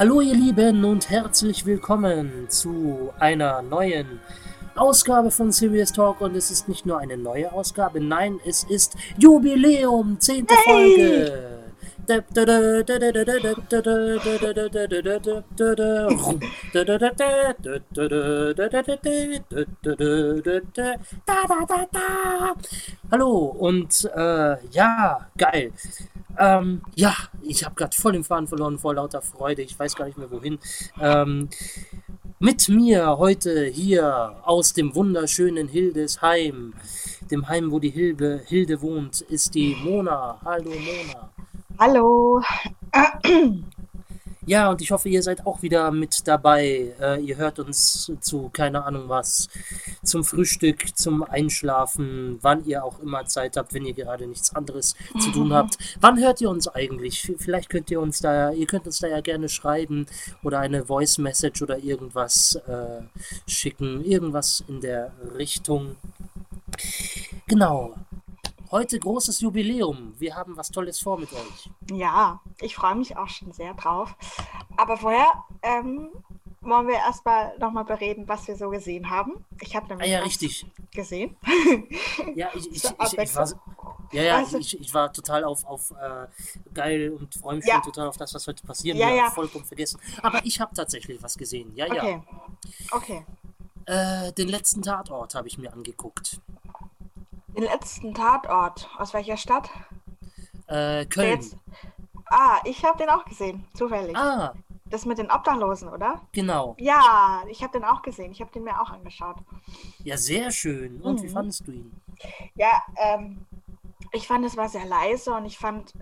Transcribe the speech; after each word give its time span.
Hallo 0.00 0.22
ihr 0.22 0.34
Lieben 0.34 0.82
und 0.86 1.10
herzlich 1.10 1.66
willkommen 1.66 2.48
zu 2.48 3.10
einer 3.18 3.60
neuen 3.60 4.18
Ausgabe 4.74 5.30
von 5.30 5.52
Serious 5.52 5.92
Talk 5.92 6.22
und 6.22 6.34
es 6.34 6.50
ist 6.50 6.70
nicht 6.70 6.86
nur 6.86 6.98
eine 6.98 7.18
neue 7.18 7.52
Ausgabe, 7.52 8.00
nein, 8.00 8.40
es 8.46 8.64
ist 8.64 8.96
Jubiläum, 9.18 10.18
zehnte 10.18 10.54
Folge. 10.64 11.49
Hallo 23.12 23.36
und 23.58 24.10
äh, 24.16 24.56
ja, 24.72 25.30
geil. 25.38 25.72
Ähm, 26.36 26.82
ja, 26.96 27.14
ich 27.42 27.64
habe 27.64 27.76
gerade 27.76 27.96
voll 27.96 28.12
den 28.12 28.24
Faden 28.24 28.48
verloren 28.48 28.78
vor 28.78 28.94
lauter 28.94 29.22
Freude. 29.22 29.62
Ich 29.62 29.78
weiß 29.78 29.94
gar 29.94 30.06
nicht 30.06 30.18
mehr 30.18 30.32
wohin. 30.32 30.58
Ähm, 31.00 31.48
mit 32.40 32.68
mir 32.68 33.18
heute 33.18 33.66
hier 33.66 34.34
aus 34.42 34.72
dem 34.72 34.96
wunderschönen 34.96 35.68
Hildesheim, 35.68 36.74
dem 37.30 37.46
Heim, 37.48 37.70
wo 37.70 37.78
die 37.78 37.90
Hilde, 37.90 38.42
Hilde 38.46 38.82
wohnt, 38.82 39.20
ist 39.20 39.54
die 39.54 39.76
Mona. 39.84 40.40
Hallo 40.44 40.70
Mona. 40.70 41.30
Hallo. 41.80 42.42
Ja, 44.44 44.68
und 44.68 44.82
ich 44.82 44.90
hoffe, 44.90 45.08
ihr 45.08 45.22
seid 45.22 45.46
auch 45.46 45.62
wieder 45.62 45.90
mit 45.90 46.28
dabei. 46.28 46.94
Äh, 47.00 47.22
ihr 47.22 47.38
hört 47.38 47.58
uns 47.58 48.12
zu, 48.20 48.50
keine 48.52 48.84
Ahnung 48.84 49.08
was, 49.08 49.48
zum 50.04 50.22
Frühstück, 50.22 50.94
zum 50.94 51.22
Einschlafen, 51.22 52.38
wann 52.42 52.66
ihr 52.66 52.84
auch 52.84 53.00
immer 53.00 53.24
Zeit 53.24 53.56
habt, 53.56 53.72
wenn 53.72 53.86
ihr 53.86 53.94
gerade 53.94 54.26
nichts 54.26 54.54
anderes 54.54 54.94
zu 55.20 55.30
tun 55.30 55.52
habt. 55.54 55.78
Wann 56.02 56.18
hört 56.20 56.42
ihr 56.42 56.50
uns 56.50 56.68
eigentlich? 56.68 57.32
Vielleicht 57.38 57.70
könnt 57.70 57.90
ihr 57.90 58.02
uns 58.02 58.20
da, 58.20 58.50
ihr 58.50 58.66
könnt 58.66 58.84
uns 58.84 58.98
da 58.98 59.06
ja 59.06 59.22
gerne 59.22 59.48
schreiben 59.48 60.04
oder 60.42 60.58
eine 60.58 60.84
Voice 60.84 61.16
Message 61.16 61.62
oder 61.62 61.78
irgendwas 61.78 62.56
äh, 62.66 63.00
schicken, 63.50 64.04
irgendwas 64.04 64.62
in 64.68 64.82
der 64.82 65.12
Richtung. 65.34 65.96
Genau. 67.46 67.94
Heute 68.70 69.00
großes 69.00 69.40
Jubiläum. 69.40 70.14
Wir 70.18 70.36
haben 70.36 70.56
was 70.56 70.70
Tolles 70.70 71.00
vor 71.00 71.18
mit 71.18 71.32
euch. 71.32 71.70
Ja, 71.90 72.40
ich 72.60 72.76
freue 72.76 72.94
mich 72.94 73.16
auch 73.16 73.28
schon 73.28 73.50
sehr 73.52 73.74
drauf. 73.74 74.14
Aber 74.76 74.96
vorher 74.96 75.26
ähm, 75.62 76.10
wollen 76.60 76.86
wir 76.86 76.94
erstmal 76.94 77.58
nochmal 77.58 77.84
bereden, 77.84 78.28
was 78.28 78.46
wir 78.46 78.54
so 78.56 78.70
gesehen 78.70 79.10
haben. 79.10 79.44
Ich 79.60 79.74
habe 79.74 79.88
nämlich 79.88 80.08
Ah 80.08 80.12
ja, 80.18 80.20
richtig. 80.22 80.66
gesehen. 80.92 81.36
Ja, 82.36 82.50
ich, 82.54 82.70
ich, 82.70 82.82
Zur 82.82 82.94
ich, 83.02 83.18
ich, 83.18 83.34
war, 83.34 83.48
ja, 84.12 84.22
ja, 84.22 84.36
Also- 84.36 84.58
ich, 84.58 84.78
ich 84.78 84.94
war 84.94 85.12
total 85.12 85.42
auf, 85.44 85.64
auf 85.64 85.90
äh, 85.90 86.26
geil 86.72 87.10
und 87.18 87.34
freue 87.34 87.56
mich 87.56 87.66
Ja. 87.66 87.74
schon 87.74 87.82
total 87.92 88.06
auf 88.08 88.18
das, 88.18 88.32
was 88.34 88.46
heute 88.46 88.64
passieren 88.64 88.98
Ja, 88.98 89.10
ja. 89.10 89.30
Vollkommen 89.30 89.64
vergessen. 89.64 89.98
Aber 90.22 90.44
ich 90.44 90.60
habe 90.60 90.72
tatsächlich 90.76 91.20
was 91.22 91.36
gesehen. 91.36 91.72
Ja, 91.74 91.86
ja. 91.92 92.02
Okay. 92.04 92.22
Okay. 92.92 93.26
Äh, 93.86 94.32
den 94.34 94.48
letzten 94.48 94.82
Tatort 94.82 95.34
habe 95.34 95.48
ich 95.48 95.58
mir 95.58 95.72
angeguckt. 95.72 96.40
Den 97.60 97.68
letzten 97.68 98.14
Tatort. 98.14 98.88
Aus 98.96 99.12
welcher 99.12 99.36
Stadt? 99.36 99.68
Äh, 100.66 101.04
Köln. 101.04 101.44
Ah, 102.30 102.58
ich 102.64 102.82
habe 102.86 102.96
den 102.96 103.10
auch 103.10 103.26
gesehen. 103.26 103.66
Zufällig. 103.74 104.16
Ah, 104.16 104.54
Das 104.86 105.04
mit 105.04 105.18
den 105.18 105.30
Obdachlosen, 105.30 105.90
oder? 105.90 106.22
genau. 106.32 106.74
Ja, 106.78 107.42
ich 107.50 107.62
habe 107.62 107.72
den 107.78 107.84
auch 107.84 108.00
gesehen. 108.00 108.32
Ich 108.32 108.40
habe 108.40 108.50
den 108.50 108.64
mir 108.64 108.80
auch 108.80 108.88
angeschaut. 108.90 109.36
Ja, 110.04 110.16
sehr 110.16 110.50
schön. 110.50 111.02
Und 111.02 111.22
wie 111.22 111.26
Mhm. 111.26 111.32
fandest 111.32 111.66
du 111.68 111.72
ihn? 111.72 111.92
Ja, 112.54 112.82
ähm, 112.96 113.44
ich 114.12 114.26
fand, 114.26 114.42
es 114.46 114.56
war 114.56 114.70
sehr 114.70 114.86
leise 114.86 115.34
und 115.34 115.44
ich 115.44 115.58
fand, 115.58 115.92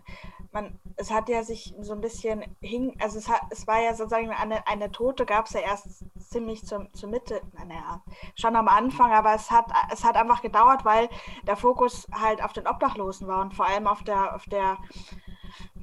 man, 0.53 0.79
es 0.97 1.11
hat 1.11 1.29
ja 1.29 1.43
sich 1.43 1.75
so 1.81 1.93
ein 1.93 2.01
bisschen 2.01 2.45
hing, 2.61 2.97
also 3.01 3.19
es 3.19 3.29
hat, 3.29 3.43
es 3.51 3.67
war 3.67 3.81
ja 3.81 3.95
sozusagen 3.95 4.31
eine, 4.31 4.67
eine 4.67 4.91
Tote, 4.91 5.27
gab 5.27 5.47
es 5.47 5.53
ja 5.53 5.61
erst 5.61 6.05
ziemlich 6.19 6.65
zur, 6.65 6.91
zur 6.93 7.11
Mitte, 7.11 7.41
naja, 7.53 8.03
schon 8.35 8.57
am 8.57 8.69
Anfang, 8.69 9.13
aber 9.13 9.35
es 9.35 9.51
hat, 9.51 9.67
es 9.93 10.05
hat 10.05 10.17
einfach 10.17 10.43
gedauert, 10.43 10.85
weil 10.85 11.09
der 11.47 11.57
Fokus 11.57 12.07
halt 12.13 12.43
auf 12.43 12.53
den 12.53 12.67
Obdachlosen 12.67 13.29
war 13.29 13.43
und 13.43 13.55
vor 13.55 13.67
allem 13.67 13.87
auf 13.87 14.03
der, 14.03 14.35
auf 14.35 14.45
der, 14.47 14.79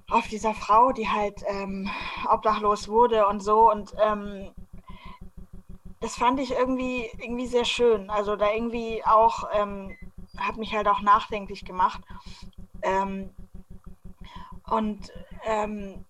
auf 0.09 0.27
dieser 0.27 0.53
Frau, 0.53 0.91
die 0.91 1.09
halt 1.09 1.43
ähm, 1.47 1.89
obdachlos 2.29 2.87
wurde 2.87 3.27
und 3.27 3.41
so 3.41 3.71
und 3.71 3.93
ähm, 4.01 4.51
das 6.05 6.17
fand 6.17 6.39
ich 6.39 6.51
irgendwie, 6.51 7.09
irgendwie 7.17 7.47
sehr 7.47 7.65
schön. 7.65 8.11
Also 8.11 8.35
da 8.35 8.51
irgendwie 8.51 9.03
auch, 9.05 9.49
ähm, 9.53 9.97
hat 10.37 10.57
mich 10.57 10.75
halt 10.75 10.87
auch 10.87 11.01
nachdenklich 11.01 11.65
gemacht. 11.65 12.01
Ähm, 12.83 13.31
und 14.67 15.11
ähm, 15.45 16.05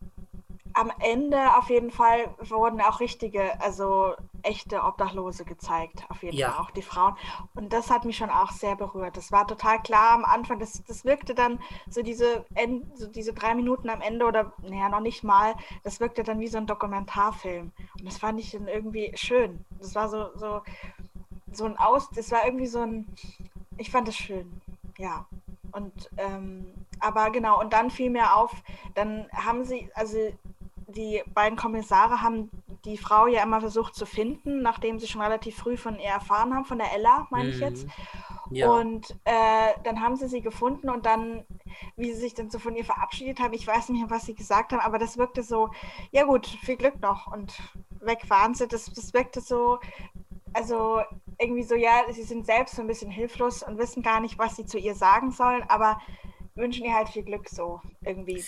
am 0.76 0.92
Ende 1.00 1.56
auf 1.58 1.70
jeden 1.70 1.90
Fall 1.90 2.36
wurden 2.40 2.82
auch 2.82 3.00
richtige, 3.00 3.60
also 3.62 4.14
echte 4.44 4.84
Obdachlose 4.84 5.46
gezeigt, 5.46 6.04
auf 6.10 6.22
jeden 6.22 6.36
Ja. 6.38 6.52
Fall, 6.52 6.62
auch 6.66 6.72
die 6.72 6.82
Frauen. 6.82 7.16
Und 7.56 7.72
das 7.72 7.90
hat 7.90 8.04
mich 8.04 8.18
schon 8.18 8.30
auch 8.30 8.52
sehr 8.52 8.76
berührt. 8.76 9.16
Das 9.16 9.32
war 9.32 9.48
total 9.48 9.82
klar 9.82 10.12
am 10.12 10.26
Anfang. 10.26 10.60
Das, 10.60 10.84
das 10.86 11.06
wirkte 11.06 11.34
dann 11.34 11.60
so 11.90 12.02
diese, 12.04 12.46
End, 12.56 12.86
so 12.98 13.08
diese 13.08 13.34
drei 13.34 13.56
Minuten 13.56 13.90
am 13.90 14.02
Ende 14.02 14.26
oder, 14.26 14.52
naja, 14.64 14.90
noch 14.90 15.00
nicht 15.00 15.24
mal, 15.24 15.56
das 15.84 16.02
wirkte 16.02 16.24
dann 16.24 16.42
wie 16.42 16.48
so 16.48 16.58
ein 16.58 16.68
Dokumentarfilm. 16.68 17.72
Und 17.98 18.06
das 18.06 18.18
fand 18.18 18.40
ich 18.42 18.52
dann 18.52 18.68
irgendwie 18.68 19.14
schön. 19.16 19.64
Das 19.80 19.96
war 19.96 20.10
so, 20.10 20.28
so, 20.36 20.62
so 21.54 21.66
ein 21.66 21.78
Aus, 21.78 22.10
das 22.10 22.32
war 22.32 22.46
irgendwie 22.46 22.68
so 22.68 22.82
ein, 22.82 23.08
ich 23.78 23.90
fand 23.92 24.10
es 24.10 24.18
schön, 24.18 24.62
ja. 24.98 25.26
Und, 25.76 26.10
ähm, 26.18 26.74
aber 27.02 27.32
genau, 27.32 27.60
und 27.60 27.74
dann 27.74 27.92
fiel 27.92 28.10
mir 28.10 28.36
auf, 28.36 28.52
dann 28.94 29.28
haben 29.34 29.66
sie, 29.66 29.90
also 29.94 30.18
die 30.88 31.22
beiden 31.34 31.58
Kommissare 31.58 32.22
haben 32.22 32.50
die 32.86 32.98
Frau 32.98 33.28
ja 33.28 33.44
immer 33.44 33.60
versucht 33.60 33.94
zu 33.94 34.06
finden, 34.06 34.62
nachdem 34.62 35.00
sie 35.00 35.08
schon 35.08 35.22
relativ 35.22 35.58
früh 35.58 35.76
von 35.76 36.00
ihr 36.00 36.10
erfahren 36.10 36.54
haben, 36.54 36.64
von 36.64 36.78
der 36.78 36.94
Ella, 36.94 37.28
meine 37.30 37.50
ich 37.50 37.60
jetzt. 37.60 37.88
Mhm. 37.88 38.56
Ja. 38.56 38.70
Und 38.70 39.12
äh, 39.26 39.74
dann 39.84 40.02
haben 40.02 40.16
sie 40.16 40.28
sie 40.28 40.42
gefunden 40.42 40.90
und 40.90 41.06
dann, 41.06 41.44
wie 41.98 42.14
sie 42.14 42.22
sich 42.22 42.36
dann 42.36 42.50
so 42.50 42.60
von 42.60 42.76
ihr 42.76 42.86
verabschiedet 42.86 43.40
haben, 43.40 43.54
ich 43.54 43.68
weiß 43.68 43.90
nicht 43.90 44.02
mehr, 44.02 44.10
was 44.10 44.26
sie 44.26 44.36
gesagt 44.36 44.72
haben, 44.72 44.82
aber 44.82 45.00
das 45.00 45.18
wirkte 45.18 45.44
so, 45.44 45.72
ja 46.12 46.24
gut, 46.24 46.46
viel 46.46 46.78
Glück 46.78 47.02
noch 47.02 47.28
und 47.28 47.60
weg 48.00 48.30
waren 48.30 48.54
sie. 48.54 48.68
Das, 48.68 48.86
das 48.86 49.14
wirkte 49.14 49.42
so, 49.42 49.80
also 50.54 51.02
irgendwie 51.40 51.64
so, 51.64 51.76
ja, 51.76 52.04
sie 52.12 52.24
sind 52.24 52.46
selbst 52.46 52.76
so 52.76 52.82
ein 52.82 52.88
bisschen 52.88 53.12
hilflos 53.12 53.64
und 53.64 53.78
wissen 53.78 54.04
gar 54.04 54.20
nicht, 54.20 54.38
was 54.38 54.56
sie 54.56 54.66
zu 54.66 54.78
ihr 54.78 54.96
sagen 54.96 55.32
sollen, 55.32 55.64
aber 55.68 56.00
wünschen 56.56 56.86
ihr 56.86 56.94
halt 56.94 57.10
viel 57.10 57.24
Glück 57.24 57.50
so 57.50 57.82
irgendwie. 58.02 58.44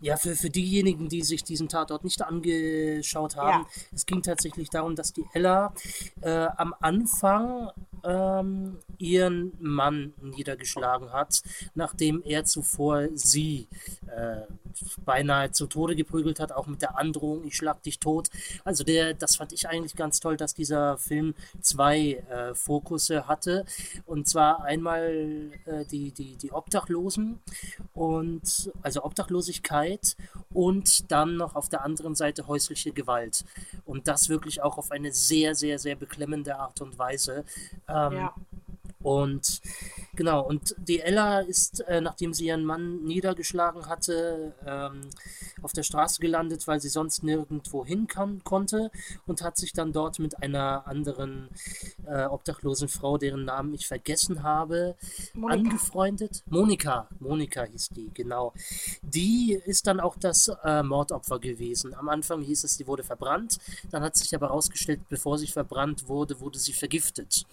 Ja, 0.00 0.16
für, 0.16 0.36
für 0.36 0.50
diejenigen, 0.50 1.08
die 1.08 1.22
sich 1.22 1.42
diesen 1.42 1.68
Tatort 1.68 2.04
nicht 2.04 2.22
angeschaut 2.22 3.36
haben, 3.36 3.62
Ja. 3.62 3.66
es 3.92 4.04
ging 4.06 4.22
tatsächlich 4.22 4.68
darum, 4.68 4.94
dass 4.94 5.12
die 5.12 5.24
Ella 5.32 5.72
äh, 6.20 6.46
am 6.56 6.74
Anfang 6.80 7.70
ähm, 8.04 8.78
ihren 8.98 9.52
Mann 9.60 10.12
niedergeschlagen 10.20 11.12
hat, 11.12 11.42
nachdem 11.74 12.22
er 12.24 12.44
zuvor 12.44 13.08
sie 13.14 13.68
äh, 14.06 14.42
beinahe 15.04 15.50
zu 15.52 15.66
Tode 15.66 15.96
geprügelt 15.96 16.40
hat, 16.40 16.52
auch 16.52 16.66
mit 16.66 16.82
der 16.82 16.98
Androhung, 16.98 17.44
ich 17.46 17.56
schlag 17.56 17.82
dich 17.82 17.98
tot. 17.98 18.28
Also 18.64 18.84
der, 18.84 19.14
das 19.14 19.36
fand 19.36 19.52
ich 19.52 19.68
eigentlich 19.68 19.96
ganz 19.96 20.20
toll, 20.20 20.36
dass 20.36 20.54
dieser 20.54 20.98
Film 20.98 21.34
zwei 21.60 22.24
äh, 22.30 22.54
Fokusse 22.54 23.26
hatte. 23.26 23.64
Und 24.06 24.28
zwar 24.28 24.64
einmal 24.64 25.50
äh, 25.66 25.84
die, 25.86 26.10
die, 26.12 26.36
die 26.36 26.52
Obdachlosen 26.52 27.40
und 27.94 28.70
also 28.82 29.04
Obdachlosigkeit 29.04 30.16
und 30.52 31.10
dann 31.10 31.36
noch 31.36 31.54
auf 31.54 31.68
der 31.68 31.84
anderen 31.84 32.14
Seite 32.14 32.46
häusliche 32.46 32.92
Gewalt. 32.92 33.44
Und 33.84 34.08
das 34.08 34.28
wirklich 34.28 34.62
auch 34.62 34.78
auf 34.78 34.90
eine 34.90 35.12
sehr, 35.12 35.54
sehr, 35.54 35.78
sehr 35.78 35.96
beklemmende 35.96 36.56
Art 36.58 36.80
und 36.80 36.98
Weise. 36.98 37.44
Ähm, 37.88 38.12
Ja. 38.16 38.34
Und 39.06 39.60
genau, 40.16 40.44
und 40.44 40.74
die 40.78 41.00
Ella 41.00 41.40
ist, 41.40 41.80
äh, 41.80 42.00
nachdem 42.00 42.34
sie 42.34 42.46
ihren 42.46 42.64
Mann 42.64 43.04
niedergeschlagen 43.04 43.86
hatte, 43.86 44.54
ähm, 44.66 45.02
auf 45.62 45.72
der 45.72 45.82
Straße 45.82 46.20
gelandet, 46.20 46.66
weil 46.66 46.80
sie 46.80 46.88
sonst 46.88 47.22
nirgendwo 47.22 47.84
hin 47.84 48.06
kann, 48.06 48.42
konnte 48.44 48.90
und 49.26 49.42
hat 49.42 49.56
sich 49.56 49.72
dann 49.72 49.92
dort 49.92 50.18
mit 50.18 50.42
einer 50.42 50.86
anderen 50.86 51.48
äh, 52.06 52.24
obdachlosen 52.24 52.88
Frau, 52.88 53.18
deren 53.18 53.44
Namen 53.44 53.74
ich 53.74 53.86
vergessen 53.86 54.42
habe, 54.42 54.96
Monika. 55.34 55.54
angefreundet. 55.54 56.42
Monika, 56.46 57.08
Monika 57.20 57.64
hieß 57.64 57.90
die, 57.90 58.10
genau. 58.12 58.52
Die 59.02 59.58
ist 59.64 59.86
dann 59.86 60.00
auch 60.00 60.16
das 60.16 60.50
äh, 60.64 60.82
Mordopfer 60.82 61.38
gewesen. 61.38 61.94
Am 61.94 62.08
Anfang 62.08 62.42
hieß 62.42 62.64
es, 62.64 62.74
sie 62.74 62.86
wurde 62.86 63.04
verbrannt. 63.04 63.58
Dann 63.90 64.02
hat 64.02 64.16
sich 64.16 64.34
aber 64.34 64.48
herausgestellt, 64.48 65.00
bevor 65.08 65.38
sie 65.38 65.46
verbrannt 65.46 66.08
wurde, 66.08 66.40
wurde 66.40 66.58
sie 66.58 66.72
vergiftet. 66.72 67.44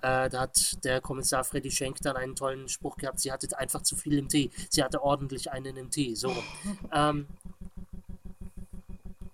Äh, 0.00 0.28
da 0.30 0.40
hat 0.40 0.82
der 0.84 1.00
Kommissar 1.00 1.44
Freddy 1.44 1.70
Schenk 1.70 1.97
dann 2.00 2.16
einen 2.16 2.34
tollen 2.34 2.68
Spruch 2.68 2.96
gehabt. 2.96 3.20
Sie 3.20 3.32
hatte 3.32 3.56
einfach 3.58 3.82
zu 3.82 3.96
viel 3.96 4.18
im 4.18 4.28
Tee. 4.28 4.50
Sie 4.70 4.82
hatte 4.82 5.02
ordentlich 5.02 5.50
einen 5.50 5.76
im 5.76 5.90
Tee. 5.90 6.14
So. 6.14 6.32
ähm, 6.92 7.26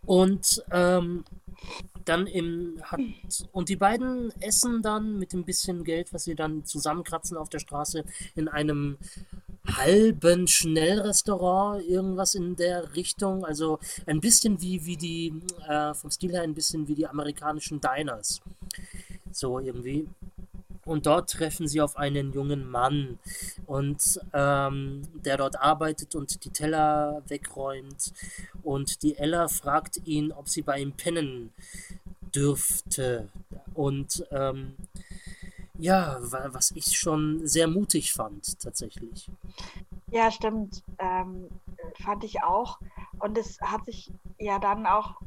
und 0.06 0.62
ähm, 0.70 1.24
dann 2.04 2.26
im 2.26 2.78
hat 2.82 3.00
und 3.52 3.70
die 3.70 3.76
beiden 3.76 4.30
essen 4.42 4.82
dann 4.82 5.18
mit 5.18 5.32
dem 5.32 5.44
bisschen 5.44 5.84
Geld, 5.84 6.12
was 6.12 6.24
sie 6.24 6.34
dann 6.34 6.64
zusammenkratzen 6.66 7.38
auf 7.38 7.48
der 7.48 7.58
Straße, 7.58 8.04
in 8.34 8.48
einem 8.48 8.98
halben 9.66 10.46
Schnellrestaurant, 10.46 11.84
irgendwas 11.86 12.34
in 12.34 12.56
der 12.56 12.94
Richtung. 12.94 13.44
Also 13.44 13.78
ein 14.06 14.20
bisschen 14.20 14.60
wie, 14.60 14.84
wie 14.84 14.96
die, 14.96 15.32
äh, 15.68 15.94
vom 15.94 16.10
Stil 16.10 16.32
her 16.32 16.42
ein 16.42 16.54
bisschen 16.54 16.86
wie 16.88 16.94
die 16.94 17.06
amerikanischen 17.06 17.80
Diners. 17.80 18.42
So 19.32 19.58
irgendwie. 19.58 20.06
Und 20.84 21.06
dort 21.06 21.30
treffen 21.30 21.66
sie 21.66 21.80
auf 21.80 21.96
einen 21.96 22.32
jungen 22.32 22.70
Mann 22.70 23.18
und 23.66 24.20
ähm, 24.32 25.02
der 25.14 25.38
dort 25.38 25.60
arbeitet 25.60 26.14
und 26.14 26.44
die 26.44 26.50
Teller 26.50 27.22
wegräumt. 27.26 28.12
Und 28.62 29.02
die 29.02 29.16
Ella 29.16 29.48
fragt 29.48 30.00
ihn, 30.06 30.32
ob 30.32 30.48
sie 30.48 30.62
bei 30.62 30.78
ihm 30.80 30.92
pennen 30.92 31.52
dürfte. 32.34 33.28
Und 33.74 34.26
ähm, 34.30 34.74
ja, 35.78 36.18
was 36.20 36.70
ich 36.72 36.98
schon 36.98 37.46
sehr 37.46 37.66
mutig 37.66 38.12
fand, 38.12 38.60
tatsächlich. 38.60 39.28
Ja, 40.10 40.30
stimmt. 40.30 40.82
Ähm, 40.98 41.48
fand 42.02 42.24
ich 42.24 42.42
auch. 42.42 42.78
Und 43.18 43.36
es 43.38 43.60
hat 43.60 43.84
sich 43.86 44.12
ja 44.38 44.58
dann 44.58 44.86
auch 44.86 45.20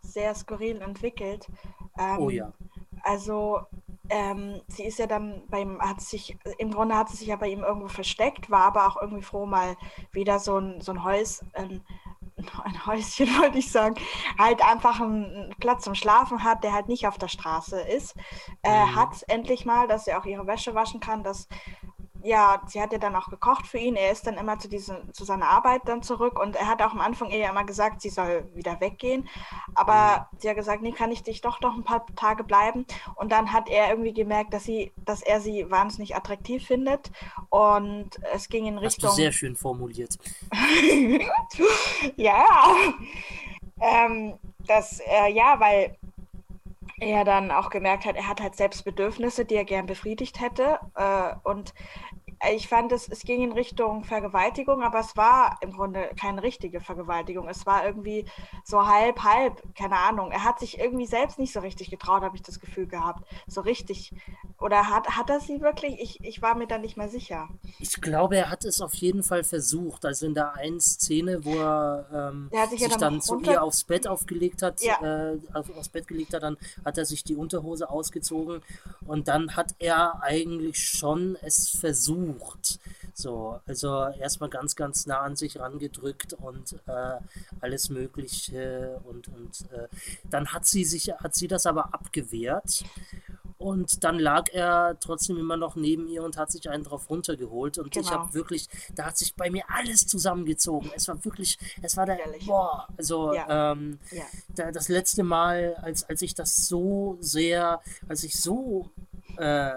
sehr 0.00 0.34
skurril 0.34 0.80
entwickelt. 0.80 1.46
Ähm, 1.98 2.18
oh 2.18 2.30
ja. 2.30 2.52
Also 3.02 3.60
ähm, 4.12 4.60
sie 4.68 4.84
ist 4.84 4.98
ja 4.98 5.06
dann 5.06 5.42
beim, 5.48 5.80
hat 5.80 6.02
sich, 6.02 6.36
im 6.58 6.70
Grunde 6.70 6.96
hat 6.96 7.08
sie 7.08 7.16
sich 7.16 7.28
ja 7.28 7.36
bei 7.36 7.48
ihm 7.48 7.64
irgendwo 7.64 7.88
versteckt, 7.88 8.50
war 8.50 8.64
aber 8.64 8.86
auch 8.86 9.00
irgendwie 9.00 9.22
froh, 9.22 9.46
mal 9.46 9.74
wieder 10.12 10.38
so 10.38 10.58
ein, 10.58 10.82
so 10.82 10.92
ein 10.92 11.02
Häus, 11.02 11.42
ein, 11.54 11.82
ein 12.64 12.86
Häuschen 12.86 13.26
wollte 13.40 13.58
ich 13.58 13.72
sagen, 13.72 13.94
halt 14.38 14.62
einfach 14.62 15.00
einen 15.00 15.54
Platz 15.60 15.84
zum 15.84 15.94
Schlafen 15.94 16.44
hat, 16.44 16.62
der 16.62 16.74
halt 16.74 16.88
nicht 16.88 17.06
auf 17.08 17.16
der 17.16 17.28
Straße 17.28 17.80
ist. 17.80 18.14
Äh, 18.62 18.84
mhm. 18.84 18.96
Hat 18.96 19.24
endlich 19.28 19.64
mal, 19.64 19.88
dass 19.88 20.04
sie 20.04 20.14
auch 20.14 20.26
ihre 20.26 20.46
Wäsche 20.46 20.74
waschen 20.74 21.00
kann, 21.00 21.24
dass 21.24 21.48
ja, 22.24 22.62
sie 22.66 22.80
hat 22.80 22.92
ja 22.92 22.98
dann 22.98 23.16
auch 23.16 23.28
gekocht 23.28 23.66
für 23.66 23.78
ihn. 23.78 23.96
Er 23.96 24.12
ist 24.12 24.26
dann 24.26 24.36
immer 24.36 24.58
zu, 24.58 24.68
diesem, 24.68 25.12
zu 25.12 25.24
seiner 25.24 25.48
Arbeit 25.48 25.82
dann 25.86 26.02
zurück 26.02 26.38
und 26.38 26.56
er 26.56 26.68
hat 26.68 26.82
auch 26.82 26.92
am 26.92 27.00
Anfang 27.00 27.30
ihr 27.30 27.38
ja 27.38 27.50
immer 27.50 27.64
gesagt, 27.64 28.00
sie 28.00 28.10
soll 28.10 28.48
wieder 28.54 28.80
weggehen. 28.80 29.28
Aber 29.74 30.28
mhm. 30.32 30.38
sie 30.38 30.48
hat 30.48 30.56
gesagt, 30.56 30.82
nee, 30.82 30.92
kann 30.92 31.10
ich 31.10 31.22
dich 31.22 31.40
doch 31.40 31.60
noch 31.60 31.74
ein 31.74 31.84
paar 31.84 32.06
Tage 32.16 32.44
bleiben. 32.44 32.86
Und 33.16 33.32
dann 33.32 33.52
hat 33.52 33.68
er 33.68 33.90
irgendwie 33.90 34.12
gemerkt, 34.12 34.54
dass 34.54 34.64
sie, 34.64 34.92
dass 35.04 35.22
er 35.22 35.40
sie 35.40 35.70
wahnsinnig 35.70 36.14
attraktiv 36.16 36.66
findet. 36.66 37.10
Und 37.50 38.10
es 38.32 38.48
ging 38.48 38.66
in 38.66 38.78
Richtung. 38.78 39.08
Hast 39.08 39.18
du 39.18 39.22
sehr 39.22 39.32
schön 39.32 39.56
formuliert. 39.56 40.18
ja. 42.16 42.46
Ähm, 43.80 44.34
das, 44.66 45.00
äh, 45.00 45.32
ja, 45.32 45.58
weil 45.58 45.96
er 47.02 47.24
dann 47.24 47.50
auch 47.50 47.70
gemerkt 47.70 48.04
hat, 48.04 48.16
er 48.16 48.28
hat 48.28 48.40
halt 48.40 48.56
selbst 48.56 48.84
Bedürfnisse, 48.84 49.44
die 49.44 49.56
er 49.56 49.64
gern 49.64 49.86
befriedigt 49.86 50.40
hätte. 50.40 50.78
Äh, 50.94 51.34
und 51.42 51.74
ich 52.50 52.66
fand, 52.66 52.90
es, 52.90 53.08
es 53.08 53.20
ging 53.20 53.42
in 53.42 53.52
Richtung 53.52 54.04
Vergewaltigung, 54.04 54.82
aber 54.82 55.00
es 55.00 55.16
war 55.16 55.58
im 55.60 55.72
Grunde 55.72 56.10
keine 56.18 56.42
richtige 56.42 56.80
Vergewaltigung. 56.80 57.48
Es 57.48 57.66
war 57.66 57.86
irgendwie 57.86 58.24
so 58.64 58.86
halb, 58.86 59.22
halb, 59.22 59.62
keine 59.76 59.96
Ahnung. 59.96 60.32
Er 60.32 60.42
hat 60.42 60.58
sich 60.58 60.78
irgendwie 60.78 61.06
selbst 61.06 61.38
nicht 61.38 61.52
so 61.52 61.60
richtig 61.60 61.90
getraut, 61.90 62.22
habe 62.22 62.36
ich 62.36 62.42
das 62.42 62.58
Gefühl 62.58 62.86
gehabt. 62.86 63.24
So 63.46 63.60
richtig. 63.60 64.12
Oder 64.60 64.90
hat, 64.90 65.08
hat 65.10 65.30
er 65.30 65.40
sie 65.40 65.60
wirklich? 65.60 66.00
Ich, 66.00 66.24
ich 66.24 66.42
war 66.42 66.56
mir 66.56 66.66
da 66.66 66.78
nicht 66.78 66.96
mehr 66.96 67.08
sicher. 67.08 67.48
Ich 67.78 68.00
glaube, 68.00 68.36
er 68.36 68.50
hat 68.50 68.64
es 68.64 68.80
auf 68.80 68.94
jeden 68.94 69.22
Fall 69.22 69.44
versucht. 69.44 70.04
Also 70.04 70.26
in 70.26 70.34
der 70.34 70.54
einen 70.54 70.80
Szene, 70.80 71.44
wo 71.44 71.54
er, 71.54 72.06
ähm, 72.12 72.48
er 72.50 72.66
sich, 72.66 72.80
ja 72.80 72.88
dann, 72.88 72.98
dann 72.98 73.20
zu 73.20 73.40
ihr 73.40 73.62
aufs 73.62 73.84
Bett 73.84 74.08
aufgelegt 74.08 74.62
hat, 74.62 74.82
ja. 74.82 75.00
äh, 75.02 75.38
auf, 75.54 75.70
aufs 75.76 75.90
Bett 75.90 76.08
gelegt 76.08 76.34
hat, 76.34 76.42
dann 76.42 76.56
hat 76.84 76.98
er 76.98 77.04
sich 77.04 77.22
die 77.22 77.36
Unterhose 77.36 77.88
ausgezogen 77.88 78.62
und 79.06 79.28
dann 79.28 79.54
hat 79.54 79.74
er 79.78 80.22
eigentlich 80.22 80.78
schon 80.78 81.36
es 81.40 81.70
versucht 81.70 82.31
versucht. 82.32 82.78
So, 83.14 83.60
also 83.66 84.08
erstmal 84.18 84.50
ganz, 84.50 84.76
ganz 84.76 85.06
nah 85.06 85.20
an 85.20 85.36
sich 85.36 85.58
rangedrückt 85.58 86.32
und 86.34 86.74
äh, 86.86 87.18
alles 87.60 87.90
Mögliche 87.90 89.00
und, 89.04 89.28
und 89.28 89.70
äh, 89.72 89.88
dann 90.30 90.48
hat 90.48 90.66
sie 90.66 90.84
sich, 90.84 91.12
hat 91.12 91.34
sie 91.34 91.48
das 91.48 91.66
aber 91.66 91.94
abgewehrt 91.94 92.84
und 93.58 94.02
dann 94.02 94.18
lag 94.18 94.46
er 94.52 94.96
trotzdem 94.98 95.38
immer 95.38 95.56
noch 95.56 95.76
neben 95.76 96.08
ihr 96.08 96.24
und 96.24 96.36
hat 96.36 96.50
sich 96.50 96.68
einen 96.68 96.82
drauf 96.82 97.08
runtergeholt. 97.10 97.78
Und 97.78 97.92
genau. 97.92 98.04
ich 98.04 98.12
habe 98.12 98.34
wirklich, 98.34 98.68
da 98.94 99.06
hat 99.06 99.16
sich 99.16 99.36
bei 99.36 99.50
mir 99.50 99.62
alles 99.68 100.06
zusammengezogen. 100.06 100.90
Es 100.96 101.06
war 101.06 101.24
wirklich, 101.24 101.58
es 101.80 101.96
war 101.96 102.06
der, 102.06 102.18
Ehrlich. 102.18 102.46
boah, 102.46 102.88
also 102.96 103.34
ja. 103.34 103.72
Ähm, 103.72 104.00
ja. 104.10 104.24
Da, 104.56 104.72
das 104.72 104.88
letzte 104.88 105.22
Mal, 105.22 105.76
als, 105.80 106.02
als 106.02 106.22
ich 106.22 106.34
das 106.34 106.66
so 106.66 107.18
sehr, 107.20 107.80
als 108.08 108.24
ich 108.24 108.40
so 108.40 108.90
äh, 109.36 109.74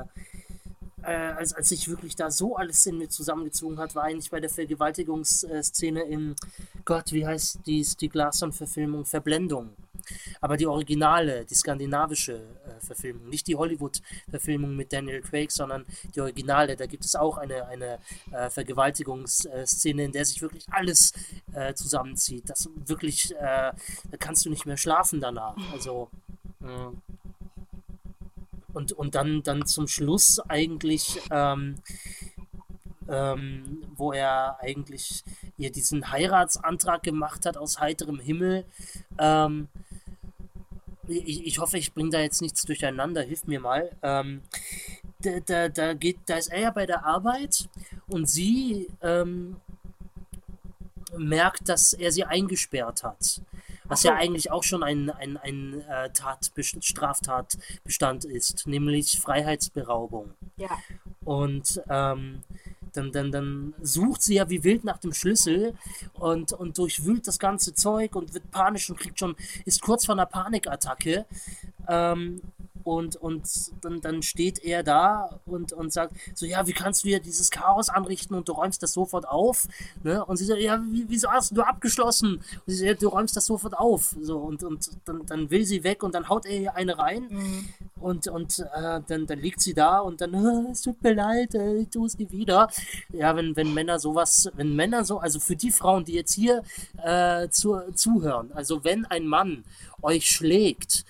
äh, 1.06 1.34
als, 1.38 1.54
als 1.54 1.70
sich 1.70 1.88
wirklich 1.88 2.16
da 2.16 2.32
so 2.32 2.56
alles 2.56 2.86
in 2.86 2.98
mir 2.98 3.10
zusammengezogen 3.10 3.78
hat, 3.78 3.96
war 3.96 4.04
eigentlich 4.04 4.32
bei 4.32 4.40
der 4.40 4.50
Vergewaltigungsszene 4.50 6.02
in 6.04 6.36
Gott, 6.84 7.12
wie 7.12 7.26
heißt 7.26 7.60
dies, 7.66 7.96
die 7.98 8.10
Glasson-Verfilmung 8.10 9.06
Verblendung. 9.06 9.70
Aber 10.42 10.58
die 10.58 10.68
originale, 10.68 11.46
die 11.46 11.56
skandinavische 11.56 12.34
äh, 12.34 12.80
Verfilmung, 12.86 13.30
nicht 13.30 13.48
die 13.48 13.56
Hollywood-Verfilmung 13.56 14.76
mit 14.76 14.94
Daniel 14.94 15.22
Craig, 15.22 15.52
sondern 15.52 15.86
die 16.14 16.22
originale. 16.22 16.76
Da 16.76 16.86
gibt 16.86 17.06
es 17.06 17.16
auch 17.16 17.38
eine, 17.38 17.66
eine 17.68 18.00
äh, 18.32 18.50
Vergewaltigungsszene, 18.50 20.04
in 20.04 20.12
der 20.12 20.26
sich 20.26 20.42
wirklich 20.42 20.66
alles 20.72 21.14
äh, 21.54 21.74
zusammenzieht. 21.74 22.50
Das 22.50 22.70
wirklich, 22.86 23.32
äh, 23.36 23.72
da 23.72 24.18
kannst 24.20 24.46
du 24.46 24.50
nicht 24.50 24.66
mehr 24.66 24.78
schlafen 24.78 25.22
danach. 25.22 25.56
Also, 25.72 26.10
mh. 26.60 26.94
Und, 28.76 28.92
und 28.92 29.16
dann, 29.16 29.42
dann 29.42 29.66
zum 29.66 29.88
Schluss 29.88 30.40
eigentlich, 30.42 31.22
ähm, 31.32 31.76
ähm, 33.08 33.84
wo 33.96 34.12
er 34.12 34.58
eigentlich 34.60 35.24
ihr 35.58 35.72
diesen 35.72 36.12
Heiratsantrag 36.12 37.02
gemacht 37.02 37.46
hat 37.46 37.56
aus 37.56 37.80
heiterem 37.80 38.20
Himmel. 38.20 38.66
Ähm, 39.18 39.70
ich, 41.08 41.46
ich 41.46 41.60
hoffe, 41.60 41.78
ich 41.78 41.94
bringe 41.94 42.10
da 42.10 42.20
jetzt 42.20 42.42
nichts 42.42 42.64
durcheinander, 42.64 43.22
hilf 43.22 43.46
mir 43.46 43.62
mal. 43.62 43.92
Ähm, 44.04 44.42
da, 45.20 45.40
da, 45.40 45.70
da, 45.70 45.94
geht, 45.94 46.18
da 46.26 46.36
ist 46.36 46.52
er 46.52 46.60
ja 46.60 46.72
bei 46.72 46.86
der 46.86 47.06
Arbeit 47.06 47.70
und 48.08 48.30
sie 48.30 48.88
ähm, 49.02 49.56
merkt, 51.18 51.70
dass 51.70 51.94
er 51.94 52.12
sie 52.12 52.26
eingesperrt 52.26 53.04
hat. 53.04 53.42
Was 53.88 54.02
so. 54.02 54.10
ja 54.10 54.16
eigentlich 54.16 54.52
auch 54.52 54.64
schon 54.64 54.84
ein, 54.84 55.10
ein, 55.10 55.38
ein 55.38 55.82
äh, 55.82 56.10
Straftatbestand 56.82 58.26
ist, 58.26 58.68
nämlich 58.68 59.20
Freiheitsberaubung. 59.22 60.34
Ja. 60.58 60.70
Und 61.24 61.82
ähm, 61.90 62.44
dann, 62.94 63.12
dann, 63.12 63.32
dann 63.32 63.74
sucht 63.82 64.22
sie 64.22 64.36
ja 64.36 64.50
wie 64.50 64.64
wild 64.64 64.84
nach 64.84 64.98
dem 64.98 65.14
Schlüssel 65.14 65.74
und, 66.14 66.54
und 66.54 66.78
durchwühlt 66.78 67.28
das 67.28 67.40
ganze 67.40 67.74
Zeug 67.74 68.16
und 68.16 68.34
wird 68.34 68.50
panisch 68.52 68.90
und 68.90 69.00
kriegt 69.00 69.20
schon, 69.20 69.36
ist 69.66 69.82
kurz 69.82 70.06
vor 70.06 70.16
einer 70.16 70.26
Panikattacke. 70.26 71.26
Ähm, 71.88 72.42
und, 72.86 73.16
und 73.16 73.48
dann, 73.82 74.00
dann 74.00 74.22
steht 74.22 74.64
er 74.64 74.84
da 74.84 75.40
und, 75.48 75.74
und 75.74 75.92
sagt 75.92 76.16
so, 76.36 76.46
ja, 76.46 76.68
wie 76.68 76.72
kannst 76.72 77.04
du 77.04 77.08
hier 77.10 77.20
dieses 77.20 77.50
Chaos 77.50 77.90
anrichten 77.90 78.36
und 78.36 78.48
du 78.48 78.52
räumst 78.54 78.84
das 78.84 78.94
sofort 78.94 79.28
auf? 79.28 79.68
Ne? 80.04 80.24
Und 80.24 80.38
sie 80.38 80.46
sagt, 80.46 80.62
ja, 80.62 80.80
wie, 80.92 81.06
wieso 81.10 81.30
hast 81.32 81.58
du 81.58 81.64
abgeschlossen? 81.64 82.36
Und 82.36 82.64
sie 82.68 82.76
sagt, 82.76 82.88
ja, 82.88 82.94
du 82.94 83.08
räumst 83.08 83.36
das 83.36 83.48
sofort 83.48 83.76
auf. 83.76 84.16
So, 84.22 84.38
und, 84.38 84.64
und 84.64 84.92
dann, 85.06 85.26
dann 85.26 85.50
will 85.50 85.66
sie 85.66 85.84
weg 85.84 86.04
und 86.04 86.14
dann 86.14 86.30
haut 86.30 86.46
er 86.46 86.60
ihr 86.60 86.76
eine 86.76 86.98
rein 87.00 87.28
mhm. 87.32 87.70
und, 88.00 88.28
und 88.28 88.60
äh, 88.60 89.02
dann, 89.08 89.26
dann 89.26 89.40
liegt 89.40 89.62
sie 89.62 89.74
da 89.74 90.00
und 90.00 90.22
dann, 90.22 90.36
äh, 90.36 90.72
es 90.72 90.84
tut 90.84 91.02
mir 91.02 91.16
leid, 91.16 91.56
äh, 91.56 91.78
ich 91.78 91.90
tue 91.90 92.06
es 92.06 92.20
nie 92.20 92.30
wieder. 92.30 92.70
Ja, 93.10 93.36
wenn, 93.36 93.56
wenn 93.56 93.74
Männer 93.74 93.98
sowas, 93.98 94.52
wenn 94.54 94.76
Männer 94.76 95.06
so, 95.06 95.18
also 95.18 95.40
für 95.40 95.56
die 95.56 95.72
Frauen, 95.72 96.06
die 96.06 96.14
jetzt 96.14 96.34
hier 96.34 96.62
äh, 97.04 97.50
zu, 97.50 97.82
zuhören, 97.96 98.52
also 98.54 98.84
wenn 98.84 99.06
ein 99.06 99.26
Mann 99.26 99.64
euch 100.04 100.28
schlägt, 100.28 101.04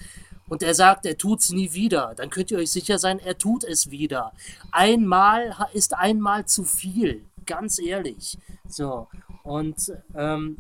und 0.48 0.64
er 0.64 0.74
sagt, 0.74 1.06
er 1.06 1.18
tut's 1.18 1.52
nie 1.52 1.74
wieder, 1.74 2.14
dann 2.16 2.30
könnt 2.30 2.52
ihr 2.52 2.60
euch 2.60 2.72
sicher 2.72 3.00
sein, 3.00 3.20
er 3.20 3.38
tut 3.38 3.64
es 3.64 3.92
wieder. 3.92 4.32
Einmal 4.72 5.56
ist 5.74 5.96
einmal 5.96 6.46
zu 6.46 6.64
viel, 6.64 7.26
ganz 7.46 7.80
ehrlich. 7.80 8.38
So, 8.68 9.08
und 9.44 9.92
ähm, 10.16 10.58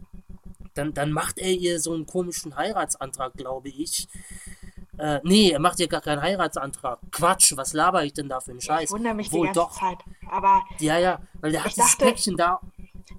dann, 0.73 0.93
dann 0.93 1.11
macht 1.11 1.37
er 1.39 1.51
ihr 1.51 1.79
so 1.79 1.93
einen 1.93 2.05
komischen 2.05 2.55
Heiratsantrag, 2.55 3.33
glaube 3.33 3.69
ich. 3.69 4.07
Äh, 4.97 5.19
nee, 5.23 5.51
er 5.51 5.59
macht 5.59 5.79
ja 5.79 5.87
gar 5.87 6.01
keinen 6.01 6.21
Heiratsantrag. 6.21 6.99
Quatsch, 7.11 7.53
was 7.55 7.73
laber 7.73 8.03
ich 8.05 8.13
denn 8.13 8.29
da 8.29 8.39
für 8.39 8.51
einen 8.51 8.61
Scheiß? 8.61 8.85
Ich 8.85 8.91
wundere 8.91 9.13
mich 9.13 9.31
Wohl 9.31 9.47
die 9.47 9.53
ganze 9.53 9.59
doch. 9.59 9.79
Zeit. 9.79 9.97
Aber 10.29 10.63
ja, 10.79 10.97
ja, 10.97 11.19
weil 11.41 11.51
der 11.51 11.63
hat 11.63 11.77
das 11.77 11.97
Päckchen 11.97 12.37
da 12.37 12.61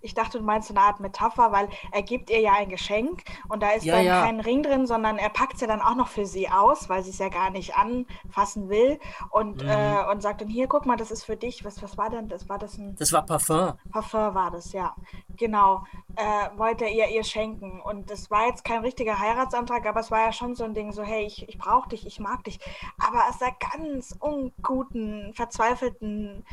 ich 0.07 0.15
dachte, 0.15 0.39
du 0.39 0.45
meinst 0.45 0.69
so 0.69 0.75
eine 0.75 0.83
Art 0.83 1.01
Metapher, 1.01 1.53
weil 1.53 1.69
er 1.93 2.03
gibt 2.03 2.31
ihr 2.31 2.41
ja 2.41 2.53
ein 2.55 2.69
Geschenk 2.69 3.25
und 3.49 3.63
da 3.63 3.71
ist 3.71 3.85
ja, 3.85 3.97
dann 3.97 4.05
ja. 4.05 4.23
kein 4.23 4.41
Ring 4.41 4.63
drin, 4.63 4.87
sondern 4.87 5.19
er 5.19 5.29
packt 5.29 5.55
es 5.55 5.61
ja 5.61 5.67
dann 5.67 5.83
auch 5.83 5.97
noch 5.97 6.09
für 6.09 6.25
sie 6.25 6.49
aus, 6.49 6.89
weil 6.89 7.03
sie 7.03 7.11
es 7.11 7.19
ja 7.19 7.29
gar 7.29 7.51
nicht 7.51 7.75
anfassen 7.77 8.69
will 8.69 8.99
und, 9.31 9.63
mhm. 9.63 9.69
äh, 9.69 10.11
und 10.11 10.23
sagt 10.23 10.41
dann, 10.41 10.49
hier, 10.49 10.69
guck 10.69 10.87
mal, 10.87 10.97
das 10.97 11.11
ist 11.11 11.25
für 11.25 11.37
dich. 11.37 11.65
Was, 11.65 11.83
was 11.83 11.99
war 11.99 12.09
denn 12.09 12.29
das? 12.29 12.49
War 12.49 12.59
das 12.59 12.79
ein... 12.79 12.97
Das 12.97 13.13
war 13.13 13.27
Parfum. 13.27 13.73
Parfum 13.91 14.35
war 14.35 14.51
das, 14.51 14.73
ja. 14.73 14.95
Genau. 15.37 15.85
Äh, 16.15 16.57
wollte 16.57 16.85
er 16.85 16.93
ihr, 16.93 17.09
ihr 17.09 17.25
schenken. 17.25 17.81
Und 17.81 18.11
das 18.11 18.31
war 18.31 18.47
jetzt 18.47 18.65
kein 18.65 18.81
richtiger 18.81 19.19
Heiratsantrag, 19.19 19.85
aber 19.87 20.01
es 20.01 20.11
war 20.11 20.21
ja 20.21 20.33
schon 20.33 20.55
so 20.55 20.65
ein 20.65 20.75
Ding, 20.75 20.93
so, 20.93 21.03
hey, 21.03 21.25
ich, 21.27 21.49
ich 21.49 21.59
brauche 21.59 21.89
dich, 21.89 22.07
ich 22.07 22.21
mag 22.21 22.45
dich. 22.45 22.59
Aber 22.99 23.29
aus 23.29 23.39
der 23.39 23.55
ganz 23.73 24.17
unguten, 24.21 25.33
verzweifelten, 25.35 26.47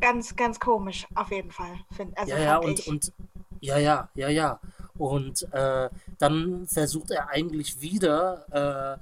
ganz, 0.00 0.36
ganz 0.36 0.60
komisch, 0.60 1.06
auf 1.14 1.30
jeden 1.30 1.50
Fall. 1.50 1.78
Find, 1.92 2.16
also 2.18 2.32
ja, 2.32 2.40
ja, 2.40 2.56
und, 2.58 2.78
ich. 2.78 2.88
Und 2.96 3.12
ja, 3.60 3.78
ja, 3.78 4.08
ja, 4.14 4.28
ja. 4.28 4.60
Und 4.98 5.46
äh, 5.52 5.90
dann 6.18 6.66
versucht 6.66 7.10
er 7.10 7.28
eigentlich 7.28 7.82
wieder 7.82 8.98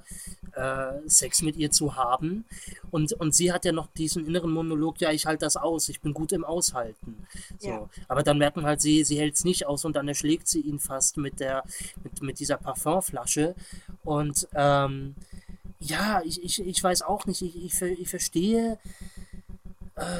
äh, 0.53 0.59
äh, 0.59 1.07
Sex 1.07 1.41
mit 1.41 1.55
ihr 1.55 1.71
zu 1.71 1.95
haben. 1.95 2.43
Und, 2.91 3.13
und 3.13 3.33
sie 3.33 3.53
hat 3.53 3.63
ja 3.63 3.71
noch 3.71 3.87
diesen 3.93 4.25
inneren 4.27 4.51
Monolog, 4.51 4.99
ja, 4.99 5.11
ich 5.11 5.25
halte 5.25 5.45
das 5.45 5.55
aus, 5.55 5.87
ich 5.87 6.01
bin 6.01 6.13
gut 6.13 6.33
im 6.33 6.43
Aushalten. 6.43 7.25
So. 7.59 7.69
Ja. 7.69 7.89
Aber 8.09 8.23
dann 8.23 8.37
merkt 8.37 8.57
man 8.57 8.65
halt, 8.65 8.81
sie, 8.81 9.05
sie 9.05 9.17
hält 9.17 9.35
es 9.35 9.45
nicht 9.45 9.67
aus 9.67 9.85
und 9.85 9.95
dann 9.95 10.07
erschlägt 10.09 10.49
sie 10.49 10.59
ihn 10.59 10.79
fast 10.79 11.15
mit 11.15 11.39
der, 11.39 11.63
mit, 12.03 12.21
mit 12.21 12.39
dieser 12.39 12.57
Parfumflasche. 12.57 13.55
Und 14.03 14.49
ähm, 14.53 15.15
ja, 15.79 16.21
ich, 16.25 16.43
ich, 16.43 16.59
ich 16.59 16.83
weiß 16.83 17.03
auch 17.03 17.25
nicht, 17.25 17.41
ich, 17.41 17.55
ich, 17.63 17.81
ich 17.81 18.09
verstehe 18.09 18.77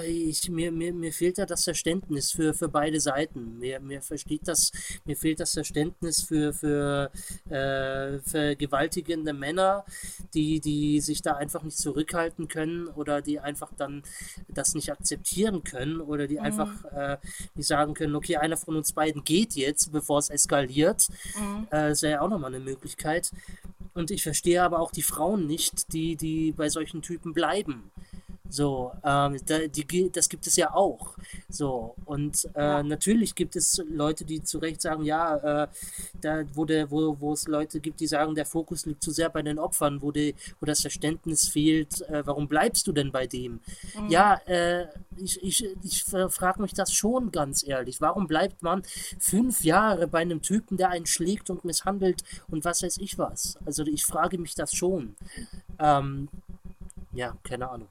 ich, 0.05 0.49
mir, 0.49 0.71
mir, 0.71 0.93
mir 0.93 1.11
fehlt 1.11 1.37
da 1.37 1.45
das 1.45 1.65
Verständnis 1.65 2.31
für, 2.31 2.53
für 2.53 2.69
beide 2.69 2.99
Seiten. 3.01 3.59
Mir, 3.59 3.79
mir 3.79 4.01
versteht 4.01 4.47
das, 4.47 4.71
mir 5.03 5.17
fehlt 5.17 5.39
das 5.39 5.53
Verständnis 5.53 6.21
für, 6.21 6.53
für 6.53 7.11
äh, 7.49 8.19
vergewaltigende 8.19 9.33
Männer, 9.33 9.83
die, 10.33 10.61
die 10.61 11.01
sich 11.01 11.21
da 11.21 11.35
einfach 11.35 11.63
nicht 11.63 11.77
zurückhalten 11.77 12.47
können 12.47 12.87
oder 12.87 13.21
die 13.21 13.39
einfach 13.39 13.71
dann 13.75 14.03
das 14.47 14.75
nicht 14.75 14.91
akzeptieren 14.91 15.63
können 15.63 15.99
oder 15.99 16.27
die 16.27 16.35
mhm. 16.35 16.45
einfach 16.45 16.85
äh, 16.85 17.17
nicht 17.55 17.67
sagen 17.67 17.93
können, 17.93 18.15
okay, 18.15 18.37
einer 18.37 18.57
von 18.57 18.77
uns 18.77 18.93
beiden 18.93 19.23
geht 19.23 19.55
jetzt, 19.55 19.91
bevor 19.91 20.19
es 20.19 20.29
eskaliert. 20.29 21.07
Mhm. 21.37 21.67
Äh, 21.69 21.89
das 21.89 22.01
wäre 22.01 22.13
ja 22.13 22.21
auch 22.21 22.29
nochmal 22.29 22.55
eine 22.55 22.63
Möglichkeit. 22.63 23.31
Und 23.93 24.11
ich 24.11 24.23
verstehe 24.23 24.61
aber 24.63 24.79
auch 24.79 24.91
die 24.91 25.03
Frauen 25.03 25.47
nicht, 25.47 25.93
die, 25.93 26.15
die 26.15 26.51
bei 26.51 26.69
solchen 26.69 27.01
Typen 27.01 27.33
bleiben. 27.33 27.91
So, 28.49 28.91
ähm, 29.03 29.37
da, 29.45 29.67
die, 29.67 30.11
das 30.11 30.29
gibt 30.29 30.47
es 30.47 30.55
ja 30.55 30.73
auch. 30.73 31.15
So, 31.49 31.95
und 32.05 32.47
äh, 32.53 32.61
ja. 32.61 32.83
natürlich 32.83 33.35
gibt 33.35 33.55
es 33.55 33.81
Leute, 33.89 34.23
die 34.23 34.43
zu 34.43 34.59
Recht 34.59 34.81
sagen, 34.81 35.03
ja, 35.03 35.63
äh, 35.63 35.67
da, 36.21 36.43
wo, 36.53 36.65
der, 36.65 36.89
wo, 36.91 37.19
wo 37.19 37.33
es 37.33 37.47
Leute 37.47 37.79
gibt, 37.79 37.99
die 37.99 38.07
sagen, 38.07 38.35
der 38.35 38.45
Fokus 38.45 38.85
liegt 38.85 39.03
zu 39.03 39.11
sehr 39.11 39.29
bei 39.29 39.41
den 39.41 39.59
Opfern, 39.59 40.01
wo, 40.01 40.11
die, 40.11 40.35
wo 40.59 40.65
das 40.65 40.81
Verständnis 40.81 41.47
fehlt, 41.47 42.01
äh, 42.09 42.25
warum 42.25 42.47
bleibst 42.47 42.87
du 42.87 42.91
denn 42.91 43.11
bei 43.11 43.27
dem? 43.27 43.59
Mhm. 43.99 44.09
Ja, 44.09 44.35
äh, 44.45 44.87
ich, 45.17 45.41
ich, 45.43 45.67
ich 45.83 46.03
frage 46.03 46.61
mich 46.61 46.73
das 46.73 46.93
schon 46.93 47.31
ganz 47.31 47.67
ehrlich. 47.67 47.99
Warum 48.01 48.27
bleibt 48.27 48.61
man 48.61 48.83
fünf 49.19 49.63
Jahre 49.63 50.07
bei 50.07 50.19
einem 50.19 50.41
Typen, 50.41 50.77
der 50.77 50.89
einen 50.89 51.05
schlägt 51.05 51.49
und 51.49 51.65
misshandelt 51.65 52.23
und 52.47 52.63
was 52.63 52.83
weiß 52.83 52.97
ich 52.97 53.17
was? 53.17 53.57
Also 53.65 53.83
ich 53.83 54.05
frage 54.05 54.37
mich 54.37 54.55
das 54.55 54.73
schon. 54.73 55.15
Ähm, 55.79 56.29
ja, 57.13 57.35
keine 57.43 57.69
Ahnung. 57.69 57.87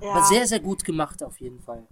Ja. 0.00 0.12
Aber 0.12 0.24
sehr, 0.24 0.46
sehr 0.46 0.60
gut 0.60 0.84
gemacht 0.84 1.22
auf 1.22 1.40
jeden 1.40 1.60
Fall. 1.60 1.86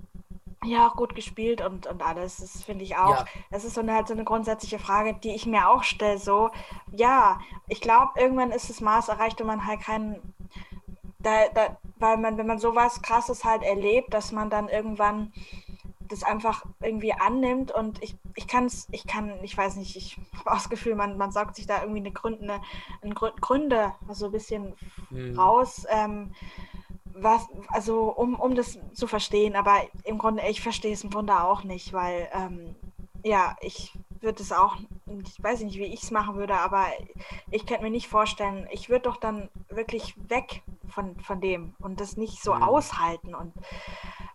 Ja, 0.64 0.88
auch 0.88 0.96
gut 0.96 1.14
gespielt 1.14 1.60
und, 1.60 1.86
und 1.86 2.02
alles. 2.02 2.38
Das 2.38 2.64
finde 2.64 2.84
ich 2.84 2.96
auch. 2.96 3.18
Ja. 3.18 3.24
Das 3.50 3.64
ist 3.64 3.74
so 3.74 3.80
eine, 3.80 3.94
halt 3.94 4.08
so 4.08 4.14
eine 4.14 4.24
grundsätzliche 4.24 4.78
Frage, 4.78 5.14
die 5.14 5.34
ich 5.34 5.46
mir 5.46 5.68
auch 5.68 5.84
stelle. 5.84 6.18
So, 6.18 6.50
ja, 6.90 7.40
ich 7.68 7.80
glaube, 7.80 8.18
irgendwann 8.20 8.50
ist 8.50 8.68
das 8.68 8.80
Maß 8.80 9.08
erreicht, 9.08 9.38
wenn 9.38 9.46
man 9.46 9.66
halt 9.66 9.80
keinen. 9.80 10.34
Da, 11.20 11.48
da, 11.54 11.76
weil 11.98 12.16
man, 12.16 12.38
wenn 12.38 12.46
man 12.46 12.58
sowas 12.58 13.02
krasses 13.02 13.44
halt 13.44 13.62
erlebt, 13.62 14.14
dass 14.14 14.30
man 14.30 14.50
dann 14.50 14.68
irgendwann 14.68 15.32
das 16.08 16.22
einfach 16.22 16.64
irgendwie 16.80 17.12
annimmt 17.12 17.70
und 17.70 18.02
ich, 18.02 18.16
ich 18.34 18.46
kann 18.46 18.66
es, 18.66 18.88
ich 18.90 19.06
kann, 19.06 19.32
ich 19.42 19.56
weiß 19.56 19.76
nicht, 19.76 19.96
ich 19.96 20.18
habe 20.38 20.50
das 20.56 20.70
Gefühl, 20.70 20.94
man, 20.94 21.18
man 21.18 21.32
sagt 21.32 21.56
sich 21.56 21.66
da 21.66 21.82
irgendwie 21.82 22.00
eine 22.00 22.12
Gründe, 22.12 22.60
eine, 23.02 23.14
Gründe, 23.14 23.92
also 24.08 24.26
ein 24.26 24.32
bisschen 24.32 24.74
hm. 25.10 25.38
raus. 25.38 25.86
Ähm, 25.90 26.32
was, 27.22 27.46
also 27.68 28.10
um, 28.10 28.34
um 28.34 28.54
das 28.54 28.78
zu 28.92 29.06
verstehen, 29.06 29.56
aber 29.56 29.82
im 30.04 30.18
Grunde, 30.18 30.42
ich 30.48 30.60
verstehe 30.60 30.92
es 30.92 31.04
im 31.04 31.10
Grunde 31.10 31.42
auch 31.42 31.64
nicht, 31.64 31.92
weil 31.92 32.28
ähm, 32.32 32.75
ja, 33.25 33.56
ich 33.60 33.92
würde 34.20 34.42
es 34.42 34.52
auch, 34.52 34.76
ich 35.06 35.42
weiß 35.42 35.60
nicht, 35.60 35.78
wie 35.78 35.84
ich 35.84 36.02
es 36.02 36.10
machen 36.10 36.37
würde, 36.37 36.54
aber 36.54 36.87
ich 37.50 37.66
könnte 37.66 37.84
mir 37.84 37.90
nicht 37.90 38.08
vorstellen, 38.08 38.66
ich 38.70 38.88
würde 38.88 39.02
doch 39.02 39.16
dann 39.16 39.48
wirklich 39.68 40.14
weg 40.28 40.62
von, 40.88 41.18
von 41.20 41.40
dem 41.40 41.75
und 41.78 42.00
das 42.00 42.16
nicht 42.16 42.42
so 42.42 42.54
mhm. 42.54 42.62
aushalten 42.62 43.34
und 43.34 43.52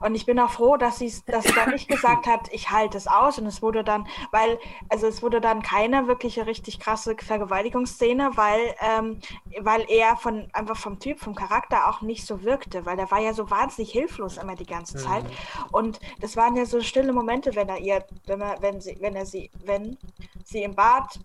und 0.04 0.16
ich 0.16 0.26
bin 0.26 0.40
auch 0.40 0.52
froh, 0.52 0.76
dass 0.76 1.00
sie 1.00 1.14
dass 1.26 1.46
sie 1.46 1.54
dann 1.54 1.72
nicht 1.72 1.88
gesagt 1.88 2.28
hat, 2.28 2.52
ich 2.52 2.72
halte 2.72 2.98
es 2.98 3.08
aus. 3.08 3.40
Und 3.40 3.46
es 3.46 3.62
wurde 3.62 3.84
dann, 3.84 4.06
weil, 4.32 4.60
also 4.90 5.08
es 5.08 5.22
wurde 5.22 5.40
dann 5.40 5.62
keine 5.62 6.08
wirkliche 6.08 6.46
richtig 6.46 6.80
krasse 6.80 7.16
Vergewaltigungsszene, 7.18 8.32
weil, 8.36 8.76
ähm, 8.82 9.22
weil 9.62 9.86
er 9.90 10.18
von 10.18 10.50
einfach 10.52 10.78
vom 10.78 11.00
Typ, 11.00 11.20
vom 11.20 11.36
Charakter 11.36 11.90
auch 11.90 12.02
nicht 12.02 12.26
so 12.26 12.44
wirkte, 12.44 12.86
weil 12.86 13.00
er 13.00 13.10
war 13.12 13.20
ja 13.20 13.34
so 13.34 13.50
wahnsinnig 13.50 13.92
hilflos 13.92 14.38
immer 14.38 14.56
die 14.56 14.66
ganze 14.66 14.98
Zeit. 14.98 15.24
Mhm. 15.24 15.30
Und 15.72 16.00
das 16.20 16.36
waren 16.36 16.56
ja 16.56 16.66
so 16.66 16.82
stille 16.82 17.14
Momente, 17.14 17.56
wenn 17.56 17.70
er 17.70 17.80
ihr, 17.80 18.06
wenn 18.26 18.42
er, 18.42 18.62
wenn 18.62 18.82
sie, 18.82 18.98
wenn 19.00 19.16
er 19.16 19.26
sie, 19.26 19.52
wenn 19.64 19.98
sie 20.44 20.64
im 20.64 20.76
Bad 20.76 21.20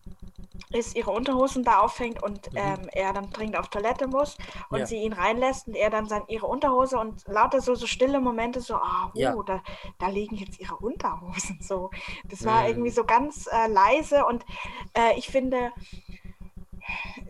ist, 0.71 0.97
ihre 0.97 1.11
Unterhosen 1.11 1.65
da 1.65 1.81
aufhängt 1.81 2.23
und 2.23 2.53
mhm. 2.53 2.59
ähm, 2.59 2.89
er 2.93 3.13
dann 3.13 3.31
dringend 3.31 3.57
auf 3.57 3.69
Toilette 3.69 4.07
muss 4.07 4.37
und 4.71 4.81
ja. 4.81 4.87
sie 4.87 4.97
ihn 4.97 5.13
reinlässt 5.13 5.69
und 5.69 5.75
er 5.75 5.91
dann 5.91 6.07
sein, 6.07 6.23
ihre 6.29 6.47
Unterhose 6.47 6.99
und 6.99 7.27
lauter 7.27 7.61
so, 7.61 7.75
so 7.75 7.87
stille 7.87 8.21
Momente, 8.21 8.61
so, 8.61 8.75
ah, 8.75 9.11
oh, 9.15 9.19
ja. 9.19 9.35
da, 9.47 9.63
da 9.99 10.09
liegen 10.09 10.37
jetzt 10.37 10.61
ihre 10.61 10.77
Unterhosen 10.77 11.59
so. 11.61 11.91
Das 12.25 12.45
war 12.45 12.63
mhm. 12.63 12.69
irgendwie 12.69 12.91
so 12.91 13.05
ganz 13.05 13.47
äh, 13.47 13.69
leise 13.69 14.25
und 14.25 14.45
äh, 14.97 15.19
ich 15.19 15.29
finde, 15.29 15.73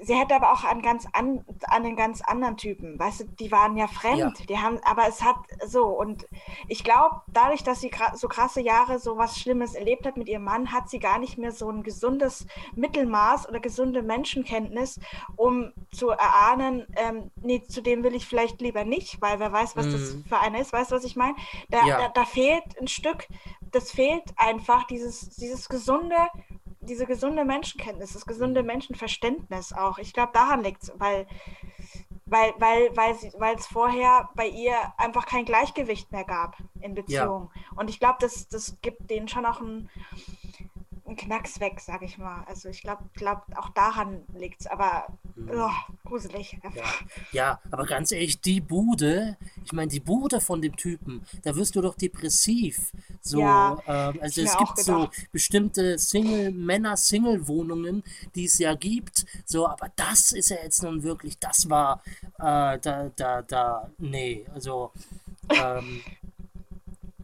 sie 0.03 0.15
hätte 0.15 0.35
aber 0.35 0.53
auch 0.53 0.65
an 0.65 0.83
ganz 0.83 1.07
an, 1.13 1.45
an 1.69 1.85
einen 1.85 1.97
ganz 1.97 2.21
anderen 2.21 2.57
Typen, 2.57 2.99
weißt 2.99 3.21
du, 3.21 3.25
die 3.25 3.51
waren 3.51 3.77
ja 3.77 3.87
fremd, 3.87 4.39
ja. 4.39 4.47
die 4.49 4.59
haben, 4.59 4.79
aber 4.85 5.09
es 5.09 5.23
hat 5.23 5.37
so 5.67 5.87
und 5.87 6.27
ich 6.67 6.85
glaube, 6.85 7.23
dadurch, 7.29 7.65
dass 7.65 7.81
sie 7.81 7.91
so 8.15 8.29
krasse 8.29 8.61
Jahre 8.61 8.99
so 8.99 9.17
was 9.17 9.39
Schlimmes 9.39 9.75
erlebt 9.75 10.07
hat 10.07 10.17
mit 10.17 10.29
ihrem 10.29 10.45
Mann, 10.45 10.73
hat 10.73 10.89
sie 10.89 10.99
gar 10.99 11.19
nicht 11.19 11.39
mehr 11.39 11.53
so 11.53 11.71
ein 11.71 11.83
gesundes 11.83 12.47
Mittelmaß 12.75 13.49
oder 13.49 13.61
gesunde 13.61 14.03
Menschenkenntnis, 14.03 15.01
um 15.37 15.73
zu 15.91 16.11
erahnen, 16.11 16.87
ähm, 16.97 17.31
nee, 17.43 17.63
zu 17.63 17.83
dem 17.83 18.03
will 18.03 18.15
ich 18.15 18.27
vielleicht 18.27 18.61
lieber 18.61 18.85
nicht, 18.85 19.21
weil 19.21 19.39
wer 19.41 19.53
weiß, 19.53 19.77
was 19.77 19.87
mhm. 19.87 19.93
das 19.93 20.17
für 20.29 20.39
einer 20.39 20.61
ist, 20.61 20.73
weißt 20.73 20.91
du, 20.91 20.97
was 20.97 21.05
ich 21.05 21.17
meine? 21.17 21.35
Da, 21.71 21.87
ja. 21.87 21.99
da, 21.99 22.09
da 22.09 22.25
fehlt 22.25 22.65
ein 22.81 22.89
Stück, 22.89 23.27
das 23.73 23.91
fehlt 23.91 24.25
einfach, 24.37 24.85
dieses, 24.85 25.31
dieses 25.31 25.69
gesunde 25.69 26.17
diese 26.89 27.07
gesunde 27.07 27.45
Menschenkenntnis, 27.45 28.15
das 28.15 28.27
gesunde 28.27 28.63
mhm. 28.63 28.69
Menschenverständnis 28.69 29.73
auch. 29.73 29.99
Ich 29.99 30.13
glaube, 30.13 30.33
daran 30.33 30.63
liegt 30.63 30.83
es, 30.83 30.93
weil, 30.97 31.27
weil, 32.27 32.53
weil, 32.59 32.97
weil, 32.97 33.15
weil 33.39 33.57
es 33.57 33.67
vorher 33.67 34.31
bei 34.35 34.49
ihr 34.49 34.75
einfach 34.97 35.27
kein 35.27 35.45
Gleichgewicht 35.45 36.11
mehr 36.13 36.25
gab 36.25 36.57
in 36.81 36.95
Beziehung. 36.95 37.51
Ja. 37.55 37.63
Und 37.77 37.91
ich 37.91 38.01
glaube, 38.01 38.19
das, 38.21 38.49
das 38.49 38.77
gibt 38.83 39.11
denen 39.11 39.29
schon 39.29 39.47
auch 39.47 39.61
ein, 39.61 39.89
ein 41.09 41.17
Knacks 41.17 41.61
weg, 41.61 41.81
sag 41.81 42.03
ich 42.03 42.19
mal. 42.19 42.45
Also 42.47 42.69
ich 42.69 42.83
glaube, 42.83 43.05
glaub, 43.15 43.43
auch 43.57 43.71
daran 43.71 44.23
liegt 44.35 44.61
es, 44.61 44.67
aber 44.67 45.07
mhm. 45.35 45.51
oh, 45.55 45.71
gruselig. 46.05 46.59
Ja. 46.75 46.85
ja, 47.33 47.61
aber 47.71 47.87
ganz 47.87 48.13
ehrlich, 48.13 48.41
die 48.41 48.61
Bude, 48.61 49.37
ich 49.65 49.73
meine, 49.73 49.89
die 49.89 50.01
Bude 50.01 50.41
von 50.41 50.61
dem 50.61 50.77
Typen, 50.77 51.25
da 51.43 51.57
wirst 51.57 51.77
du 51.77 51.81
doch 51.81 51.95
depressiv. 51.95 52.93
So, 53.21 53.41
ja, 53.41 53.79
ähm, 53.87 54.19
also 54.21 54.43
es 54.43 54.57
gibt 54.57 54.79
so 54.79 55.09
bestimmte 55.33 55.99
Single, 55.99 56.53
Männer-Single-Wohnungen, 56.53 58.03
die 58.35 58.45
es 58.45 58.59
ja 58.59 58.75
gibt. 58.75 59.25
So, 59.45 59.67
aber 59.67 59.91
das 59.97 60.33
ist 60.33 60.51
ja 60.51 60.57
jetzt 60.63 60.83
nun 60.83 61.03
wirklich, 61.03 61.39
das 61.39 61.71
war 61.71 62.03
äh, 62.39 62.79
da, 62.79 63.11
da, 63.17 63.43
da, 63.43 63.91
nee, 63.99 64.45
also 64.53 64.93
ähm, 65.51 66.03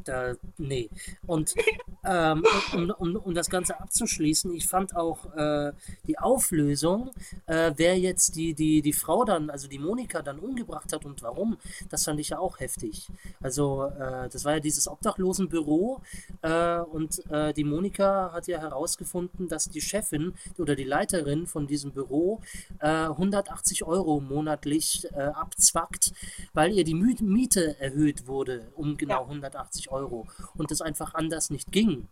da, 0.04 0.34
nee. 0.58 0.90
Und 1.26 1.54
ähm, 2.04 2.44
um, 2.72 2.90
um, 2.90 3.16
um 3.16 3.34
das 3.34 3.50
Ganze 3.50 3.80
abzuschließen, 3.80 4.54
ich 4.54 4.66
fand 4.66 4.94
auch 4.96 5.34
äh, 5.36 5.72
die 6.06 6.18
Auflösung, 6.18 7.10
äh, 7.46 7.72
wer 7.76 7.98
jetzt 7.98 8.36
die, 8.36 8.54
die, 8.54 8.82
die 8.82 8.92
Frau 8.92 9.24
dann, 9.24 9.50
also 9.50 9.68
die 9.68 9.78
Monika 9.78 10.22
dann 10.22 10.38
umgebracht 10.38 10.92
hat 10.92 11.04
und 11.04 11.22
warum, 11.22 11.56
das 11.88 12.04
fand 12.04 12.20
ich 12.20 12.30
ja 12.30 12.38
auch 12.38 12.60
heftig. 12.60 13.08
Also 13.40 13.84
äh, 13.84 14.28
das 14.28 14.44
war 14.44 14.54
ja 14.54 14.60
dieses 14.60 14.88
Obdachlosenbüro 14.88 16.02
äh, 16.42 16.78
und 16.78 17.24
äh, 17.30 17.52
die 17.52 17.64
Monika 17.64 18.32
hat 18.32 18.46
ja 18.46 18.60
herausgefunden, 18.60 19.48
dass 19.48 19.70
die 19.70 19.80
Chefin 19.80 20.34
oder 20.58 20.76
die 20.76 20.84
Leiterin 20.84 21.46
von 21.46 21.66
diesem 21.66 21.92
Büro 21.92 22.40
180 22.80 23.80
äh, 23.80 23.84
Euro 23.84 24.20
monatlich 24.20 25.06
abzwackt, 25.14 26.12
weil 26.52 26.72
ihr 26.72 26.84
die 26.84 26.94
Miete 26.94 27.78
erhöht 27.80 28.26
wurde 28.26 28.66
um 28.74 28.96
genau 28.96 29.20
ja. 29.20 29.22
180 29.22 29.90
Euro. 29.90 29.93
Euro 29.94 30.26
und 30.56 30.70
es 30.70 30.82
einfach 30.82 31.14
anders 31.14 31.50
nicht 31.50 31.72
ging. 31.72 32.08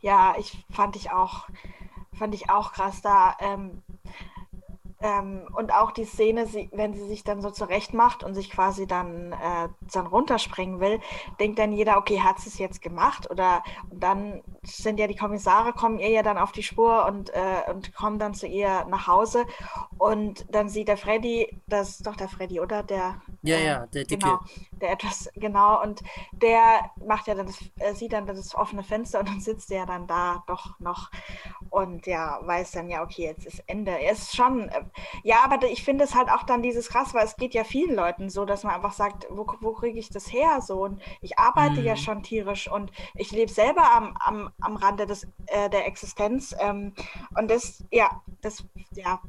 Ja, 0.00 0.34
ich 0.38 0.64
fand 0.70 0.96
ich 0.96 1.10
auch, 1.10 1.48
fand 2.18 2.34
ich 2.34 2.50
auch 2.50 2.72
krass 2.72 3.00
da. 3.02 3.36
Ähm, 3.40 3.82
ähm, 5.00 5.42
und 5.52 5.72
auch 5.72 5.90
die 5.92 6.06
Szene, 6.06 6.46
sie, 6.46 6.70
wenn 6.72 6.94
sie 6.94 7.06
sich 7.06 7.24
dann 7.24 7.42
so 7.42 7.50
zurecht 7.50 7.92
macht 7.92 8.24
und 8.24 8.34
sich 8.34 8.50
quasi 8.50 8.86
dann, 8.86 9.32
äh, 9.32 9.68
dann 9.92 10.06
runterspringen 10.06 10.80
will, 10.80 10.98
denkt 11.38 11.58
dann 11.58 11.72
jeder, 11.72 11.98
okay, 11.98 12.20
hat 12.20 12.40
sie 12.40 12.48
es 12.48 12.58
jetzt 12.58 12.80
gemacht? 12.80 13.30
Oder 13.30 13.62
und 13.90 14.02
dann 14.02 14.42
sind 14.66 14.98
ja 14.98 15.06
die 15.06 15.16
Kommissare, 15.16 15.72
kommen 15.72 15.98
ihr 15.98 16.10
ja 16.10 16.22
dann 16.22 16.38
auf 16.38 16.52
die 16.52 16.62
Spur 16.62 17.06
und, 17.06 17.30
äh, 17.30 17.70
und 17.70 17.94
kommen 17.94 18.18
dann 18.18 18.34
zu 18.34 18.46
ihr 18.46 18.84
nach 18.86 19.06
Hause. 19.06 19.44
Und 19.98 20.46
dann 20.54 20.68
sieht 20.68 20.88
der 20.88 20.96
Freddy, 20.96 21.60
das 21.66 21.90
ist 21.90 22.06
doch 22.06 22.16
der 22.16 22.28
Freddy, 22.28 22.60
oder? 22.60 22.82
Der 22.82 23.20
Ja, 23.42 23.58
ja, 23.58 23.86
der 23.86 24.04
Dicke. 24.04 24.24
Genau, 24.24 24.40
der 24.72 24.92
etwas, 24.92 25.30
genau, 25.34 25.82
und 25.82 26.02
der 26.32 26.90
macht 27.06 27.26
ja 27.26 27.34
dann 27.34 27.46
das, 27.46 27.58
äh, 27.78 27.94
sieht 27.94 28.12
dann 28.12 28.26
das 28.26 28.54
offene 28.54 28.82
Fenster 28.82 29.20
und 29.20 29.28
dann 29.28 29.40
sitzt 29.40 29.70
er 29.70 29.86
dann 29.86 30.06
da 30.06 30.42
doch 30.46 30.78
noch 30.80 31.10
und 31.70 32.06
ja, 32.06 32.38
weiß 32.42 32.72
dann 32.72 32.88
ja, 32.88 33.02
okay, 33.02 33.24
jetzt 33.24 33.46
ist 33.46 33.62
Ende. 33.66 33.98
Es 34.00 34.22
ist 34.22 34.36
schon, 34.36 34.68
äh, 34.68 34.84
ja, 35.22 35.36
aber 35.44 35.66
ich 35.66 35.84
finde 35.84 36.04
es 36.04 36.14
halt 36.14 36.30
auch 36.30 36.44
dann 36.44 36.62
dieses 36.62 36.88
krass, 36.88 37.14
weil 37.14 37.24
es 37.24 37.36
geht 37.36 37.54
ja 37.54 37.64
vielen 37.64 37.94
Leuten 37.94 38.30
so, 38.30 38.44
dass 38.44 38.64
man 38.64 38.74
einfach 38.74 38.92
sagt, 38.92 39.26
wo, 39.30 39.46
wo 39.60 39.72
kriege 39.72 39.98
ich 39.98 40.10
das 40.10 40.32
her? 40.32 40.60
So, 40.60 40.84
und 40.84 41.02
ich 41.20 41.38
arbeite 41.38 41.80
mhm. 41.80 41.86
ja 41.86 41.96
schon 41.96 42.22
tierisch 42.22 42.70
und 42.70 42.90
ich 43.14 43.30
lebe 43.32 43.50
selber 43.50 43.92
am, 43.94 44.16
am, 44.20 44.50
am 44.60 44.76
Rande 44.76 45.06
des, 45.06 45.24
äh, 45.46 45.68
der 45.70 45.86
Existenz 45.86 46.54
ähm, 46.58 46.92
und 47.36 47.50
das, 47.50 47.82
ja, 47.90 48.22
das, 48.40 48.64
ja, 48.94 49.20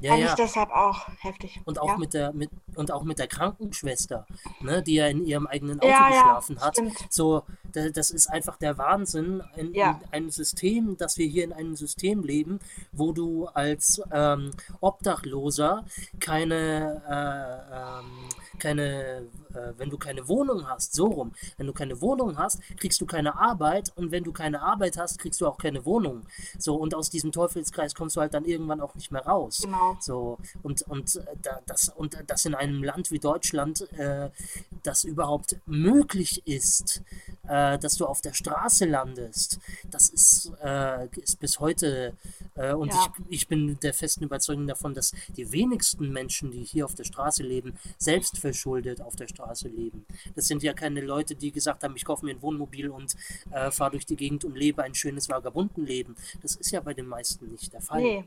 Ja, 0.00 0.10
fand 0.12 0.22
ich 0.22 0.28
ja. 0.30 0.34
deshalb 0.36 0.70
auch 0.70 1.08
heftig. 1.18 1.60
Und 1.64 1.78
auch 1.80 1.88
ja. 1.88 1.96
mit 1.98 2.14
der 2.14 2.32
mit 2.32 2.50
und 2.74 2.90
auch 2.92 3.04
mit 3.04 3.18
der 3.18 3.26
Krankenschwester, 3.26 4.26
ne, 4.60 4.82
die 4.82 4.94
ja 4.94 5.06
in 5.08 5.24
ihrem 5.26 5.46
eigenen 5.46 5.80
Auto 5.80 5.88
geschlafen 6.08 6.60
hat. 6.60 6.74
stimmt. 6.74 7.06
So, 7.10 7.42
da- 7.72 7.88
das 7.90 8.10
ist 8.10 8.28
einfach 8.28 8.56
der 8.56 8.76
Wahnsinn. 8.78 9.42
In, 9.56 9.74
in 9.74 9.96
ein 10.12 10.30
System, 10.30 10.96
dass 10.96 11.16
wir 11.18 11.26
hier 11.26 11.44
in 11.44 11.52
einem 11.52 11.74
System 11.76 12.22
leben, 12.22 12.60
wo 12.92 13.12
du 13.12 13.46
als 13.46 14.00
ähm, 14.12 14.50
Obdachloser 14.80 15.84
keine, 16.20 17.02
äh, 17.08 18.00
ähm, 18.00 18.28
keine, 18.58 19.26
äh, 19.54 19.72
wenn 19.76 19.90
du 19.90 19.98
keine 19.98 20.26
Wohnung 20.28 20.66
hast, 20.68 20.94
so 20.94 21.06
rum, 21.06 21.32
wenn 21.56 21.66
du 21.66 21.72
keine 21.72 22.00
Wohnung 22.00 22.36
hast, 22.38 22.60
kriegst 22.78 23.00
du 23.00 23.06
keine 23.06 23.36
Arbeit 23.38 23.92
und 23.96 24.10
wenn 24.10 24.24
du 24.24 24.32
keine 24.32 24.62
Arbeit 24.62 24.96
hast, 24.98 25.18
kriegst 25.18 25.40
du 25.40 25.46
auch 25.46 25.58
keine 25.58 25.84
Wohnung. 25.84 26.22
So, 26.58 26.76
und 26.76 26.94
aus 26.94 27.10
diesem 27.10 27.32
Teufelskreis 27.32 27.94
kommst 27.94 28.16
du 28.16 28.20
halt 28.20 28.34
dann 28.34 28.44
irgendwann 28.44 28.80
auch 28.80 28.94
nicht 28.94 29.10
mehr 29.10 29.24
raus. 29.24 29.60
Genau. 29.62 29.96
So, 30.00 30.38
und, 30.62 30.82
und, 30.82 31.16
äh, 31.16 31.24
da, 31.42 31.60
das, 31.66 31.88
und 31.88 32.16
das 32.26 32.44
in 32.44 32.54
einem 32.54 32.82
Land 32.82 33.10
wie 33.10 33.18
Deutschland, 33.18 33.90
äh, 33.92 34.30
das 34.82 35.04
überhaupt 35.04 35.56
möglich 35.66 36.46
ist, 36.46 37.02
äh, 37.48 37.78
dass 37.78 37.96
du 37.96 38.06
auf 38.06 38.20
der 38.20 38.32
Straße 38.34 38.84
landest, 38.84 39.58
das 39.90 40.08
ist, 40.08 40.52
äh, 40.62 41.06
ist 41.18 41.38
bis 41.40 41.60
heute, 41.60 42.14
äh, 42.54 42.72
und 42.72 42.92
Ja. 42.92 43.06
ich, 43.28 43.40
ich 43.40 43.48
bin 43.48 43.78
der 43.80 43.94
festen 43.94 44.24
Überzeugung 44.24 44.66
davon, 44.66 44.94
dass 44.94 45.12
die 45.36 45.50
wenigsten 45.52 46.12
Menschen, 46.12 46.50
die 46.50 46.62
hier 46.64 46.84
auf 46.84 46.94
der 46.94 47.04
Straße 47.04 47.42
leben, 47.42 47.76
selbst 47.98 48.38
verschuldet 48.46 49.02
auf 49.02 49.16
der 49.16 49.26
Straße 49.26 49.68
leben. 49.68 50.06
Das 50.36 50.46
sind 50.46 50.62
ja 50.62 50.72
keine 50.72 51.00
Leute, 51.00 51.34
die 51.34 51.50
gesagt 51.50 51.82
haben, 51.82 51.96
ich 51.96 52.04
kaufe 52.04 52.24
mir 52.24 52.32
ein 52.32 52.42
Wohnmobil 52.42 52.90
und 52.90 53.16
äh, 53.50 53.72
fahre 53.72 53.92
durch 53.92 54.06
die 54.06 54.14
Gegend 54.14 54.44
und 54.44 54.56
lebe 54.56 54.84
ein 54.84 54.94
schönes 54.94 55.28
Vagabundenleben. 55.28 56.14
Das 56.42 56.54
ist 56.54 56.70
ja 56.70 56.80
bei 56.80 56.94
den 56.94 57.06
meisten 57.06 57.50
nicht 57.50 57.72
der 57.72 57.80
Fall. 57.80 58.00
Nee, 58.00 58.24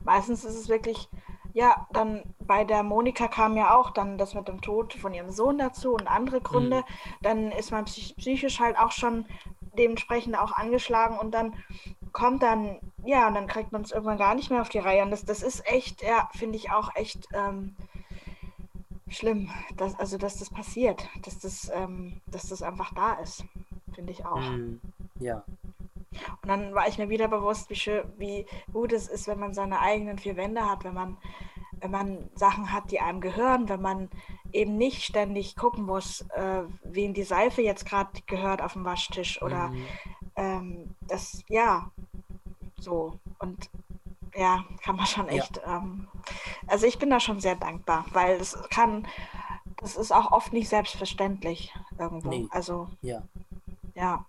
meistens 0.00 0.44
ist 0.44 0.56
es 0.56 0.68
wirklich, 0.68 1.08
ja, 1.54 1.86
dann 1.92 2.22
bei 2.40 2.64
der 2.64 2.82
Monika 2.82 3.28
kam 3.28 3.56
ja 3.56 3.74
auch 3.74 3.90
dann 3.90 4.18
das 4.18 4.34
mit 4.34 4.46
dem 4.46 4.60
Tod 4.60 4.92
von 4.92 5.14
ihrem 5.14 5.30
Sohn 5.30 5.56
dazu 5.56 5.94
und 5.94 6.06
andere 6.06 6.42
Gründe. 6.42 6.78
Mhm. 6.78 6.82
Dann 7.22 7.52
ist 7.52 7.70
man 7.70 7.86
psych 7.86 8.14
psychisch 8.16 8.60
halt 8.60 8.78
auch 8.78 8.92
schon 8.92 9.24
dementsprechend 9.78 10.36
auch 10.36 10.52
angeschlagen 10.52 11.18
und 11.18 11.32
dann 11.32 11.54
kommt 12.12 12.42
dann, 12.42 12.78
ja, 13.06 13.26
und 13.26 13.34
dann 13.34 13.46
kriegt 13.46 13.72
man 13.72 13.80
es 13.80 13.90
irgendwann 13.90 14.18
gar 14.18 14.34
nicht 14.34 14.50
mehr 14.50 14.60
auf 14.60 14.68
die 14.68 14.80
Reihe. 14.80 15.02
Und 15.02 15.10
das, 15.10 15.24
das 15.24 15.42
ist 15.42 15.66
echt, 15.66 16.02
ja, 16.02 16.28
finde 16.34 16.56
ich 16.56 16.70
auch 16.70 16.94
echt 16.94 17.26
ähm, 17.32 17.74
schlimm, 19.12 19.50
dass, 19.76 19.98
also 19.98 20.18
dass 20.18 20.38
das 20.38 20.50
passiert, 20.50 21.08
dass 21.22 21.38
das, 21.38 21.70
ähm, 21.74 22.20
dass 22.26 22.48
das 22.48 22.62
einfach 22.62 22.92
da 22.94 23.14
ist, 23.14 23.44
finde 23.94 24.12
ich 24.12 24.24
auch. 24.24 24.40
Mm, 24.40 24.80
ja. 25.20 25.44
Und 26.42 26.48
dann 26.48 26.74
war 26.74 26.88
ich 26.88 26.98
mir 26.98 27.08
wieder 27.08 27.28
bewusst, 27.28 27.70
wie 27.70 27.74
schön, 27.74 28.04
wie 28.18 28.46
gut 28.72 28.92
es 28.92 29.08
ist, 29.08 29.26
wenn 29.28 29.38
man 29.38 29.54
seine 29.54 29.80
eigenen 29.80 30.18
vier 30.18 30.36
Wände 30.36 30.68
hat, 30.68 30.84
wenn 30.84 30.94
man, 30.94 31.16
wenn 31.80 31.90
man 31.90 32.28
Sachen 32.34 32.72
hat, 32.72 32.90
die 32.90 33.00
einem 33.00 33.20
gehören, 33.20 33.68
wenn 33.68 33.80
man 33.80 34.10
eben 34.52 34.76
nicht 34.76 35.02
ständig 35.04 35.56
gucken 35.56 35.84
muss, 35.84 36.22
äh, 36.34 36.62
wem 36.84 37.14
die 37.14 37.22
Seife 37.22 37.62
jetzt 37.62 37.86
gerade 37.86 38.10
gehört 38.26 38.60
auf 38.60 38.74
dem 38.74 38.84
Waschtisch 38.84 39.40
oder 39.40 39.68
Mhm. 39.68 39.86
ähm, 40.36 40.94
das, 41.08 41.42
ja, 41.48 41.90
so. 42.78 43.18
Und 43.38 43.70
ja, 44.42 44.64
kann 44.82 44.96
man 44.96 45.06
schon 45.06 45.26
Ja. 45.26 45.34
echt, 45.34 45.60
ähm, 45.66 46.08
also 46.66 46.86
ich 46.86 46.98
bin 46.98 47.10
da 47.10 47.20
schon 47.20 47.40
sehr 47.40 47.54
dankbar, 47.54 48.04
weil 48.12 48.40
es 48.40 48.58
kann, 48.70 49.06
das 49.76 49.96
ist 49.96 50.12
auch 50.12 50.32
oft 50.32 50.52
nicht 50.52 50.68
selbstverständlich 50.68 51.72
irgendwo. 51.98 52.28
Nee. 52.28 52.48
Also, 52.50 52.88
Ja. 53.02 53.22
ja. 53.94 54.24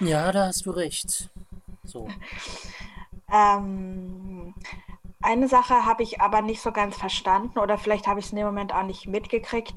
Ja, 0.00 0.32
da 0.32 0.46
hast 0.46 0.66
du 0.66 0.70
recht. 0.70 1.30
So. 1.84 2.08
Ähm, 3.34 4.52
eine 5.22 5.48
Sache 5.48 5.86
habe 5.86 6.02
ich 6.02 6.20
aber 6.20 6.42
nicht 6.42 6.60
so 6.60 6.70
ganz 6.70 6.98
verstanden 6.98 7.58
oder 7.58 7.78
vielleicht 7.78 8.06
habe 8.06 8.20
ich 8.20 8.26
es 8.26 8.32
in 8.32 8.36
dem 8.36 8.44
Moment 8.46 8.74
auch 8.74 8.82
nicht 8.82 9.06
mitgekriegt. 9.06 9.72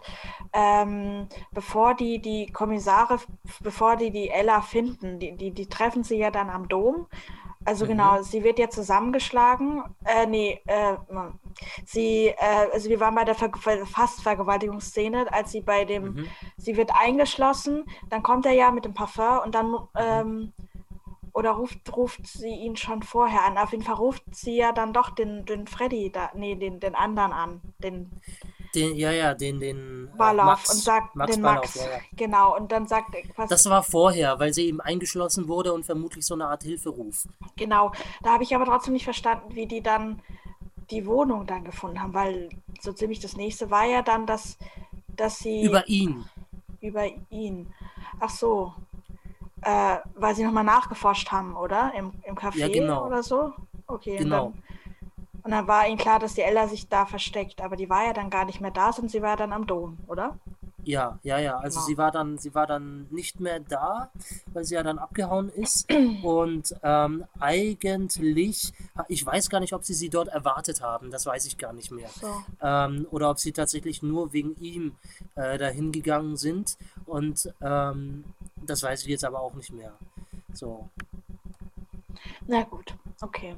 Ähm, 0.52 1.30
bevor 1.52 1.94
die 1.94 2.20
die 2.20 2.48
Kommissare, 2.52 3.20
bevor 3.62 3.96
die 3.96 4.12
die 4.12 4.30
Ella 4.30 4.60
finden, 4.62 5.20
die, 5.20 5.38
die, 5.38 5.52
die 5.52 5.68
treffen 5.68 6.04
sie 6.04 6.18
ja 6.18 6.32
dann 6.32 6.50
am 6.50 6.68
Dom. 6.68 7.08
Also 7.66 7.86
Mhm. 7.86 7.90
genau, 7.90 8.22
sie 8.22 8.44
wird 8.44 8.60
ja 8.60 8.70
zusammengeschlagen. 8.70 9.84
Äh, 10.06 10.28
nee, 10.28 10.62
äh, 10.68 10.96
sie, 11.86 12.28
äh, 12.28 12.70
also 12.72 12.90
wir 12.90 13.00
waren 13.00 13.16
bei 13.16 13.24
der 13.26 13.36
Ver 13.36 13.52
fast 13.86 14.22
Vergewaltigungsszene, 14.22 15.32
als 15.34 15.52
sie 15.52 15.62
bei 15.62 15.84
dem, 15.86 16.14
Mhm. 16.14 16.28
sie 16.58 16.78
wird 16.78 16.92
eingeschlossen, 16.94 17.86
dann 18.10 18.22
kommt 18.24 18.46
er 18.46 18.54
ja 18.54 18.72
mit 18.72 18.86
dem 18.86 18.94
Parfum 18.94 19.40
und 19.44 19.56
dann 19.56 19.76
ähm, 19.98 20.54
oder 21.34 21.52
ruft, 21.52 21.96
ruft 21.98 22.26
sie 22.28 22.48
ihn 22.50 22.78
schon 22.78 23.04
vorher 23.04 23.44
an? 23.44 23.58
Auf 23.58 23.72
jeden 23.72 23.84
Fall 23.84 23.96
ruft 23.96 24.24
sie 24.34 24.56
ja 24.56 24.72
dann 24.72 24.94
doch 24.94 25.10
den, 25.10 25.46
den 25.46 25.68
Freddy, 25.68 26.10
da, 26.12 26.32
nee, 26.34 26.56
den, 26.56 26.80
den 26.80 26.96
anderen 26.96 27.34
an, 27.34 27.62
den 27.84 28.10
Den, 28.76 28.96
ja, 28.96 29.12
ja, 29.12 29.34
den, 29.34 29.60
den 29.60 30.08
äh, 30.14 30.18
Ballov 30.18 30.46
Max, 30.46 30.74
und 30.74 30.82
sagt, 30.82 31.16
Max 31.16 31.32
den 31.34 31.42
Max, 31.42 31.76
ja, 31.76 31.82
ja. 31.84 32.00
genau, 32.16 32.56
und 32.56 32.72
dann 32.72 32.88
sagt, 32.88 33.16
was, 33.38 33.50
Das 33.50 33.66
war 33.70 33.82
vorher, 33.84 34.38
weil 34.40 34.54
sie 34.54 34.68
eben 34.68 34.82
eingeschlossen 34.82 35.48
wurde 35.48 35.74
und 35.74 35.86
vermutlich 35.86 36.26
so 36.26 36.34
eine 36.34 36.48
Art 36.48 36.64
Hilferuf. 36.64 37.26
genau, 37.56 37.92
da 38.24 38.32
habe 38.34 38.44
ich 38.44 38.54
aber 38.54 38.66
trotzdem 38.66 38.94
nicht 38.94 39.06
verstanden, 39.06 39.56
wie 39.56 39.66
die 39.66 39.82
dann 39.82 40.22
die 40.92 41.06
Wohnung 41.08 41.48
dann 41.48 41.64
gefunden 41.64 42.02
haben, 42.02 42.14
weil 42.14 42.50
so 42.82 42.94
ziemlich 42.94 43.20
das 43.20 43.36
nächste 43.38 43.72
war 43.72 43.86
ja 43.86 44.02
dann, 44.04 44.28
dass, 44.28 44.58
dass 45.08 45.40
sie 45.40 45.64
Über 45.64 45.88
ihn. 45.88 46.26
über 46.82 47.06
ihn, 47.32 47.74
ach 48.20 48.30
so, 48.30 48.74
äh, 49.64 49.98
weil 50.16 50.36
sie 50.36 50.44
nochmal 50.44 50.64
nachgeforscht 50.64 51.32
haben, 51.32 51.56
oder? 51.56 51.92
Im, 51.98 52.12
im 52.24 52.36
Café 52.36 52.58
Ja, 52.60 52.68
genau. 52.68 53.08
oder 53.08 53.24
so? 53.24 53.54
Okay, 53.88 54.18
Genau. 54.18 54.48
und 54.48 54.56
dann, 54.56 54.64
und 55.46 55.52
dann 55.52 55.68
war 55.68 55.88
ihnen 55.88 55.98
klar, 56.00 56.18
dass 56.20 56.34
die 56.34 56.42
Ella 56.42 56.68
sich 56.68 56.90
da 56.90 57.06
versteckt, 57.06 57.62
aber 57.62 57.76
die 57.76 57.88
war 57.88 58.04
ja 58.04 58.14
dann 58.14 58.32
gar 58.32 58.46
nicht 58.46 58.62
mehr 58.62 58.72
da, 58.72 58.92
sondern 58.92 59.10
sie 59.10 59.22
war 59.22 59.38
dann 59.38 59.54
am 59.54 59.68
Dom, 59.68 59.98
oder? 60.08 60.40
Ja, 60.84 61.20
ja, 61.24 61.38
ja. 61.38 61.58
Also 61.58 61.78
Genau. 61.80 61.88
sie 61.88 61.98
war 61.98 62.12
dann, 62.12 62.38
sie 62.40 62.56
war 62.56 62.66
dann 62.68 63.08
nicht 63.12 63.40
mehr 63.40 63.60
da, 63.60 64.10
weil 64.54 64.64
sie 64.66 64.74
ja 64.76 64.82
dann 64.84 64.98
abgehauen 65.00 65.50
ist. 65.50 65.88
Und 66.24 66.76
ähm, 66.84 67.26
eigentlich, 67.40 68.74
ich 69.08 69.26
weiß 69.26 69.50
gar 69.50 69.60
nicht, 69.60 69.74
ob 69.74 69.84
sie 69.84 69.94
sie 69.94 70.10
dort 70.10 70.28
erwartet 70.30 70.82
haben. 70.82 71.12
Das 71.12 71.26
weiß 71.28 71.46
ich 71.46 71.58
gar 71.60 71.74
nicht 71.74 71.92
mehr. 71.92 72.10
So. 72.10 72.44
Ähm, 72.62 73.08
oder 73.12 73.30
ob 73.30 73.40
sie 73.40 73.52
tatsächlich 73.52 74.02
nur 74.04 74.34
wegen 74.34 74.56
ihm 74.60 74.96
äh, 75.36 75.58
dahin 75.60 75.92
gegangen 75.92 76.38
sind. 76.38 76.78
Und 77.06 77.54
ähm, 77.62 78.24
das 78.58 78.82
weiß 78.84 79.02
ich 79.04 79.08
jetzt 79.08 79.26
aber 79.26 79.42
auch 79.42 79.54
nicht 79.54 79.74
mehr. 79.74 79.94
So. 80.54 80.90
Na 82.48 82.64
gut, 82.64 82.96
okay. 83.22 83.56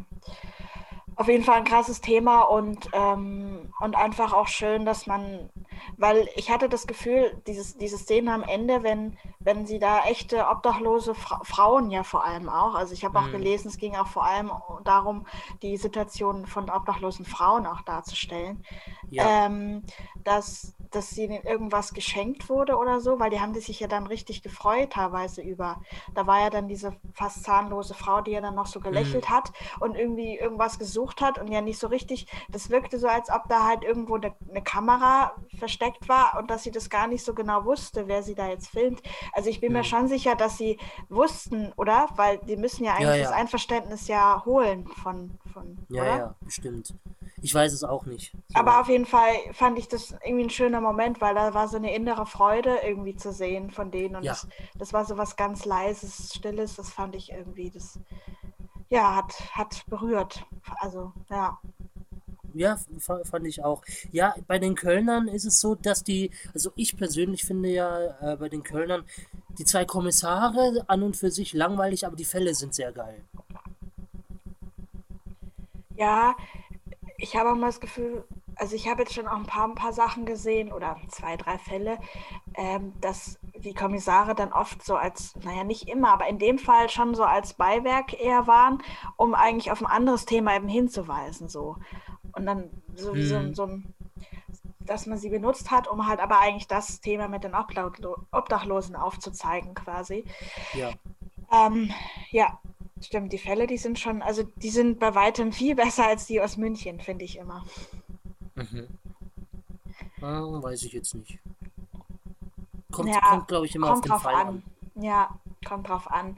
Auf 1.19 1.27
jeden 1.27 1.43
Fall 1.43 1.58
ein 1.58 1.63
krasses 1.65 1.99
Thema 1.99 2.41
und, 2.43 2.89
ähm, 2.93 3.73
und 3.80 3.95
einfach 3.95 4.34
auch 4.34 4.47
schön, 4.47 4.86
dass 4.86 5.08
man, 5.08 5.49
weil 5.97 6.30
ich 6.36 6.51
hatte 6.51 6.69
das 6.69 6.86
Gefühl, 6.86 7.41
dieses, 7.47 7.75
diese 7.77 7.97
Szene 7.97 8.32
am 8.34 8.43
Ende, 8.43 8.84
wenn, 8.84 9.17
wenn 9.43 9.65
sie 9.65 9.80
da 9.80 10.06
echte 10.06 10.47
obdachlose 10.47 11.15
Fra 11.15 11.41
Frauen 11.43 11.89
ja 11.89 12.03
vor 12.03 12.23
allem 12.23 12.49
auch, 12.49 12.75
also 12.75 12.93
ich 12.93 13.03
habe 13.03 13.19
auch 13.19 13.30
Mhm. 13.30 13.32
gelesen, 13.32 13.69
es 13.69 13.77
ging 13.77 13.95
auch 13.95 14.08
vor 14.08 14.25
allem 14.25 14.51
darum, 14.84 15.25
die 15.63 15.77
Situation 15.77 16.45
von 16.45 16.69
obdachlosen 16.69 17.25
Frauen 17.25 17.65
auch 17.65 17.82
darzustellen, 17.82 18.63
Ja. 19.10 19.38
ähm, 19.46 19.84
dass, 20.24 20.76
dass 20.91 21.17
ihnen 21.17 21.41
irgendwas 21.43 21.93
geschenkt 21.93 22.50
wurde 22.50 22.78
oder 22.78 23.00
so, 23.02 23.20
weil 23.20 23.30
die 23.30 23.39
haben 23.39 23.54
die 23.54 23.60
sich 23.60 23.80
ja 23.80 23.88
dann 23.88 24.08
richtig 24.08 24.43
gefreut 24.43 24.91
teilweise 24.93 25.41
über. 25.41 25.82
Da 26.13 26.28
war 26.28 26.41
ja 26.41 26.50
dann 26.50 26.67
diese 26.67 26.96
fast 27.13 27.43
zahnlose 27.43 27.93
Frau, 27.93 28.22
die 28.22 28.32
ja 28.32 28.41
dann 28.41 28.56
noch 28.56 28.67
so 28.67 28.80
gelächelt 28.80 29.30
hat 29.30 29.52
und 29.80 29.96
irgendwie 29.96 30.38
irgendwas 30.38 30.80
gesucht 30.80 31.22
hat 31.22 31.39
und 31.39 31.48
ja 31.48 31.62
nicht 31.62 31.80
so 31.80 31.88
richtig. 31.88 32.28
Das 32.50 32.70
wirkte 32.70 33.00
so, 33.00 33.08
als 33.08 33.30
ob 33.30 33.48
da 33.50 33.65
halt 33.65 33.84
irgendwo 33.84 34.15
eine, 34.15 34.34
eine 34.50 34.62
Kamera 34.63 35.34
versteckt 35.58 36.08
war 36.10 36.38
und 36.39 36.50
dass 36.52 36.63
sie 36.63 36.72
das 36.72 36.89
gar 36.89 37.08
nicht 37.08 37.24
so 37.24 37.34
genau 37.34 37.65
wusste, 37.65 38.08
wer 38.08 38.24
sie 38.24 38.36
da 38.36 38.48
jetzt 38.48 38.70
filmt. 38.70 39.02
Also 39.34 39.50
ich 39.50 39.60
bin 39.62 39.74
mir 39.74 39.80
Mhm. 39.80 39.84
schon 39.84 40.08
sicher, 40.08 40.36
dass 40.36 40.58
sie 40.58 40.78
wussten, 41.10 41.72
oder? 41.78 42.10
Weil 42.15 42.39
die 42.39 42.58
müssen 42.58 42.84
ja 42.84 42.93
eigentlich 42.96 43.04
Ja, 43.04 43.15
ja. 43.15 43.24
das 43.30 43.32
Einverständnis 43.32 44.08
ja 44.08 44.43
holen 44.46 44.88
von, 44.88 45.38
von 45.54 45.88
Ja, 45.89 46.04
oder? 46.04 46.17
ja, 46.17 46.36
bestimmt. 46.41 46.93
Ich 47.41 47.54
weiß 47.54 47.71
es 47.73 47.84
auch 47.84 48.06
nicht. 48.06 48.32
So. 48.50 48.60
Aber 48.60 48.82
auf 48.82 48.89
jeden 48.89 49.06
Fall 49.06 49.32
fand 49.54 49.78
ich 49.78 49.88
das 49.88 50.12
irgendwie 50.26 50.45
ein 50.45 50.50
schöner 50.50 50.82
Moment, 50.82 51.21
weil 51.21 51.36
da 51.36 51.54
war 51.54 51.67
so 51.67 51.78
eine 51.78 51.93
innere 51.93 52.26
Freude 52.26 52.78
irgendwie 52.84 53.15
zu 53.15 53.32
sehen 53.32 53.69
von 53.69 53.91
denen. 53.91 54.15
Und 54.15 54.23
Ja. 54.23 54.32
das, 54.34 54.47
das 54.76 54.93
war 54.93 55.06
so 55.06 55.17
was 55.17 55.36
ganz 55.36 55.65
Leises, 55.65 56.34
Stilles. 56.34 56.76
Das 56.76 56.89
fand 56.91 57.15
ich 57.15 57.32
irgendwie, 57.32 57.69
das 57.69 58.00
ja, 58.89 59.15
hat, 59.15 59.34
hat 59.52 59.84
berührt. 59.88 60.45
Also, 60.80 61.13
ja. 61.30 61.60
Ja, 62.54 62.78
fand 62.97 63.45
ich 63.45 63.63
auch. 63.63 63.84
Ja, 64.12 64.34
bei 64.47 64.58
den 64.58 64.73
Kölnern 64.73 65.28
ist 65.28 65.45
es 65.45 65.60
so, 65.60 65.76
dass 65.76 66.04
die, 66.04 66.32
also 66.56 66.71
ich 66.76 66.97
persönlich 66.97 67.45
finde 67.45 67.69
ja 67.69 68.34
äh, 68.34 68.38
bei 68.38 68.50
den 68.50 68.63
Kölnern 68.63 69.04
die 69.60 69.65
zwei 69.65 69.86
Kommissare 69.86 70.84
an 70.88 71.04
und 71.04 71.15
für 71.17 71.30
sich 71.30 71.54
langweilig, 71.54 72.06
aber 72.08 72.15
die 72.15 72.26
Fälle 72.26 72.56
sind 72.56 72.73
sehr 72.73 72.91
geil. 72.91 73.23
Ja, 75.95 76.36
ich 77.17 77.36
habe 77.36 77.51
auch 77.51 77.56
mal 77.56 77.67
das 77.67 77.80
Gefühl, 77.80 78.23
also 78.56 78.75
ich 78.75 78.88
habe 78.88 79.01
jetzt 79.01 79.13
schon 79.13 79.27
auch 79.27 79.38
ein 79.38 79.45
paar, 79.45 79.67
ein 79.67 79.75
paar 79.75 79.93
Sachen 79.93 80.25
gesehen 80.25 80.71
oder 80.71 80.97
zwei, 81.10 81.36
drei 81.36 81.58
Fälle, 81.58 81.97
ähm, 82.53 82.93
dass 83.01 83.39
die 83.56 83.73
Kommissare 83.73 84.36
dann 84.36 84.53
oft 84.53 84.84
so 84.84 84.95
als, 84.95 85.36
naja, 85.43 85.63
nicht 85.63 85.89
immer, 85.89 86.13
aber 86.13 86.27
in 86.27 86.38
dem 86.38 86.60
Fall 86.60 86.89
schon 86.89 87.15
so 87.15 87.23
als 87.23 87.56
Beiwerk 87.56 88.19
eher 88.19 88.45
waren, 88.45 88.84
um 89.15 89.34
eigentlich 89.34 89.71
auf 89.71 89.82
ein 89.82 89.88
anderes 89.88 90.25
Thema 90.25 90.56
eben 90.56 90.67
hinzuweisen. 90.67 91.49
So. 91.49 91.77
Und 92.34 92.45
dann 92.45 92.69
so 92.95 93.15
wie 93.15 93.25
so, 93.25 93.38
hm. 93.38 93.56
so 93.56 93.63
ein, 93.63 93.93
dass 94.80 95.08
man 95.08 95.17
sie 95.17 95.30
benutzt 95.30 95.71
hat, 95.71 95.88
um 95.88 96.08
halt 96.08 96.19
aber 96.19 96.39
eigentlich 96.39 96.67
das 96.67 97.01
Thema 97.01 97.27
mit 97.27 97.43
den 97.43 97.56
Obdachlosen 97.56 98.95
aufzuzeigen, 98.95 99.73
quasi. 99.73 100.23
Ja. 100.73 100.91
Ähm, 101.51 101.91
ja, 102.30 102.60
stimmt, 103.01 103.33
die 103.33 103.38
Fälle, 103.38 103.67
die 103.67 103.77
sind 103.77 103.99
schon, 103.99 104.21
also 104.21 104.43
die 104.43 104.69
sind 104.69 104.99
bei 104.99 105.15
weitem 105.15 105.51
viel 105.51 105.75
besser 105.83 106.07
als 106.07 106.25
die 106.25 106.41
aus 106.41 106.57
München, 106.57 106.99
finde 106.99 107.25
ich 107.25 107.38
immer. 107.38 107.65
Mhm. 108.55 108.88
Ah, 110.21 110.41
weiß 110.41 110.83
ich 110.83 110.93
jetzt 110.93 111.13
nicht. 111.13 111.39
Kommt, 112.91 113.10
ja, 113.10 113.19
kommt 113.19 113.47
glaube 113.47 113.65
ich, 113.65 113.75
immer 113.75 113.91
auf 113.91 114.01
den 114.01 114.17
Fall 114.17 114.33
an. 114.33 114.47
an. 114.95 115.03
Ja, 115.03 115.29
kommt 115.65 115.89
drauf 115.89 116.10
an. 116.10 116.38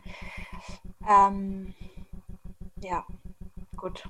Ähm, 1.07 1.73
ja, 2.81 3.05
gut. 3.77 4.03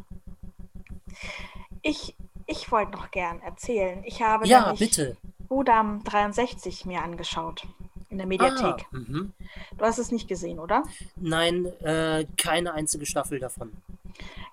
Ich, 1.82 2.16
ich 2.48 2.72
wollte 2.72 2.94
noch 2.94 3.12
gern 3.12 3.42
erzählen. 3.42 4.04
Ich 4.06 4.22
habe 4.22 4.48
ja, 4.48 4.74
bitte. 4.74 5.18
Budam 5.48 6.04
63 6.04 6.86
mir 6.86 7.04
angeschaut 7.04 7.68
in 8.10 8.18
der 8.18 8.28
Mediathek. 8.28 8.86
Ah, 8.92 8.98
mhm. 8.98 9.34
du 9.78 9.86
hast 9.86 10.00
es 10.00 10.12
nicht 10.12 10.28
gesehen, 10.28 10.60
oder? 10.60 10.84
Nein, 11.16 11.66
äh, 11.82 12.26
keine 12.38 12.74
einzige 12.74 13.06
Staffel 13.06 13.40
davon. 13.40 13.72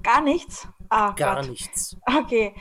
Gar 0.03 0.21
nichts? 0.23 0.69
Ah, 0.89 1.13
Gar 1.13 1.37
Gott. 1.37 1.49
nichts. 1.51 1.97
Okay. 2.07 2.55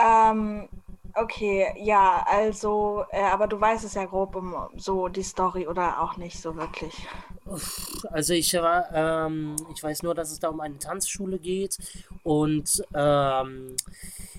Ähm, 0.00 0.68
okay, 1.14 1.72
ja, 1.76 2.24
also, 2.28 3.04
äh, 3.10 3.22
aber 3.22 3.48
du 3.48 3.60
weißt 3.60 3.84
es 3.84 3.94
ja 3.94 4.04
grob 4.04 4.36
um 4.36 4.54
so 4.76 5.08
die 5.08 5.24
Story 5.24 5.66
oder 5.66 6.00
auch 6.00 6.16
nicht 6.16 6.40
so 6.40 6.54
wirklich. 6.54 6.94
Also 8.10 8.34
ich 8.34 8.52
war, 8.54 8.92
ähm, 8.92 9.56
ich 9.74 9.82
weiß 9.82 10.02
nur, 10.02 10.14
dass 10.14 10.30
es 10.30 10.40
da 10.40 10.48
um 10.48 10.60
eine 10.60 10.78
Tanzschule 10.78 11.38
geht 11.38 11.78
und 12.22 12.82
ähm, 12.94 13.76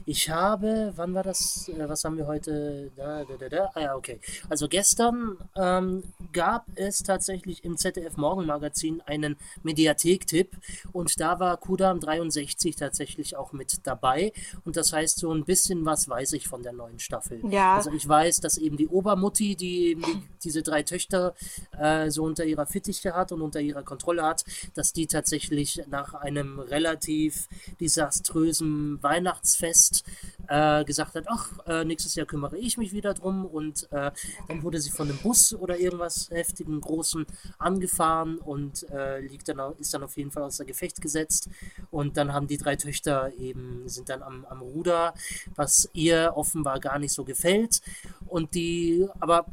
ich 0.05 0.29
habe, 0.29 0.93
wann 0.95 1.13
war 1.13 1.23
das? 1.23 1.69
Äh, 1.69 1.87
was 1.87 2.03
haben 2.03 2.17
wir 2.17 2.27
heute? 2.27 2.91
Da, 2.95 3.23
da, 3.25 3.35
da, 3.37 3.49
da. 3.49 3.71
Ah 3.75 3.81
ja, 3.81 3.95
okay. 3.95 4.19
Also 4.49 4.67
gestern 4.67 5.37
ähm, 5.55 6.03
gab 6.33 6.65
es 6.75 7.03
tatsächlich 7.03 7.63
im 7.63 7.77
ZDF 7.77 8.17
Morgenmagazin 8.17 9.01
einen 9.05 9.37
Mediathek-Tipp 9.63 10.57
und 10.93 11.19
da 11.19 11.39
war 11.39 11.57
Kudam 11.57 11.99
63 11.99 12.75
tatsächlich 12.75 13.35
auch 13.35 13.53
mit 13.53 13.85
dabei. 13.85 14.33
Und 14.65 14.77
das 14.77 14.93
heißt, 14.93 15.19
so 15.19 15.31
ein 15.31 15.45
bisschen 15.45 15.85
was 15.85 16.09
weiß 16.09 16.33
ich 16.33 16.47
von 16.47 16.63
der 16.63 16.73
neuen 16.73 16.99
Staffel. 16.99 17.41
Ja. 17.49 17.75
Also 17.75 17.91
ich 17.91 18.07
weiß, 18.07 18.39
dass 18.41 18.57
eben 18.57 18.77
die 18.77 18.87
Obermutti, 18.87 19.55
die 19.55 19.95
die, 19.95 20.23
diese 20.43 20.63
drei 20.63 20.83
Töchter 20.83 21.35
äh, 21.77 22.09
so 22.09 22.23
unter 22.23 22.45
ihrer 22.45 22.65
Fittiche 22.99 23.15
hat 23.15 23.31
und 23.31 23.41
unter 23.41 23.59
ihrer 23.59 23.83
Kontrolle 23.83 24.23
hat, 24.23 24.43
dass 24.73 24.93
die 24.93 25.07
tatsächlich 25.07 25.81
nach 25.89 26.13
einem 26.13 26.59
relativ 26.59 27.47
desaströsen 27.79 29.01
Weihnachtsfest 29.01 30.03
äh, 30.47 30.83
gesagt 30.83 31.15
hat, 31.15 31.25
ach, 31.27 31.51
äh, 31.65 31.85
nächstes 31.85 32.15
Jahr 32.15 32.25
kümmere 32.25 32.57
ich 32.57 32.77
mich 32.77 32.91
wieder 32.91 33.13
drum 33.13 33.45
und 33.45 33.91
äh, 33.91 34.11
dann 34.47 34.63
wurde 34.63 34.81
sie 34.81 34.91
von 34.91 35.09
einem 35.09 35.17
Bus 35.19 35.53
oder 35.53 35.77
irgendwas 35.77 36.29
heftigen, 36.29 36.81
großen 36.81 37.25
angefahren 37.57 38.37
und 38.37 38.89
äh, 38.89 39.19
liegt 39.21 39.47
dann, 39.47 39.59
ist 39.79 39.93
dann 39.93 40.03
auf 40.03 40.17
jeden 40.17 40.31
Fall 40.31 40.43
außer 40.43 40.65
Gefecht 40.65 41.01
gesetzt. 41.01 41.49
Und 41.91 42.17
dann 42.17 42.33
haben 42.33 42.47
die 42.47 42.57
drei 42.57 42.75
Töchter 42.75 43.31
eben, 43.37 43.87
sind 43.87 44.09
dann 44.09 44.21
am, 44.21 44.45
am 44.45 44.61
Ruder, 44.61 45.13
was 45.55 45.89
ihr 45.93 46.33
offenbar 46.35 46.79
gar 46.79 46.99
nicht 46.99 47.13
so 47.13 47.23
gefällt. 47.23 47.81
Und 48.27 48.53
die, 48.55 49.07
aber 49.19 49.45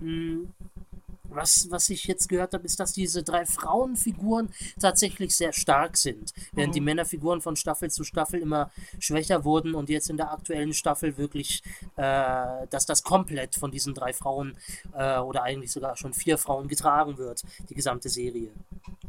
hm, 0.00 0.52
was, 1.30 1.68
was 1.70 1.90
ich 1.90 2.04
jetzt 2.04 2.28
gehört 2.28 2.54
habe, 2.54 2.64
ist, 2.64 2.80
dass 2.80 2.92
diese 2.92 3.22
drei 3.22 3.46
Frauenfiguren 3.46 4.50
tatsächlich 4.80 5.36
sehr 5.36 5.52
stark 5.52 5.96
sind, 5.96 6.32
während 6.52 6.72
mhm. 6.72 6.74
die 6.74 6.80
Männerfiguren 6.80 7.40
von 7.40 7.56
Staffel 7.56 7.90
zu 7.90 8.04
Staffel 8.04 8.40
immer 8.40 8.70
schwächer 8.98 9.44
wurden 9.44 9.74
und 9.74 9.88
jetzt 9.88 10.10
in 10.10 10.16
der 10.16 10.32
aktuellen 10.32 10.72
Staffel 10.72 11.16
wirklich, 11.16 11.62
äh, 11.96 12.66
dass 12.70 12.86
das 12.86 13.02
komplett 13.02 13.54
von 13.56 13.70
diesen 13.70 13.94
drei 13.94 14.12
Frauen 14.12 14.56
äh, 14.92 15.18
oder 15.18 15.42
eigentlich 15.42 15.72
sogar 15.72 15.96
schon 15.96 16.12
vier 16.12 16.38
Frauen 16.38 16.68
getragen 16.68 17.18
wird, 17.18 17.42
die 17.68 17.74
gesamte 17.74 18.08
Serie. 18.08 18.50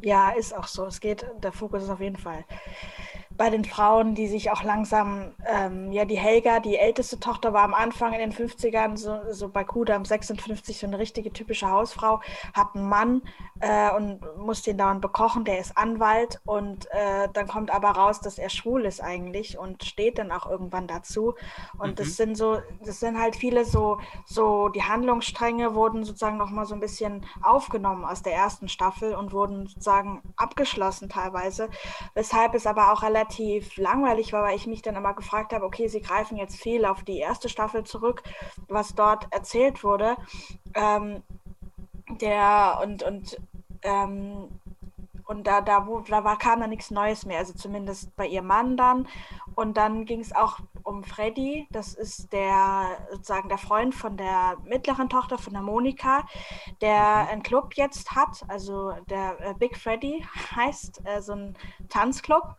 Ja, 0.02 0.32
ist 0.32 0.56
auch 0.56 0.68
so. 0.68 0.86
Es 0.86 1.00
geht, 1.00 1.26
der 1.44 1.52
Fokus 1.52 1.84
ist 1.84 1.90
auf 1.90 2.02
jeden 2.02 2.18
Fall 2.18 2.44
bei 3.38 3.50
den 3.50 3.66
Frauen, 3.66 4.14
die 4.16 4.28
sich 4.28 4.52
auch 4.52 4.64
langsam, 4.64 5.32
ähm, 5.48 5.92
ja, 5.92 6.06
die 6.06 6.18
Helga, 6.18 6.60
die 6.60 6.78
älteste 6.78 7.20
Tochter, 7.20 7.54
war 7.54 7.64
am 7.64 7.74
Anfang 7.74 8.14
in 8.14 8.20
den 8.20 8.32
50ern, 8.32 8.98
so, 8.98 9.20
so 9.32 9.50
bei 9.50 9.64
Kudam 9.64 10.06
56, 10.06 10.78
so 10.78 10.88
eine 10.88 11.00
richtige 11.00 11.32
typische 11.32 11.70
Hausfrau, 11.70 12.11
hat 12.54 12.76
einen 12.76 12.90
Mann 12.90 13.22
äh, 13.60 13.92
und 13.96 14.20
muss 14.38 14.62
den 14.62 14.78
dauernd 14.78 15.02
bekochen, 15.02 15.46
der 15.46 15.60
ist 15.60 15.78
Anwalt 15.78 16.42
und 16.46 16.88
äh, 16.92 17.30
dann 17.32 17.48
kommt 17.48 17.72
aber 17.72 17.92
raus, 17.92 18.20
dass 18.20 18.38
er 18.38 18.50
schwul 18.50 18.86
ist 18.86 19.02
eigentlich 19.02 19.58
und 19.58 19.84
steht 19.84 20.18
dann 20.18 20.32
auch 20.32 20.50
irgendwann 20.50 20.88
dazu. 20.88 21.36
Und 21.78 21.92
mhm. 21.92 21.96
das 21.96 22.18
sind 22.18 22.36
so, 22.36 22.62
das 22.86 23.00
sind 23.00 23.20
halt 23.20 23.36
viele 23.36 23.66
so, 23.66 24.00
so, 24.26 24.70
die 24.70 24.84
Handlungsstränge 24.84 25.76
wurden 25.76 26.04
sozusagen 26.04 26.38
nochmal 26.38 26.66
so 26.66 26.74
ein 26.74 26.80
bisschen 26.80 27.26
aufgenommen 27.42 28.04
aus 28.04 28.22
der 28.22 28.34
ersten 28.34 28.68
Staffel 28.68 29.16
und 29.16 29.32
wurden 29.32 29.68
sozusagen 29.68 30.22
abgeschlossen 30.36 31.10
teilweise, 31.10 31.70
weshalb 32.14 32.56
es 32.56 32.68
aber 32.68 32.92
auch 32.92 33.04
relativ 33.04 33.22
relativ 33.22 33.78
langweilig 33.78 34.34
war, 34.34 34.44
weil 34.44 34.56
ich 34.56 34.68
mich 34.68 34.82
dann 34.82 34.96
immer 34.96 35.14
gefragt 35.14 35.54
habe, 35.54 35.66
okay, 35.66 35.88
sie 35.88 36.02
greifen 36.02 36.38
jetzt 36.38 36.60
viel 36.60 36.86
auf 36.86 37.04
die 37.04 37.18
erste 37.18 37.50
Staffel 37.50 37.84
zurück, 37.84 38.24
was 38.68 38.96
dort 38.96 39.28
erzählt 39.32 39.84
wurde. 39.84 40.16
Ähm, 40.74 41.24
der 42.22 42.80
und 42.82 43.04
und 43.04 43.38
ähm, 43.84 44.61
und 45.32 45.48
da, 45.48 45.62
da, 45.62 45.88
wo, 45.88 46.02
da 46.02 46.24
war, 46.24 46.38
kam 46.38 46.60
da 46.60 46.68
nichts 46.68 46.92
Neues 46.92 47.26
mehr, 47.26 47.40
also 47.40 47.54
zumindest 47.54 48.16
bei 48.16 48.28
ihrem 48.28 48.48
Mann 48.48 48.76
dann. 48.76 49.08
Und 49.56 49.78
dann 49.78 50.06
ging 50.06 50.20
es 50.20 50.36
auch 50.36 50.60
um 50.84 51.04
Freddy, 51.04 51.68
das 51.72 51.94
ist 51.94 52.32
der 52.34 52.98
sozusagen 53.12 53.50
der 53.50 53.58
Freund 53.58 53.96
von 53.96 54.18
der 54.18 54.58
mittleren 54.64 55.10
Tochter 55.10 55.38
von 55.38 55.54
der 55.54 55.62
Monika, 55.62 56.26
der 56.82 57.24
mhm. 57.24 57.30
einen 57.30 57.44
Club 57.44 57.74
jetzt 57.76 58.12
hat, 58.12 58.44
also 58.48 58.94
der 59.10 59.38
äh, 59.40 59.54
Big 59.54 59.78
Freddy 59.78 60.26
heißt, 60.56 61.02
äh, 61.06 61.22
so 61.22 61.34
ein 61.34 61.58
Tanzclub. 61.90 62.56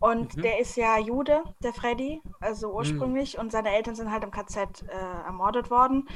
Und 0.00 0.36
mhm. 0.36 0.42
der 0.42 0.60
ist 0.60 0.76
ja 0.76 0.98
Jude, 0.98 1.42
der 1.62 1.72
Freddy, 1.72 2.20
also 2.40 2.68
mhm. 2.68 2.74
ursprünglich. 2.74 3.34
Mhm. 3.34 3.40
Und 3.40 3.52
seine 3.52 3.74
Eltern 3.74 3.94
sind 3.94 4.10
halt 4.10 4.24
im 4.24 4.30
KZ 4.30 4.82
äh, 4.82 4.94
ermordet 5.26 5.70
worden. 5.70 6.08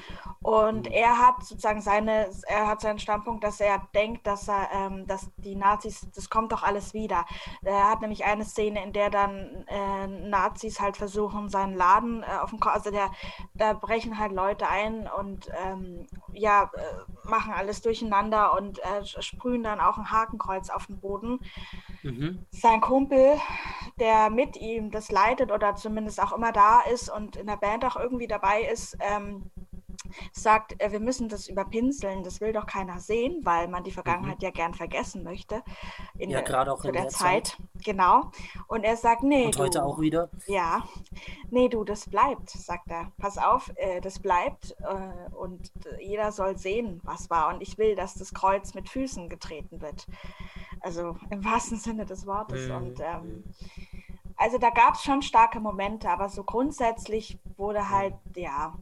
Und 0.42 0.86
mhm. 0.86 0.92
er 0.92 1.18
hat 1.18 1.42
sozusagen 1.42 1.80
seine, 1.80 2.30
er 2.46 2.66
hat 2.66 2.80
seinen 2.80 2.98
Standpunkt, 2.98 3.44
dass 3.44 3.60
er 3.60 3.82
denkt, 3.94 4.26
dass 4.26 4.48
er, 4.48 4.68
ähm, 4.72 5.06
dass 5.06 5.30
die 5.38 5.56
Nazis, 5.56 5.97
das 6.14 6.30
kommt 6.30 6.52
doch 6.52 6.62
alles 6.62 6.94
wieder. 6.94 7.26
Er 7.62 7.90
hat 7.90 8.00
nämlich 8.00 8.24
eine 8.24 8.44
Szene, 8.44 8.82
in 8.82 8.92
der 8.92 9.10
dann 9.10 9.64
äh, 9.66 10.06
Nazis 10.06 10.80
halt 10.80 10.96
versuchen, 10.96 11.48
seinen 11.48 11.76
Laden 11.76 12.22
äh, 12.22 12.38
auf 12.40 12.50
dem 12.50 12.60
Kopf, 12.60 12.74
also 12.74 12.90
der, 12.90 13.10
da 13.54 13.72
brechen 13.72 14.18
halt 14.18 14.32
Leute 14.32 14.68
ein 14.68 15.08
und 15.08 15.48
ähm, 15.64 16.06
ja, 16.32 16.70
äh, 16.74 17.28
machen 17.28 17.52
alles 17.52 17.82
durcheinander 17.82 18.56
und 18.56 18.78
äh, 18.80 19.04
sprühen 19.04 19.62
dann 19.62 19.80
auch 19.80 19.98
ein 19.98 20.10
Hakenkreuz 20.10 20.70
auf 20.70 20.86
den 20.86 21.00
Boden. 21.00 21.40
Mhm. 22.02 22.46
Sein 22.50 22.80
Kumpel, 22.80 23.34
der 23.98 24.30
mit 24.30 24.56
ihm 24.56 24.90
das 24.90 25.10
leitet 25.10 25.50
oder 25.50 25.74
zumindest 25.76 26.22
auch 26.22 26.32
immer 26.32 26.52
da 26.52 26.80
ist 26.80 27.08
und 27.10 27.36
in 27.36 27.46
der 27.46 27.56
Band 27.56 27.84
auch 27.84 27.96
irgendwie 27.96 28.26
dabei 28.26 28.62
ist, 28.62 28.96
ähm, 29.00 29.50
sagt, 30.32 30.80
äh, 30.80 30.92
wir 30.92 31.00
müssen 31.00 31.28
das 31.28 31.48
überpinseln, 31.48 32.24
das 32.24 32.40
will 32.40 32.52
doch 32.52 32.66
keiner 32.66 33.00
sehen, 33.00 33.40
weil 33.44 33.68
man 33.68 33.84
die 33.84 33.90
Vergangenheit 33.90 34.38
mhm. 34.38 34.44
ja 34.44 34.50
gern 34.50 34.74
vergessen 34.74 35.22
möchte. 35.22 35.62
In 36.16 36.30
ja, 36.30 36.40
gerade 36.40 36.72
auch 36.72 36.84
in 36.84 36.92
der, 36.92 37.02
der 37.02 37.10
Zeit. 37.10 37.48
Zeit. 37.48 37.56
Genau. 37.84 38.30
Und 38.66 38.84
er 38.84 38.96
sagt, 38.96 39.22
nee. 39.22 39.46
Und 39.46 39.58
heute 39.58 39.78
du, 39.78 39.84
auch 39.84 40.00
wieder? 40.00 40.30
Ja. 40.46 40.84
Nee, 41.50 41.68
du, 41.68 41.84
das 41.84 42.08
bleibt, 42.08 42.50
sagt 42.50 42.90
er. 42.90 43.12
Pass 43.18 43.38
auf, 43.38 43.72
äh, 43.76 44.00
das 44.00 44.18
bleibt 44.18 44.74
äh, 44.80 45.34
und 45.34 45.70
jeder 46.00 46.32
soll 46.32 46.56
sehen, 46.56 47.00
was 47.04 47.30
war. 47.30 47.48
Und 47.54 47.62
ich 47.62 47.78
will, 47.78 47.94
dass 47.94 48.14
das 48.14 48.34
Kreuz 48.34 48.74
mit 48.74 48.88
Füßen 48.88 49.28
getreten 49.28 49.80
wird. 49.80 50.06
Also 50.80 51.16
im 51.30 51.44
wahrsten 51.44 51.78
Sinne 51.78 52.06
des 52.06 52.26
Wortes. 52.26 52.68
Mhm. 52.68 52.76
Und 52.76 53.00
ähm, 53.00 53.44
also 54.36 54.58
da 54.58 54.70
gab 54.70 54.94
es 54.94 55.02
schon 55.02 55.22
starke 55.22 55.60
Momente, 55.60 56.08
aber 56.08 56.28
so 56.28 56.44
grundsätzlich 56.44 57.38
wurde 57.56 57.90
halt, 57.90 58.14
ja, 58.36 58.74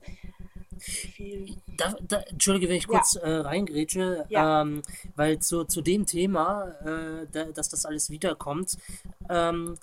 viel. 0.79 1.57
Da, 1.77 1.95
da, 2.07 2.21
Entschuldige, 2.21 2.69
wenn 2.69 2.77
ich 2.77 2.89
kurz 2.89 3.15
ja. 3.15 3.23
äh, 3.23 3.37
reingrätsche, 3.39 4.27
ja. 4.29 4.63
ähm, 4.63 4.83
weil 5.15 5.39
zu, 5.41 5.65
zu 5.65 5.83
dem 5.83 6.07
Thema, 6.07 6.69
äh, 6.85 7.27
da, 7.31 7.45
dass 7.45 7.69
das 7.69 7.87
alles 7.87 8.11
wiederkommt, 8.11 8.77
ähm, 9.29 9.77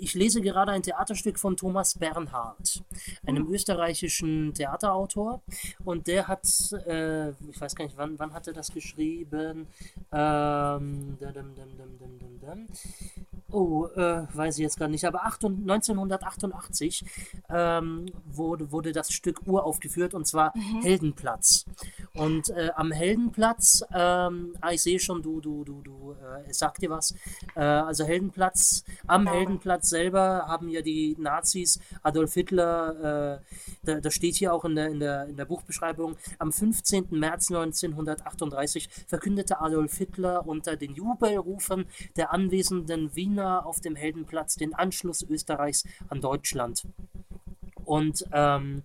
ich 0.00 0.14
lese 0.14 0.40
gerade 0.40 0.72
ein 0.72 0.82
Theaterstück 0.82 1.38
von 1.38 1.56
Thomas 1.56 1.98
Bernhard, 1.98 2.82
einem 3.26 3.44
mhm. 3.44 3.54
österreichischen 3.54 4.54
Theaterautor. 4.54 5.42
Und 5.84 6.06
der 6.06 6.26
hat, 6.26 6.46
äh, 6.86 7.30
ich 7.30 7.60
weiß 7.60 7.74
gar 7.74 7.84
nicht, 7.84 7.96
wann, 7.96 8.18
wann 8.18 8.32
hat 8.32 8.46
er 8.46 8.54
das 8.54 8.72
geschrieben? 8.72 9.66
Ähm, 10.10 11.18
dum, 11.20 11.32
dum, 11.34 11.54
dum, 12.40 12.66
oh, 13.52 13.86
äh, 13.96 14.26
weiß 14.32 14.58
ich 14.58 14.62
jetzt 14.62 14.78
gar 14.78 14.88
nicht, 14.88 15.04
aber 15.04 15.24
8, 15.24 15.44
1988 15.44 17.04
ähm, 17.50 18.06
wurde, 18.24 18.72
wurde 18.72 18.92
das 18.92 19.12
Stück 19.12 19.40
uraufgeführt 19.46 20.14
und 20.14 20.26
zwar 20.26 20.52
mhm. 20.56 20.82
Heldenplatz. 20.82 21.66
Und 22.14 22.50
äh, 22.50 22.70
am 22.74 22.92
Heldenplatz, 22.92 23.84
ähm, 23.92 24.54
ah, 24.60 24.70
ich 24.72 24.82
sehe 24.82 24.98
schon, 24.98 25.22
du, 25.22 25.40
du, 25.40 25.64
du, 25.64 25.82
du, 25.82 26.12
äh, 26.12 26.50
es 26.50 26.58
sagt 26.58 26.82
dir 26.82 26.90
was. 26.90 27.14
Äh, 27.54 27.60
also 27.60 28.04
Heldenplatz, 28.04 28.84
am 29.06 29.26
Heldenplatz 29.26 29.90
selber 29.90 30.46
haben 30.46 30.68
ja 30.68 30.82
die 30.82 31.16
Nazis 31.18 31.78
Adolf 32.02 32.34
Hitler, 32.34 33.40
äh, 33.40 33.84
da, 33.84 34.00
das 34.00 34.14
steht 34.14 34.36
hier 34.36 34.54
auch 34.54 34.64
in 34.64 34.74
der, 34.74 34.88
in, 34.88 35.00
der, 35.00 35.26
in 35.26 35.36
der 35.36 35.44
Buchbeschreibung, 35.44 36.16
am 36.38 36.52
15. 36.52 37.08
März 37.10 37.50
1938 37.50 38.88
verkündete 39.06 39.60
Adolf 39.60 39.96
Hitler 39.96 40.46
unter 40.46 40.76
den 40.76 40.94
Jubelrufen 40.94 41.86
der 42.16 42.32
anwesenden 42.32 43.14
Wiener 43.14 43.41
auf 43.42 43.80
dem 43.80 43.96
Heldenplatz 43.96 44.56
den 44.56 44.74
Anschluss 44.74 45.22
Österreichs 45.22 45.84
an 46.08 46.20
Deutschland. 46.20 46.86
Und 47.84 48.24
ähm, 48.32 48.82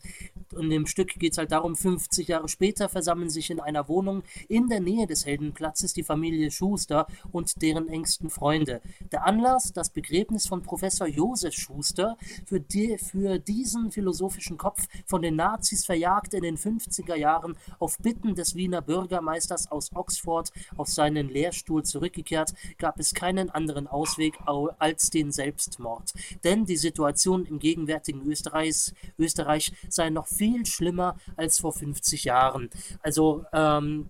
in 0.54 0.70
dem 0.70 0.86
Stück 0.86 1.20
geht 1.20 1.34
es 1.34 1.38
halt 1.38 1.52
darum, 1.52 1.76
50 1.76 2.28
Jahre 2.28 2.48
später 2.48 2.90
versammeln 2.90 3.30
sich 3.30 3.50
in 3.50 3.60
einer 3.60 3.88
Wohnung 3.88 4.24
in 4.48 4.68
der 4.68 4.80
Nähe 4.80 5.08
des 5.08 5.26
Heldenplatzes 5.26 5.94
die 5.94 6.04
Familie 6.04 6.52
Schuster 6.52 7.08
und 7.32 7.62
deren 7.62 7.90
engsten 7.90 8.30
Freunde. 8.30 8.82
Der 9.12 9.26
Anlass, 9.26 9.74
das 9.74 9.90
Begräbnis 9.90 10.48
von 10.48 10.62
Professor 10.62 11.08
Josef 11.08 11.54
Schuster, 11.54 12.18
für, 12.46 12.60
die, 12.60 12.98
für 12.98 13.40
diesen 13.40 13.92
philosophischen 13.92 14.58
Kopf 14.58 14.88
von 15.06 15.22
den 15.22 15.36
Nazis 15.36 15.86
verjagt 15.86 16.34
in 16.34 16.44
den 16.44 16.58
50er 16.58 17.16
Jahren 17.16 17.56
auf 17.80 17.98
Bitten 18.00 18.36
des 18.36 18.56
Wiener 18.56 18.82
Bürgermeisters 18.82 19.72
aus 19.72 19.92
Oxford 19.94 20.52
auf 20.76 20.88
seinen 20.88 21.30
Lehrstuhl 21.30 21.84
zurückgekehrt, 21.84 22.54
gab 22.78 23.00
es 23.00 23.14
keinen 23.14 23.50
anderen 23.50 23.88
Ausweg 23.88 24.38
als 24.80 25.10
den 25.10 25.32
Selbstmord. 25.32 26.14
Denn 26.44 26.66
die 26.66 26.78
Situation 26.78 27.46
im 27.46 27.60
gegenwärtigen 27.60 28.22
Österreichs, 28.22 28.94
Österreich 29.18 29.72
sei 29.90 30.10
noch 30.10 30.28
viel 30.38 30.66
schlimmer 30.66 31.18
als 31.36 31.60
vor 31.60 31.74
50 31.74 32.24
Jahren. 32.26 32.70
Also 33.02 33.46
ähm, 33.54 34.10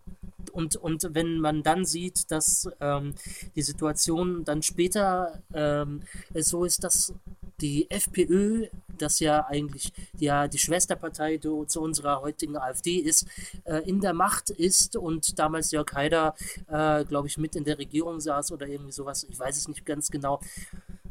und, 0.51 0.75
und 0.75 1.09
wenn 1.13 1.39
man 1.39 1.61
dann 1.63 1.85
sieht, 1.85 2.31
dass 2.31 2.69
ähm, 2.79 3.13
die 3.55 3.61
Situation 3.61 4.43
dann 4.43 4.61
später 4.63 5.41
ähm, 5.53 6.01
so 6.33 6.65
ist, 6.65 6.83
dass 6.83 7.13
die 7.61 7.89
FPÖ, 7.89 8.67
das 8.97 9.19
ja 9.19 9.45
eigentlich 9.47 9.91
ja 10.17 10.47
die 10.47 10.57
Schwesterpartei 10.57 11.37
zu 11.37 11.81
unserer 11.81 12.21
heutigen 12.21 12.57
AfD 12.57 12.97
ist, 12.97 13.27
äh, 13.65 13.87
in 13.87 13.99
der 13.99 14.13
Macht 14.13 14.49
ist 14.49 14.95
und 14.95 15.37
damals 15.39 15.71
Jörg 15.71 15.91
Haider, 15.93 16.35
äh, 16.67 17.03
glaube 17.05 17.27
ich, 17.27 17.37
mit 17.37 17.55
in 17.55 17.63
der 17.63 17.77
Regierung 17.77 18.19
saß 18.19 18.51
oder 18.51 18.67
irgendwie 18.67 18.91
sowas, 18.91 19.25
ich 19.29 19.39
weiß 19.39 19.57
es 19.57 19.67
nicht 19.67 19.85
ganz 19.85 20.09
genau, 20.09 20.39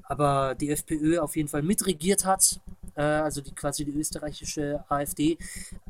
aber 0.05 0.55
die 0.55 0.70
FPÖ 0.70 1.18
auf 1.18 1.37
jeden 1.37 1.48
Fall 1.48 1.62
mitregiert 1.62 2.24
hat 2.24 2.61
äh, 2.97 3.03
also 3.03 3.41
die 3.41 3.55
quasi 3.55 3.85
die 3.85 3.93
österreichische 3.93 4.85
AfD, 4.89 5.39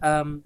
ähm, 0.03 0.43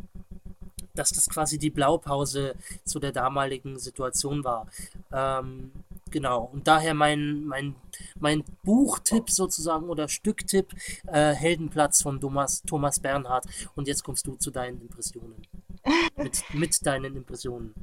dass 0.95 1.11
das 1.11 1.29
quasi 1.29 1.59
die 1.59 1.71
Blaupause 1.71 2.55
zu 2.85 2.99
der 2.99 3.13
damaligen 3.13 3.79
Situation 3.79 4.45
war. 4.45 4.67
Ähm, 5.13 5.73
genau, 6.11 6.51
und 6.53 6.67
daher 6.67 6.95
mein, 6.95 7.45
mein, 7.45 7.75
mein 8.19 8.45
Buchtipp 8.65 9.31
sozusagen 9.31 9.89
oder 9.89 10.09
Stücktipp, 10.09 10.75
äh, 11.07 11.33
Heldenplatz 11.33 12.03
von 12.03 12.21
Thomas, 12.21 12.63
Thomas 12.63 13.01
Bernhard. 13.01 13.47
Und 13.77 13.89
jetzt 13.89 14.05
kommst 14.05 14.27
du 14.27 14.37
zu 14.37 14.51
deinen 14.51 14.81
Impressionen. 14.81 15.37
mit, 16.17 16.43
mit 16.53 16.87
deinen 16.87 17.17
Impressionen. 17.17 17.75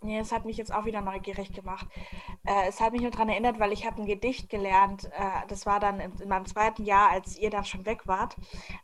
Nee, 0.00 0.18
es 0.18 0.30
hat 0.30 0.44
mich 0.44 0.56
jetzt 0.56 0.72
auch 0.72 0.84
wieder 0.84 1.00
neugierig 1.00 1.52
gemacht. 1.52 1.86
Äh, 2.44 2.68
es 2.68 2.80
hat 2.80 2.92
mich 2.92 3.02
nur 3.02 3.10
daran 3.10 3.28
erinnert, 3.28 3.58
weil 3.58 3.72
ich 3.72 3.84
habe 3.84 4.00
ein 4.00 4.06
Gedicht 4.06 4.48
gelernt. 4.48 5.06
Äh, 5.06 5.46
das 5.48 5.66
war 5.66 5.80
dann 5.80 5.98
in, 5.98 6.12
in, 6.20 6.28
meinem 6.28 6.46
zweiten 6.46 6.84
Jahr, 6.84 7.10
als 7.10 7.36
ihr 7.36 7.50
dann 7.50 7.64
schon 7.64 7.84
weg 7.84 8.06
wart. 8.06 8.36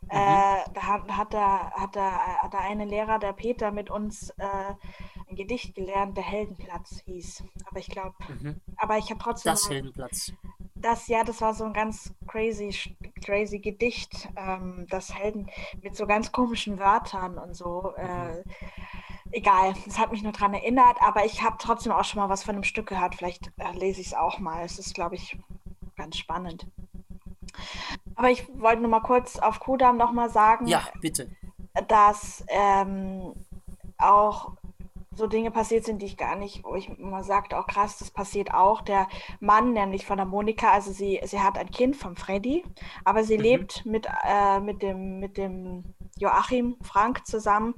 Äh, 0.09 0.17
mhm. 0.17 0.73
da 0.73 0.81
hat, 0.81 1.17
hat, 1.17 1.33
der, 1.33 1.71
hat, 1.71 1.95
der, 1.95 2.11
hat 2.41 2.53
der 2.53 2.59
eine 2.59 2.85
Lehrer, 2.85 3.19
der 3.19 3.31
Peter, 3.33 3.71
mit 3.71 3.89
uns 3.89 4.29
äh, 4.31 4.73
ein 5.29 5.35
Gedicht 5.35 5.73
gelernt, 5.73 6.17
der 6.17 6.25
Heldenplatz 6.25 7.01
hieß. 7.05 7.43
Aber 7.65 7.79
ich 7.79 7.87
glaube, 7.87 8.15
mhm. 8.27 8.61
aber 8.75 8.97
ich 8.97 9.09
habe 9.09 9.19
trotzdem. 9.19 9.53
Das 9.53 9.69
Heldenplatz. 9.69 10.33
Das, 10.75 11.07
ja, 11.07 11.23
das 11.23 11.39
war 11.39 11.53
so 11.53 11.63
ein 11.63 11.73
ganz 11.73 12.13
crazy, 12.27 12.75
crazy 13.23 13.59
Gedicht. 13.59 14.29
Ähm, 14.35 14.85
das 14.89 15.15
Helden 15.15 15.49
mit 15.81 15.95
so 15.95 16.05
ganz 16.05 16.31
komischen 16.33 16.77
Wörtern 16.77 17.37
und 17.37 17.55
so. 17.55 17.93
Äh, 17.95 18.39
mhm 18.39 18.43
egal, 19.31 19.73
das 19.85 19.99
hat 19.99 20.11
mich 20.11 20.23
nur 20.23 20.31
daran 20.31 20.53
erinnert, 20.53 20.97
aber 21.01 21.25
ich 21.25 21.43
habe 21.43 21.57
trotzdem 21.59 21.91
auch 21.91 22.03
schon 22.03 22.21
mal 22.21 22.29
was 22.29 22.43
von 22.43 22.55
dem 22.55 22.63
Stück 22.63 22.87
gehört. 22.87 23.15
Vielleicht 23.15 23.51
äh, 23.57 23.71
lese 23.77 24.01
ich 24.01 24.07
es 24.07 24.13
auch 24.13 24.39
mal. 24.39 24.63
Es 24.63 24.79
ist, 24.79 24.93
glaube 24.93 25.15
ich, 25.15 25.37
ganz 25.95 26.17
spannend. 26.17 26.67
Aber 28.15 28.29
ich 28.29 28.47
wollte 28.59 28.81
nur 28.81 28.91
mal 28.91 29.01
kurz 29.01 29.37
auf 29.37 29.59
Kudam 29.59 29.97
nochmal 29.97 30.29
sagen. 30.29 30.67
Ja, 30.67 30.87
bitte. 31.01 31.29
Dass 31.87 32.43
ähm, 32.47 33.33
auch 33.97 34.53
so 35.15 35.27
Dinge 35.27 35.51
passiert 35.51 35.85
sind, 35.85 36.01
die 36.01 36.07
ich 36.07 36.17
gar 36.17 36.35
nicht, 36.35 36.63
wo 36.63 36.75
ich 36.75 36.89
immer 36.89 37.23
sagte, 37.23 37.57
auch 37.57 37.67
krass, 37.67 37.97
das 37.99 38.11
passiert 38.11 38.53
auch. 38.53 38.81
Der 38.81 39.07
Mann, 39.39 39.73
nämlich 39.73 40.05
von 40.05 40.17
der 40.17 40.25
Monika, 40.25 40.71
also 40.71 40.91
sie, 40.91 41.21
sie 41.23 41.39
hat 41.39 41.57
ein 41.57 41.71
Kind 41.71 41.95
vom 41.95 42.15
Freddy, 42.15 42.63
aber 43.03 43.23
sie 43.23 43.37
mhm. 43.37 43.43
lebt 43.43 43.85
mit, 43.85 44.07
äh, 44.27 44.59
mit, 44.59 44.81
dem, 44.81 45.19
mit 45.19 45.37
dem 45.37 45.95
Joachim 46.17 46.77
Frank 46.81 47.25
zusammen, 47.25 47.75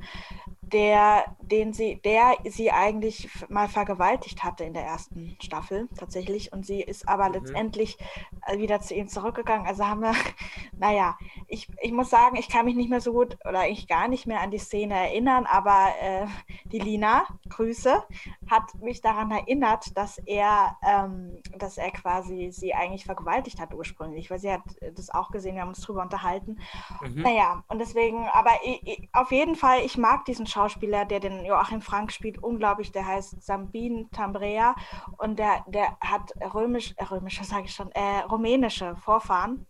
der, 0.73 1.25
den 1.41 1.73
sie, 1.73 2.01
der 2.03 2.35
sie 2.45 2.71
eigentlich 2.71 3.29
mal 3.49 3.67
vergewaltigt 3.67 4.43
hatte 4.43 4.63
in 4.63 4.73
der 4.73 4.83
ersten 4.83 5.37
Staffel 5.41 5.87
tatsächlich. 5.97 6.51
Und 6.51 6.65
sie 6.65 6.81
ist 6.81 7.07
aber 7.07 7.27
mhm. 7.27 7.33
letztendlich 7.35 7.97
äh, 8.45 8.57
wieder 8.57 8.81
zu 8.81 8.93
ihm 8.93 9.07
zurückgegangen. 9.07 9.67
Also 9.67 9.85
haben 9.85 10.01
wir, 10.01 10.13
naja, 10.77 11.17
ich, 11.47 11.67
ich 11.81 11.91
muss 11.91 12.09
sagen, 12.09 12.35
ich 12.37 12.49
kann 12.49 12.65
mich 12.65 12.75
nicht 12.75 12.89
mehr 12.89 13.01
so 13.01 13.13
gut 13.13 13.37
oder 13.45 13.59
eigentlich 13.61 13.87
gar 13.87 14.07
nicht 14.07 14.27
mehr 14.27 14.41
an 14.41 14.51
die 14.51 14.57
Szene 14.57 14.95
erinnern, 14.95 15.45
aber 15.45 15.89
äh, 16.01 16.25
die 16.65 16.79
Lina, 16.79 17.25
Grüße, 17.49 18.03
hat 18.49 18.75
mich 18.81 19.01
daran 19.01 19.31
erinnert, 19.31 19.97
dass 19.97 20.17
er, 20.19 20.77
ähm, 20.85 21.37
dass 21.57 21.77
er 21.77 21.91
quasi 21.91 22.49
sie 22.51 22.73
eigentlich 22.73 23.05
vergewaltigt 23.05 23.59
hat 23.59 23.73
ursprünglich, 23.73 24.29
weil 24.29 24.39
sie 24.39 24.51
hat 24.51 24.63
das 24.95 25.09
auch 25.09 25.31
gesehen, 25.31 25.55
wir 25.55 25.61
haben 25.61 25.69
uns 25.69 25.81
drüber 25.81 26.01
unterhalten. 26.01 26.59
Mhm. 27.01 27.21
Naja, 27.21 27.63
und 27.67 27.79
deswegen, 27.79 28.27
aber 28.33 28.51
ich, 28.63 28.85
ich, 28.85 29.09
auf 29.13 29.31
jeden 29.31 29.55
Fall, 29.55 29.81
ich 29.81 29.97
mag 29.97 30.25
diesen 30.25 30.45
Schauspieler, 30.57 31.05
der 31.05 31.19
den 31.19 31.45
Joachim 31.45 31.81
Frank 31.81 32.11
spielt, 32.11 32.41
unglaublich. 32.41 32.91
Der 32.91 33.05
heißt 33.05 33.43
Sambin 33.43 34.09
Tambrea 34.09 34.75
und 35.17 35.37
der, 35.37 35.63
der 35.67 35.97
hat 36.01 36.31
römisch, 36.53 36.95
äh, 36.97 37.03
römische 37.03 37.43
sage 37.43 37.65
ich 37.65 37.75
schon, 37.75 37.91
äh, 37.91 38.21
rumänische 38.29 38.95
Vorfahren. 38.95 39.67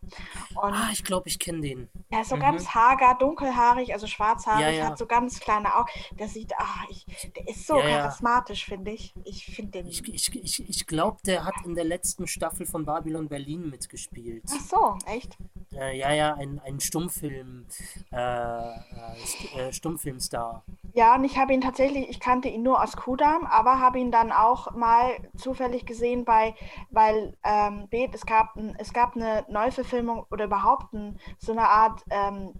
Und 0.55 0.73
ah, 0.73 0.89
ich 0.93 1.03
glaube, 1.03 1.27
ich 1.27 1.39
kenne 1.39 1.59
den. 1.59 1.89
Er 2.09 2.21
ist 2.21 2.29
so 2.29 2.37
mhm. 2.37 2.41
ganz 2.41 2.73
hager, 2.73 3.15
dunkelhaarig, 3.19 3.91
also 3.91 4.07
schwarzhaarig, 4.07 4.61
ja, 4.61 4.69
ja. 4.69 4.85
hat 4.87 4.97
so 4.97 5.05
ganz 5.05 5.41
kleine 5.41 5.75
Augen. 5.75 5.89
Der 6.17 6.29
sieht, 6.29 6.53
ach, 6.57 6.85
ich, 6.89 7.05
der 7.35 7.47
ist 7.49 7.67
so 7.67 7.77
ja, 7.79 7.89
charismatisch, 7.89 8.65
finde 8.65 8.91
ich. 8.91 9.13
Ich 9.25 9.45
finde 9.45 9.71
den. 9.71 9.87
Ich, 9.87 10.07
ich, 10.07 10.35
ich, 10.35 10.69
ich 10.69 10.87
glaube, 10.87 11.17
der 11.25 11.43
hat 11.43 11.55
in 11.65 11.75
der 11.75 11.83
letzten 11.83 12.27
Staffel 12.27 12.65
von 12.65 12.85
Babylon 12.85 13.27
Berlin 13.27 13.69
mitgespielt. 13.69 14.45
Ach 14.49 14.61
so, 14.61 14.97
echt? 15.05 15.37
Äh, 15.73 15.97
ja, 15.97 16.13
ja, 16.13 16.33
ein, 16.35 16.59
ein 16.59 16.79
Stummfilm, 16.79 17.65
äh, 18.11 18.17
äh, 18.17 18.77
äh 19.57 19.73
Stummfilmstar. 19.73 20.63
Ja, 20.93 21.15
und 21.15 21.23
ich 21.25 21.37
habe 21.37 21.53
ihn 21.53 21.61
tatsächlich, 21.61 22.09
ich 22.09 22.19
kannte 22.19 22.47
ihn 22.49 22.63
nur 22.63 22.81
aus 22.81 22.95
Kudam, 22.97 23.45
aber 23.45 23.79
habe 23.79 23.99
ihn 23.99 24.11
dann 24.11 24.31
auch 24.31 24.71
mal 24.75 25.11
zufällig 25.35 25.85
gesehen 25.85 26.25
bei, 26.25 26.55
weil 26.89 27.37
ähm, 27.43 27.87
es 28.13 28.25
gab, 28.25 28.55
es 28.79 28.93
gab 28.93 29.15
eine 29.15 29.45
Neuverfilmung 29.49 30.25
oder 30.31 30.45
überhaupt 30.45 30.93
ein, 30.93 31.19
so 31.37 31.51
eine 31.51 31.67
Art 31.69 32.03
ähm, 32.09 32.53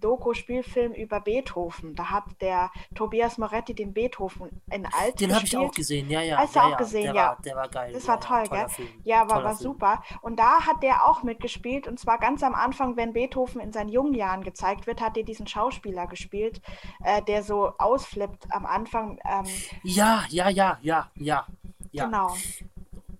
Doku-Spielfilm 0.00 0.92
über 0.92 1.20
Beethoven. 1.20 1.94
Da 1.94 2.10
hat 2.10 2.24
der 2.40 2.70
Tobias 2.94 3.38
Moretti 3.38 3.74
den 3.74 3.92
Beethoven 3.92 4.62
in 4.70 4.86
alt 4.86 5.20
Den 5.20 5.34
habe 5.34 5.44
ich 5.44 5.56
auch 5.56 5.72
gesehen, 5.72 6.10
ja, 6.10 6.20
ja. 6.22 6.38
Hast 6.38 6.54
du 6.54 6.60
ja, 6.60 6.66
auch 6.66 6.70
ja. 6.70 6.76
gesehen, 6.76 7.04
der 7.04 7.14
ja. 7.14 7.26
War, 7.28 7.38
der 7.44 7.56
war 7.56 7.68
geil. 7.68 7.92
Das 7.92 8.08
war 8.08 8.20
toll, 8.20 8.44
gell? 8.50 8.68
Film. 8.68 8.88
Ja, 9.04 9.28
war, 9.30 9.44
war 9.44 9.54
super. 9.54 10.02
Und 10.22 10.38
da 10.38 10.66
hat 10.66 10.82
der 10.82 11.06
auch 11.08 11.22
mitgespielt. 11.22 11.86
Und 11.88 11.98
zwar 11.98 12.18
ganz 12.18 12.42
am 12.42 12.54
Anfang, 12.54 12.96
wenn 12.96 13.12
Beethoven 13.12 13.60
in 13.60 13.72
seinen 13.72 13.88
jungen 13.88 14.14
Jahren 14.14 14.42
gezeigt 14.42 14.86
wird, 14.86 15.00
hat 15.00 15.16
er 15.16 15.22
diesen 15.22 15.46
Schauspieler 15.46 16.06
gespielt, 16.06 16.60
äh, 17.04 17.22
der 17.22 17.42
so 17.42 17.72
ausflippt 17.78 18.46
am 18.50 18.66
Anfang. 18.66 19.18
Ähm, 19.24 19.46
ja, 19.82 20.24
ja, 20.28 20.48
ja, 20.48 20.78
ja. 20.82 21.10
ja. 21.14 21.46
Genau. 21.92 22.34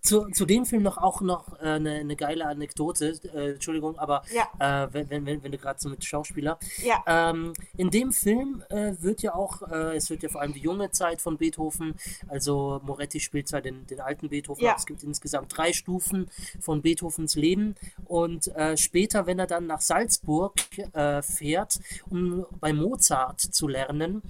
Zu, 0.02 0.28
zu 0.30 0.44
dem 0.46 0.66
Film 0.66 0.82
noch 0.82 0.98
auch 0.98 1.20
noch 1.20 1.60
äh, 1.60 1.66
eine, 1.66 1.92
eine 1.94 2.16
geile 2.16 2.46
Anekdote, 2.46 3.18
äh, 3.34 3.52
Entschuldigung, 3.52 3.98
aber 3.98 4.22
Ja. 4.32 4.84
äh, 4.84 4.88
wenn, 4.92 5.26
wenn, 5.26 5.42
wenn, 5.42 5.52
du 5.52 5.58
gerade 5.58 5.80
so 5.80 5.88
mit 5.88 6.04
Schauspieler. 6.04 6.58
Ja. 6.82 7.02
Ähm, 7.06 7.52
in 7.76 7.90
dem 7.90 8.12
Film 8.12 8.64
äh, 8.68 8.94
wird 9.00 9.22
ja 9.22 9.34
auch, 9.34 9.62
äh, 9.70 9.96
es 9.96 10.10
wird 10.10 10.24
ja 10.24 10.28
vor 10.28 10.40
allem 10.40 10.52
die 10.52 10.60
junge 10.60 10.90
Zeit 10.90 11.22
von 11.22 11.38
Beethoven, 11.38 11.94
also 12.28 12.80
Moretti 12.84 13.20
spielt 13.20 13.46
zwar 13.48 13.60
den, 13.60 13.86
den 13.86 14.00
alten 14.00 14.28
Beethoven, 14.28 14.64
Ja. 14.64 14.70
aber 14.70 14.78
es 14.80 14.86
gibt 14.86 15.04
insgesamt 15.04 15.56
drei 15.56 15.72
Stufen 15.72 16.28
von 16.60 16.82
Beethovens 16.82 17.36
Leben 17.36 17.76
und 18.06 18.48
äh, 18.56 18.76
später, 18.76 19.26
wenn 19.26 19.38
er 19.38 19.46
dann 19.46 19.66
nach 19.68 19.80
Salzburg 19.80 20.54
äh, 20.94 21.22
fährt, 21.22 21.78
um 22.10 22.44
bei 22.60 22.72
Mozart 22.72 23.40
zu 23.40 23.68
lernen, 23.68 24.22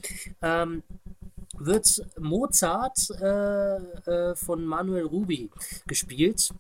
ähm, 0.42 0.82
wird 1.64 2.02
Mozart 2.18 3.10
äh, 3.20 3.76
äh, 3.76 4.34
von 4.34 4.64
Manuel 4.64 5.06
Ruby 5.06 5.50
gespielt. 5.86 6.50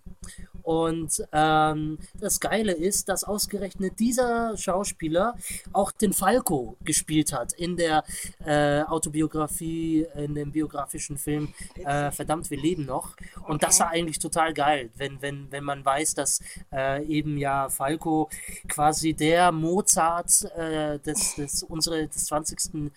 Und 0.62 1.22
ähm, 1.32 1.98
das 2.20 2.40
Geile 2.40 2.72
ist, 2.72 3.08
dass 3.08 3.24
ausgerechnet 3.24 3.98
dieser 3.98 4.56
Schauspieler 4.56 5.34
auch 5.72 5.92
den 5.92 6.12
Falco 6.12 6.76
gespielt 6.84 7.32
hat 7.32 7.52
in 7.54 7.76
der 7.76 8.04
äh, 8.44 8.82
Autobiografie, 8.82 10.06
in 10.14 10.34
dem 10.34 10.52
biografischen 10.52 11.18
Film 11.18 11.52
äh, 11.84 12.10
Verdammt, 12.10 12.50
wir 12.50 12.58
leben 12.60 12.86
noch. 12.86 13.16
Und 13.48 13.62
das 13.62 13.72
Okay. 13.76 13.84
war 13.84 13.90
eigentlich 13.90 14.18
total 14.18 14.52
geil, 14.54 14.90
wenn, 14.96 15.20
wenn, 15.22 15.50
wenn 15.50 15.64
man 15.64 15.84
weiß, 15.84 16.14
dass 16.14 16.40
äh, 16.72 17.04
eben 17.06 17.38
ja 17.38 17.68
Falco 17.68 18.28
quasi 18.68 19.14
der 19.14 19.50
Mozart 19.52 20.42
äh, 20.56 20.98
des, 20.98 21.34
des, 21.36 21.62
unsere, 21.62 22.06
des 22.06 22.26
20. 22.26 22.92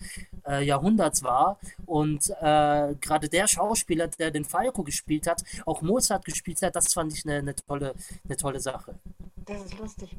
Äh, 0.46 0.64
Jahrhunderts 0.64 1.22
war. 1.22 1.58
Und 1.86 2.30
äh, 2.40 2.94
gerade 3.00 3.28
der 3.28 3.48
Schauspieler, 3.48 4.08
der 4.08 4.30
den 4.30 4.44
Falco 4.44 4.82
gespielt 4.82 5.26
hat, 5.26 5.42
auch 5.64 5.82
Mozart 5.82 6.24
gespielt 6.24 6.62
hat, 6.62 6.76
das 6.76 6.92
fand 6.92 7.12
ich 7.12 7.24
eine, 7.24 7.38
eine, 7.38 7.54
tolle, 7.56 7.94
eine 8.24 8.36
tolle 8.36 8.60
Sache. 8.60 8.98
Das 9.36 9.64
ist 9.64 9.78
lustig. 9.78 10.16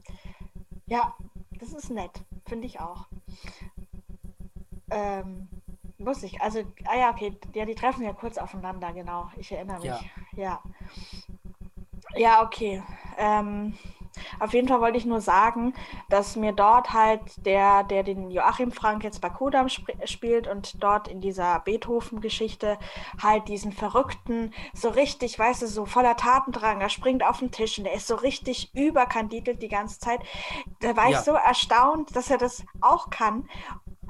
Ja, 0.86 1.16
das 1.60 1.74
ist 1.74 1.90
nett. 1.90 2.12
Finde 2.46 2.68
ich 2.68 2.80
auch. 2.80 3.08
Ähm, 4.90 5.48
lustig. 5.98 6.42
Also, 6.42 6.64
ah 6.86 6.98
ja, 6.98 7.12
okay. 7.12 7.38
Ja, 7.54 7.66
die 7.66 7.76
treffen 7.76 8.04
ja 8.04 8.14
kurz 8.14 8.38
aufeinander, 8.38 8.94
genau. 8.94 9.30
Ich 9.38 9.52
erinnere 9.52 9.78
mich. 9.78 9.86
Ja. 9.86 10.02
Ja. 10.36 10.64
Ja, 12.16 12.44
okay. 12.44 12.82
Ähm, 13.18 13.78
auf 14.40 14.54
jeden 14.54 14.68
Fall 14.68 14.82
wollte 14.82 14.98
ich 14.98 15.06
nur 15.06 15.22
sagen, 15.22 15.74
dass 16.10 16.36
mir 16.36 16.52
dort 16.54 16.94
halt 16.94 17.22
der, 17.46 17.84
der 17.84 18.04
den 18.04 18.30
Joachim 18.32 18.72
Frank 18.72 19.04
jetzt 19.04 19.22
bei 19.22 19.30
Kodam 19.30 19.68
sp 19.70 19.94
spielt 20.06 20.48
und 20.48 20.82
dort 20.84 21.08
in 21.08 21.22
dieser 21.22 21.60
Beethoven-Geschichte 21.62 22.78
halt 23.22 23.48
diesen 23.48 23.72
Verrückten 23.72 24.54
so 24.74 24.90
richtig, 24.90 25.38
weißt 25.38 25.62
du, 25.62 25.68
so 25.68 25.86
voller 25.86 26.16
Tatendrang, 26.18 26.82
er 26.82 26.90
springt 26.90 27.24
auf 27.24 27.40
den 27.40 27.52
Tisch 27.52 27.78
und 27.78 27.86
der 27.86 27.94
ist 27.94 28.08
so 28.08 28.16
richtig 28.16 28.72
überkandidelt 28.76 29.62
die 29.62 29.68
ganze 29.70 30.00
Zeit. 30.00 30.22
Da 30.80 30.96
war 30.96 31.10
ich 31.12 31.12
Ja. 31.12 31.22
so 31.24 31.34
erstaunt, 31.34 32.16
dass 32.16 32.30
er 32.30 32.38
das 32.38 32.64
auch 32.82 33.10
kann. 33.10 33.48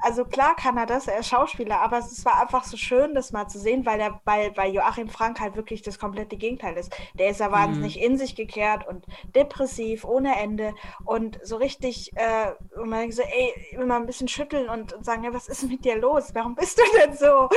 Also 0.00 0.24
klar 0.24 0.54
kann 0.56 0.76
er 0.76 0.86
das, 0.86 1.06
er 1.06 1.18
ist 1.18 1.28
Schauspieler, 1.28 1.80
aber 1.80 1.98
es 1.98 2.24
war 2.24 2.40
einfach 2.40 2.64
so 2.64 2.76
schön, 2.76 3.14
das 3.14 3.32
mal 3.32 3.48
zu 3.48 3.58
sehen, 3.58 3.84
weil 3.86 4.00
er 4.00 4.20
bei, 4.24 4.50
bei 4.50 4.68
Joachim 4.68 5.08
Frank 5.08 5.40
halt 5.40 5.56
wirklich 5.56 5.82
das 5.82 5.98
komplette 5.98 6.36
Gegenteil 6.36 6.76
ist. 6.76 6.94
Der 7.14 7.30
ist 7.30 7.40
ja 7.40 7.50
wahnsinnig 7.50 8.00
in 8.00 8.16
sich 8.16 8.34
gekehrt 8.36 8.86
und 8.86 9.04
depressiv 9.34 10.04
ohne 10.04 10.36
Ende 10.36 10.74
und 11.04 11.38
so 11.42 11.56
richtig, 11.56 12.12
äh, 12.16 12.52
und 12.78 12.88
man 12.90 13.00
denkt 13.00 13.16
so, 13.16 13.22
ey, 13.22 13.52
immer 13.72 13.96
ein 13.96 14.06
bisschen 14.06 14.28
schütteln 14.28 14.68
und, 14.68 14.92
und 14.92 15.04
sagen, 15.04 15.24
ja, 15.24 15.34
was 15.34 15.48
ist 15.48 15.68
mit 15.68 15.84
dir 15.84 15.98
los? 15.98 16.34
Warum 16.34 16.54
bist 16.54 16.78
du 16.78 16.82
denn 16.98 17.16
so? 17.16 17.48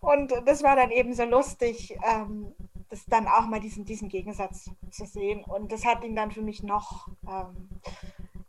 Und 0.00 0.32
das 0.46 0.62
war 0.62 0.76
dann 0.76 0.90
eben 0.90 1.14
so 1.14 1.24
lustig, 1.24 1.96
ähm, 2.04 2.54
das 2.90 3.06
dann 3.06 3.28
auch 3.28 3.46
mal 3.46 3.60
diesen, 3.60 3.84
diesen 3.84 4.08
Gegensatz 4.08 4.70
zu 4.90 5.06
sehen. 5.06 5.44
Und 5.44 5.72
das 5.72 5.84
hat 5.84 6.04
ihn 6.04 6.16
dann 6.16 6.32
für 6.32 6.42
mich 6.42 6.62
noch, 6.62 7.08
ähm, 7.26 7.68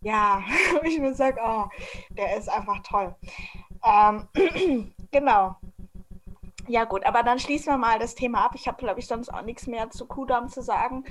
ja, 0.01 0.43
ich 0.83 0.99
mir 0.99 1.13
sage, 1.13 1.39
oh, 1.43 1.65
der 2.09 2.37
ist 2.37 2.49
einfach 2.49 2.81
toll. 2.83 3.15
Ähm, 3.85 4.93
genau. 5.11 5.55
Ja 6.67 6.85
gut, 6.85 7.05
aber 7.05 7.23
dann 7.23 7.39
schließen 7.39 7.73
wir 7.73 7.77
mal 7.77 7.99
das 7.99 8.15
Thema 8.15 8.45
ab. 8.45 8.51
Ich 8.55 8.67
habe, 8.67 8.77
glaube 8.77 8.99
ich, 8.99 9.07
sonst 9.07 9.29
auch 9.29 9.41
nichts 9.41 9.67
mehr 9.67 9.89
zu 9.89 10.05
Kudam 10.05 10.49
zu 10.49 10.61
sagen. 10.61 11.03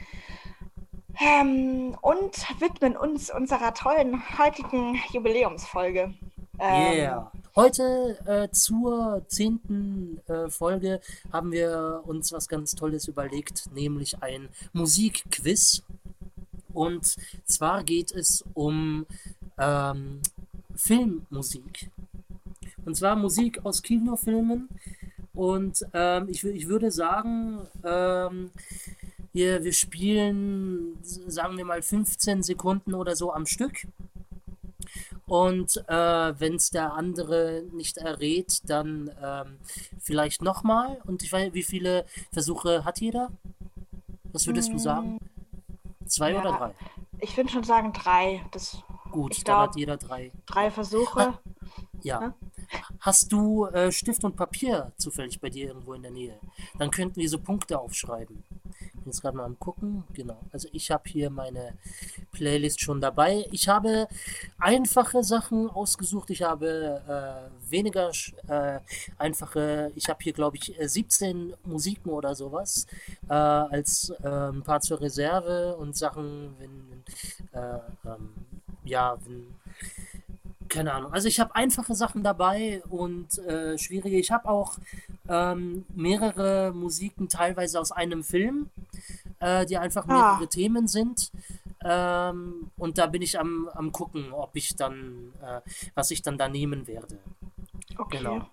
Ähm, 1.21 1.97
und 2.01 2.61
widmen 2.61 2.97
uns 2.97 3.35
unserer 3.35 3.75
tollen 3.75 4.23
heutigen 4.39 4.99
Jubiläumsfolge. 5.13 6.15
Ähm, 6.59 6.93
Yeah. 6.93 7.33
Heute 7.57 8.19
äh, 8.27 8.51
zur 8.53 9.23
zehnten 9.27 10.21
äh, 10.29 10.49
Folge 10.51 11.01
haben 11.33 11.53
wir 11.53 12.03
uns 12.07 12.33
was 12.33 12.49
ganz 12.49 12.75
Tolles 12.75 13.09
überlegt, 13.09 13.71
nämlich 13.75 14.23
ein 14.23 14.49
Musikquiz. 14.73 15.83
Und 16.73 17.17
zwar 17.45 17.85
geht 17.85 18.13
es 18.13 18.45
um 18.55 19.07
ähm, 19.59 20.21
Filmmusik. 20.75 21.91
Und 22.85 22.97
zwar 22.97 23.17
Musik 23.17 23.65
aus 23.65 23.83
Kinofilmen. 23.83 24.69
Und 25.35 25.87
ähm, 25.93 26.29
ich, 26.29 26.45
ich 26.45 26.69
würde 26.69 26.91
sagen, 26.91 27.61
ähm, 27.85 28.51
wir, 29.33 29.63
wir 29.63 29.73
spielen, 29.73 30.99
sagen 31.03 31.57
wir 31.57 31.65
mal, 31.65 31.83
15 31.83 32.43
Sekunden 32.43 32.95
oder 32.95 33.15
so 33.15 33.33
am 33.33 33.47
Stück. 33.47 33.87
Und 35.27 35.77
äh, 35.87 36.41
wenn 36.41 36.57
es 36.57 36.71
der 36.71 36.95
andere 36.95 37.63
nicht 37.73 37.99
errät, 37.99 38.63
dann 38.69 39.11
ähm, 39.23 39.59
vielleicht 40.01 40.43
nochmal. 40.43 41.01
Und 41.07 41.23
ich 41.23 41.33
weiß, 41.33 41.55
wie 41.55 41.63
viele 41.63 42.05
Versuche 42.33 42.85
hat 42.85 43.01
jeder? 43.01 43.31
Was 44.33 44.47
würdest 44.47 44.73
du 44.73 44.79
sagen? 44.79 45.21
Zwei 46.11 46.39
oder 46.39 46.51
Ja. 46.51 46.57
drei? 46.59 46.75
Ich 47.21 47.37
würde 47.37 47.51
schon 47.51 47.65
sagen 47.65 47.93
drei. 47.93 48.45
Das, 48.51 48.83
Gut, 49.11 49.37
ich 49.37 49.45
dann 49.45 49.57
hat 49.59 49.71
glaub, 49.73 49.79
jeder 49.79 49.97
drei. 49.97 50.33
drei 50.47 50.71
Versuche. 50.71 51.39
Ja. 52.03 52.21
Ne? 52.21 52.35
Hast 53.01 53.31
du 53.33 53.67
äh, 53.67 53.93
Stift 53.93 54.25
und 54.25 54.37
Papier 54.37 54.93
zufällig 54.97 55.41
bei 55.41 55.51
dir 55.51 55.69
irgendwo 55.69 55.95
in 55.95 56.03
der 56.03 56.11
Nähe? 56.11 56.39
Dann 56.79 56.91
könnten 56.91 57.17
wir 57.21 57.29
so 57.29 57.39
Punkte 57.39 57.79
aufschreiben. 57.79 58.43
Bin 59.01 59.13
jetzt 59.13 59.23
gerade 59.23 59.37
mal 59.37 59.45
am 59.45 59.59
gucken. 59.59 60.05
Genau. 60.13 60.39
Also 60.53 60.69
ich 60.73 60.91
habe 60.91 61.03
hier 61.07 61.31
meine 61.31 61.75
Playlist 62.33 62.81
schon 62.81 63.01
dabei. 63.01 63.47
Ich 63.51 63.69
habe 63.69 64.09
einfache 64.59 65.25
Sachen 65.25 65.69
ausgesucht. 65.71 66.31
Ich 66.31 66.43
habe 66.43 67.51
äh, 67.69 67.71
weniger 67.71 68.11
äh, 68.49 68.81
einfache. 69.19 69.93
Ich 69.95 70.09
habe 70.09 70.19
hier, 70.23 70.33
glaube 70.33 70.57
ich, 70.57 70.79
äh, 70.79 70.89
17 70.89 71.55
Musiken 71.65 72.11
oder 72.11 72.35
sowas 72.35 72.87
äh, 73.29 73.33
als 73.33 74.11
äh, 74.23 74.29
ein 74.29 74.63
paar 74.63 74.81
zur 74.81 75.01
Reserve 75.01 75.77
und 75.77 75.97
Sachen, 75.97 76.55
wenn, 76.59 77.05
äh, 77.53 77.79
ähm, 78.05 78.31
ja, 78.85 79.17
wenn 79.25 79.55
keine 80.71 80.93
Ahnung. 80.93 81.13
Also 81.13 81.29
ich 81.29 81.41
habe 81.41 81.55
einfache 81.55 81.95
Sachen 81.95 82.23
dabei 82.23 82.83
und 82.89 83.39
äh, 83.41 83.77
schwierige. 83.77 84.17
Ich 84.17 84.31
habe 84.31 84.49
auch 84.49 84.79
ähm, 85.29 85.85
mehrere 85.95 86.73
Musiken 86.73 87.29
teilweise 87.29 87.79
aus 87.79 87.93
einem 87.93 88.23
Film, 88.23 88.71
äh, 89.41 89.67
die 89.67 89.79
einfach 89.79 90.07
Ah, 90.09 90.41
mehrere 90.41 90.49
Themen 90.49 90.89
sind. 90.89 91.33
Ähm, 91.85 92.71
und 92.79 92.99
da 92.99 93.07
bin 93.07 93.23
ich 93.23 93.39
am, 93.41 93.69
am 93.75 93.93
gucken, 93.93 94.33
ob 94.33 94.57
ich 94.57 94.77
dann, 94.77 95.33
äh, 95.43 95.61
was 95.95 96.11
ich 96.11 96.23
dann 96.23 96.39
da 96.39 96.49
nehmen 96.49 96.87
werde. 96.87 97.19
okay. 97.99 98.19
Genau. 98.19 98.51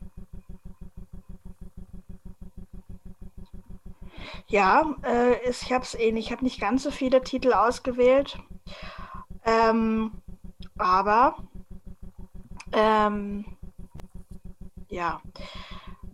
Ja, 4.47 4.95
äh, 5.03 5.49
ich 5.49 5.71
habe 5.71 5.83
es 5.83 5.93
ähnlich. 5.95 6.25
Ich 6.27 6.31
habe 6.31 6.43
nicht 6.43 6.59
ganz 6.59 6.83
so 6.83 6.91
viele 6.91 7.21
Titel 7.23 7.53
ausgewählt. 7.53 8.39
Ähm, 9.45 10.11
aber 10.77 11.37
ähm, 12.71 13.45
ja, 14.89 15.21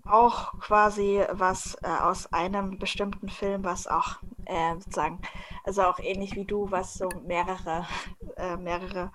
auch 0.05 0.59
quasi 0.59 1.23
was 1.31 1.75
äh, 1.83 1.87
aus 1.87 2.31
einem 2.33 2.79
bestimmten 2.79 3.29
Film, 3.29 3.63
was 3.63 3.87
auch 3.87 4.17
äh, 4.45 4.73
sozusagen, 4.75 5.19
also 5.63 5.83
auch 5.83 5.99
ähnlich 5.99 6.35
wie 6.35 6.45
du, 6.45 6.69
was 6.71 6.95
so 6.95 7.09
mehrere, 7.25 7.85
äh, 8.37 8.57
mehrere 8.57 9.11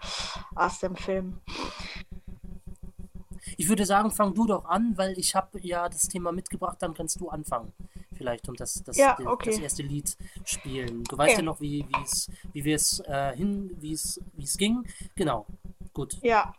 aus 0.54 0.80
dem 0.80 0.96
Film. 0.96 1.40
Ich 3.56 3.68
würde 3.68 3.86
sagen, 3.86 4.10
fang 4.10 4.34
du 4.34 4.46
doch 4.46 4.64
an, 4.66 4.96
weil 4.96 5.18
ich 5.18 5.34
habe 5.34 5.58
ja 5.60 5.88
das 5.88 6.02
Thema 6.02 6.32
mitgebracht, 6.32 6.76
dann 6.80 6.94
kannst 6.94 7.20
du 7.20 7.28
anfangen. 7.28 7.72
Vielleicht 8.16 8.48
und 8.48 8.60
das, 8.60 8.82
das, 8.84 8.96
Ja, 8.96 9.16
das 9.16 9.26
okay. 9.26 9.62
erste 9.62 9.82
Lied 9.82 10.16
spielen. 10.44 11.04
Du 11.04 11.16
weißt 11.16 11.32
ja 11.32 11.38
Okay. 11.38 11.44
noch, 11.44 11.60
wie, 11.60 11.84
wie 11.88 12.02
es, 12.04 12.30
wie 12.52 12.64
wir 12.64 12.76
es 12.76 13.00
äh, 13.00 13.36
hin, 13.36 13.70
wie 13.80 13.92
es, 13.92 14.20
wie 14.34 14.44
es 14.44 14.56
ging. 14.56 14.84
Genau. 15.14 15.46
Gut. 15.92 16.18
Ja, 16.22 16.52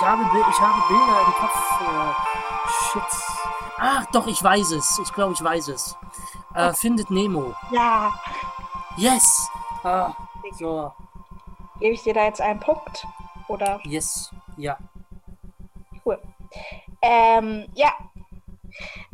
ich, 0.00 0.06
habe, 0.06 0.22
ich 0.22 0.60
habe 0.60 0.82
Bilder 0.88 1.20
im 1.26 1.32
Kopf. 1.34 1.80
Äh, 1.80 2.92
shit. 2.92 3.02
Ach, 3.76 4.06
doch, 4.12 4.26
ich 4.26 4.42
weiß 4.42 4.72
es. 4.72 4.98
Ich 5.02 5.12
glaube, 5.12 5.34
ich 5.34 5.44
weiß 5.44 5.68
es. 5.68 5.96
Äh, 6.54 6.72
findet 6.72 7.10
Nemo. 7.10 7.54
Ja. 7.70 8.12
Yes! 8.96 9.48
Ah, 9.84 10.12
so. 10.58 10.92
Gebe 11.78 11.94
ich 11.94 12.02
dir 12.02 12.14
da 12.14 12.24
jetzt 12.24 12.40
einen 12.40 12.60
Punkt? 12.60 13.06
Oder? 13.48 13.80
Yes, 13.84 14.30
ja. 14.56 14.78
Cool. 16.04 16.18
Ähm, 17.02 17.66
ja. 17.74 17.92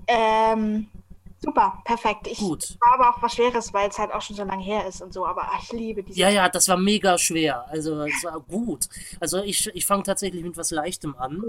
Ähm, 0.06 0.88
super, 1.38 1.80
perfekt. 1.84 2.26
Ich 2.26 2.38
Gut. 2.38 2.78
Aber 2.96 3.10
auch 3.10 3.22
was 3.22 3.34
Schweres, 3.34 3.72
weil 3.72 3.88
es 3.88 3.98
halt 3.98 4.12
auch 4.12 4.22
schon 4.22 4.36
so 4.36 4.44
lange 4.44 4.62
her 4.62 4.86
ist 4.86 5.02
und 5.02 5.12
so, 5.12 5.26
aber 5.26 5.42
ach, 5.52 5.62
ich 5.62 5.72
liebe 5.72 6.02
diese. 6.02 6.18
Ja, 6.18 6.28
ja, 6.28 6.48
das 6.48 6.68
war 6.68 6.76
mega 6.76 7.16
schwer. 7.18 7.66
Also, 7.68 8.00
es 8.02 8.24
war 8.24 8.40
gut. 8.40 8.88
Also, 9.20 9.42
ich, 9.42 9.68
ich 9.74 9.86
fange 9.86 10.02
tatsächlich 10.02 10.42
mit 10.42 10.56
was 10.56 10.70
Leichtem 10.70 11.14
an. 11.16 11.42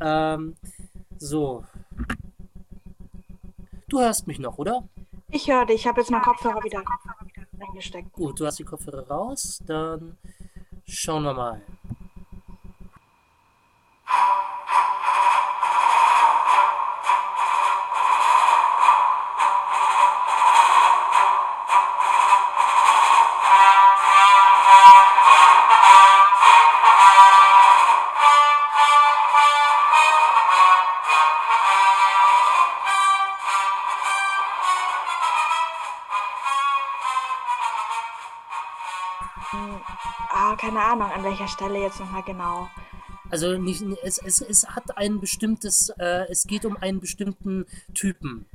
Ähm, 0.00 0.56
so. 1.18 1.64
Du 3.88 4.00
hörst 4.00 4.26
mich 4.26 4.38
noch, 4.38 4.58
oder? 4.58 4.88
Ich 5.30 5.48
höre 5.48 5.66
dich, 5.66 5.82
ich 5.82 5.86
habe 5.86 6.00
jetzt 6.00 6.10
meinen 6.10 6.22
Kopfhörer 6.22 6.62
wieder 6.64 6.82
eingesteckt. 7.60 8.12
Gut, 8.12 8.40
du 8.40 8.46
hast 8.46 8.58
die 8.58 8.64
Kopfhörer 8.64 9.06
raus. 9.08 9.60
Dann 9.66 10.16
schauen 10.86 11.24
wir 11.24 11.34
mal. 11.34 11.62
Ahnung, 41.04 41.16
an 41.18 41.24
welcher 41.24 41.48
Stelle 41.48 41.80
jetzt 41.80 42.00
nochmal 42.00 42.22
genau. 42.22 42.68
Also 43.28 43.58
nicht, 43.58 43.82
es, 44.04 44.18
es, 44.18 44.40
es 44.40 44.68
hat 44.68 44.96
ein 44.96 45.20
bestimmtes, 45.20 45.88
äh, 45.98 46.26
es 46.30 46.46
geht 46.46 46.64
um 46.64 46.76
einen 46.76 47.00
bestimmten 47.00 47.66
Typen. 47.92 48.46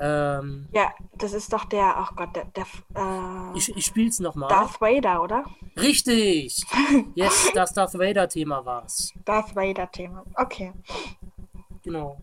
Ähm, 0.00 0.66
Ja, 0.72 0.92
das 1.16 1.32
ist 1.32 1.52
doch 1.52 1.64
der, 1.64 1.96
ach 1.96 2.16
Gott, 2.16 2.34
der, 2.34 2.44
der 2.46 2.66
äh, 2.96 3.56
ich 3.56 3.68
ich 3.76 3.86
spiel's 3.86 4.18
nochmal. 4.18 4.48
Darth 4.48 4.80
Vader, 4.80 5.22
oder? 5.22 5.44
Richtig! 5.76 6.64
Yes, 7.14 7.50
das 7.54 7.72
Darth 7.72 7.94
Vader-Thema 7.94 8.64
war's. 8.64 9.12
Darth 9.24 9.54
Vader-Thema. 9.54 10.24
Okay. 10.34 10.72
Genau. 11.84 12.18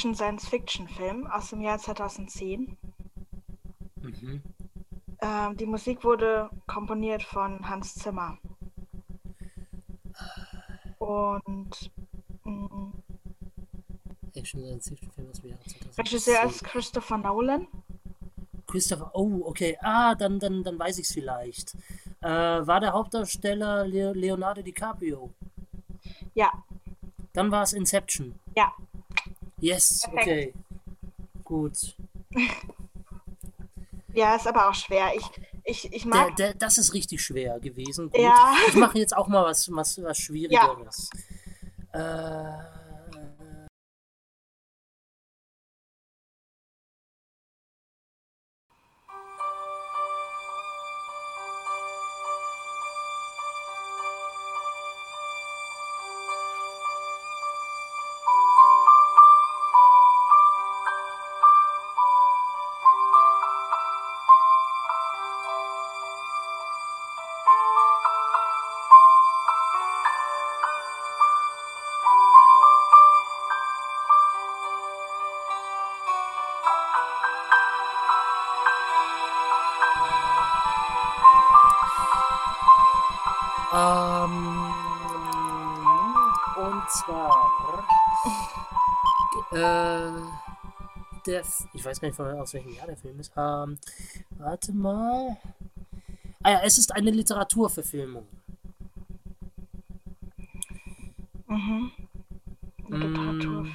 Action-Science-Fiction-Film 0.00 1.26
aus 1.26 1.50
dem 1.50 1.60
Jahr 1.60 1.78
2010. 1.78 2.74
Mhm. 4.00 4.42
Ähm, 5.20 5.56
die 5.58 5.66
Musik 5.66 6.04
wurde 6.04 6.48
komponiert 6.66 7.22
von 7.22 7.68
Hans 7.68 7.94
Zimmer. 7.96 8.38
Und 10.98 11.90
mh, 12.44 12.92
Action 14.34 14.62
Science 14.62 14.88
Fiction 14.88 15.10
Film 15.10 15.28
aus 15.30 15.40
dem 15.42 15.50
Jahr 15.50 15.60
2010. 15.60 15.92
Regisseur 15.98 16.44
ist 16.44 16.64
Christopher 16.64 17.18
Nolan. 17.18 17.66
Christopher, 18.66 19.10
oh, 19.12 19.42
okay. 19.44 19.76
Ah, 19.82 20.14
dann, 20.14 20.38
dann, 20.38 20.64
dann 20.64 20.78
weiß 20.78 20.98
ich 20.98 21.06
es 21.08 21.12
vielleicht. 21.12 21.74
Äh, 22.22 22.28
war 22.30 22.80
der 22.80 22.92
Hauptdarsteller 22.94 23.86
Leo, 23.86 24.12
Leonardo 24.12 24.62
DiCaprio? 24.62 25.30
Ja, 26.34 26.50
Dann 27.34 27.50
war 27.50 27.64
es 27.64 27.74
Inception. 27.74 28.34
ja. 28.56 28.72
Yes, 29.60 30.02
Perfekt. 30.02 30.22
okay. 30.22 30.54
Gut. 31.44 31.96
Ja, 34.14 34.34
ist 34.36 34.46
aber 34.46 34.68
auch 34.68 34.74
schwer. 34.74 35.12
Ich, 35.16 35.24
ich, 35.64 35.92
ich 35.92 36.02
Der, 36.02 36.10
mag. 36.10 36.36
der, 36.36 36.54
das 36.54 36.78
ist 36.78 36.94
richtig 36.94 37.22
schwer 37.22 37.60
gewesen. 37.60 38.10
Gut. 38.10 38.20
Ja. 38.20 38.54
Ich 38.68 38.74
mache 38.74 38.98
jetzt 38.98 39.16
auch 39.16 39.28
mal 39.28 39.44
was, 39.44 39.70
was, 39.72 40.02
was 40.02 40.18
Schwierigeres. 40.18 41.10
Äh, 41.92 41.98
der, 91.40 91.68
ich 91.74 91.84
weiß 91.84 92.00
gar 92.00 92.08
nicht, 92.08 92.16
von, 92.16 92.26
aus 92.38 92.54
welchem 92.54 92.74
Jahr 92.74 92.86
der 92.86 92.96
Film 92.96 93.18
ist. 93.20 93.32
Ähm, 93.36 93.78
warte 94.30 94.72
mal. 94.72 95.36
Ah 96.42 96.52
ja, 96.52 96.60
es 96.64 96.78
ist 96.78 96.94
eine 96.94 97.10
Literaturverfilmung. 97.10 98.26
Mhm. 101.46 101.92
Mm. 102.88 102.94
Literaturverfilmung. 102.94 103.74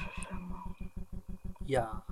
Ja. 1.66 2.02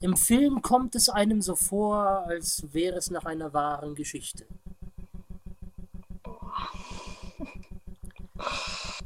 Im 0.00 0.16
Film 0.16 0.62
kommt 0.62 0.96
es 0.96 1.08
einem 1.08 1.42
so 1.42 1.54
vor, 1.54 2.24
als 2.26 2.66
wäre 2.72 2.96
es 2.96 3.10
nach 3.10 3.24
einer 3.24 3.52
wahren 3.52 3.94
Geschichte. 3.94 4.46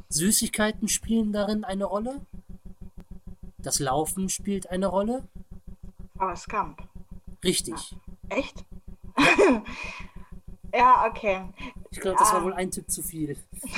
Süßigkeiten 0.09 0.87
spielen 0.87 1.31
darin 1.33 1.63
eine 1.63 1.85
Rolle. 1.85 2.21
Das 3.59 3.79
Laufen 3.79 4.29
spielt 4.29 4.69
eine 4.69 4.87
Rolle. 4.87 5.23
Forrest 6.17 6.49
Gump. 6.49 6.81
Richtig. 7.43 7.95
Echt? 8.29 8.65
ja, 10.73 11.05
okay. 11.07 11.45
Ich 11.91 11.99
glaube, 11.99 12.17
das 12.19 12.31
war 12.31 12.39
Ja. 12.39 12.45
wohl 12.45 12.53
ein 12.53 12.71
Tipp 12.71 12.89
zu 12.89 13.01
viel. 13.03 13.37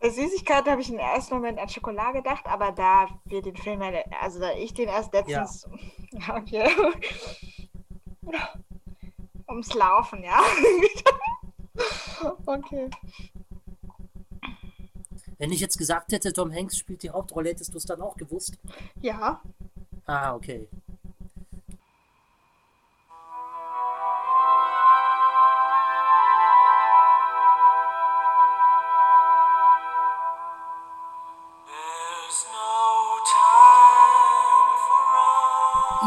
Bei 0.00 0.08
Süßigkeit 0.08 0.66
habe 0.66 0.80
ich 0.80 0.88
im 0.90 0.98
ersten 0.98 1.34
Moment 1.34 1.58
an 1.58 1.68
Schokolade 1.68 2.18
gedacht, 2.22 2.46
aber 2.46 2.72
da 2.72 3.08
wir 3.26 3.42
den 3.42 3.56
Film, 3.56 3.82
also 4.20 4.40
da 4.40 4.52
ich 4.54 4.72
den 4.72 4.88
erst 4.88 5.12
letztens. 5.12 5.68
Ja, 6.12 6.36
okay. 6.36 6.70
Ums 9.46 9.74
Laufen, 9.74 10.24
ja. 10.24 10.40
okay. 12.46 12.88
Wenn 15.38 15.52
ich 15.52 15.60
jetzt 15.60 15.76
gesagt 15.78 16.12
hätte, 16.12 16.32
Tom 16.32 16.52
Hanks 16.52 16.78
spielt 16.78 17.02
die 17.02 17.10
Hauptrolle, 17.10 17.50
hättest 17.50 17.72
du 17.74 17.78
es 17.78 17.84
dann 17.84 18.00
auch 18.00 18.16
gewusst? 18.16 18.58
Ja. 19.00 19.40
Ah, 20.10 20.34
okay. 20.34 20.66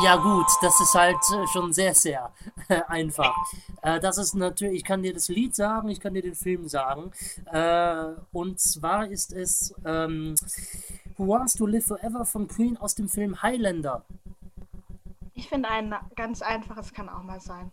Ja 0.01 0.17
gut, 0.17 0.47
das 0.61 0.77
ist 0.81 0.93
halt 0.95 1.15
äh, 1.31 1.47
schon 1.53 1.71
sehr, 1.71 1.93
sehr 1.93 2.29
einfach. 2.89 3.37
Äh, 3.81 4.01
das 4.01 4.17
ist 4.17 4.33
natürlich, 4.33 4.77
ich 4.79 4.83
kann 4.83 5.01
dir 5.01 5.13
das 5.13 5.29
Lied 5.29 5.55
sagen, 5.55 5.87
ich 5.87 6.01
kann 6.01 6.13
dir 6.13 6.21
den 6.21 6.35
Film 6.35 6.67
sagen. 6.67 7.11
Äh, 7.45 8.07
und 8.33 8.59
zwar 8.59 9.07
ist 9.07 9.31
es 9.31 9.73
ähm, 9.85 10.35
Who 11.23 11.29
Wants 11.29 11.53
to 11.55 11.65
Live 11.65 11.85
Forever 11.85 12.25
von 12.25 12.47
Queen 12.47 12.77
aus 12.77 12.95
dem 12.95 13.07
Film 13.07 13.41
Highlander. 13.41 14.03
Ich 15.35 15.47
finde 15.47 15.69
ein 15.69 15.95
ganz 16.15 16.41
einfaches 16.41 16.93
kann 16.93 17.07
auch 17.07 17.23
mal 17.23 17.39
sein. 17.39 17.71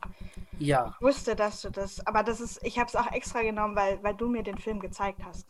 Ja. 0.58 0.94
Ich 0.96 1.04
wusste, 1.04 1.34
dass 1.34 1.62
du 1.62 1.70
das, 1.70 2.06
aber 2.06 2.22
das 2.22 2.40
ist, 2.40 2.60
ich 2.62 2.78
habe 2.78 2.88
es 2.88 2.96
auch 2.96 3.10
extra 3.10 3.42
genommen, 3.42 3.74
weil, 3.74 4.02
weil 4.02 4.14
du 4.14 4.28
mir 4.28 4.42
den 4.42 4.58
Film 4.58 4.78
gezeigt 4.78 5.20
hast. 5.24 5.46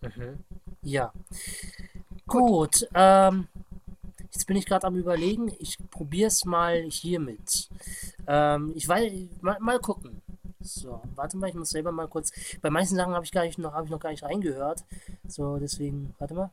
Mhm. 0.00 0.38
Ja. 0.82 1.12
Gut, 2.26 2.80
Gut 2.80 2.88
ähm, 2.94 3.48
Jetzt 4.34 4.46
bin 4.46 4.56
ich 4.56 4.66
gerade 4.66 4.84
am 4.88 4.96
überlegen, 4.96 5.52
ich 5.60 5.78
probiere 5.90 6.26
es 6.26 6.44
mal 6.44 6.82
hiermit. 6.90 7.68
Ähm, 8.26 8.72
ich 8.74 8.88
weiß, 8.88 9.12
mal, 9.40 9.58
mal 9.60 9.78
gucken. 9.78 10.20
So, 10.60 11.00
warte 11.14 11.36
mal, 11.36 11.50
ich 11.50 11.54
muss 11.54 11.70
selber 11.70 11.92
mal 11.92 12.08
kurz. 12.08 12.32
Bei 12.60 12.68
manchen 12.68 12.96
Sachen 12.96 13.14
habe 13.14 13.24
ich 13.24 13.30
gar 13.30 13.44
nicht 13.44 13.58
noch, 13.58 13.72
habe 13.72 13.84
ich 13.84 13.92
noch 13.92 14.00
gar 14.00 14.10
nicht 14.10 14.24
reingehört. 14.24 14.82
So, 15.28 15.58
deswegen, 15.58 16.14
warte 16.18 16.34
mal. 16.34 16.50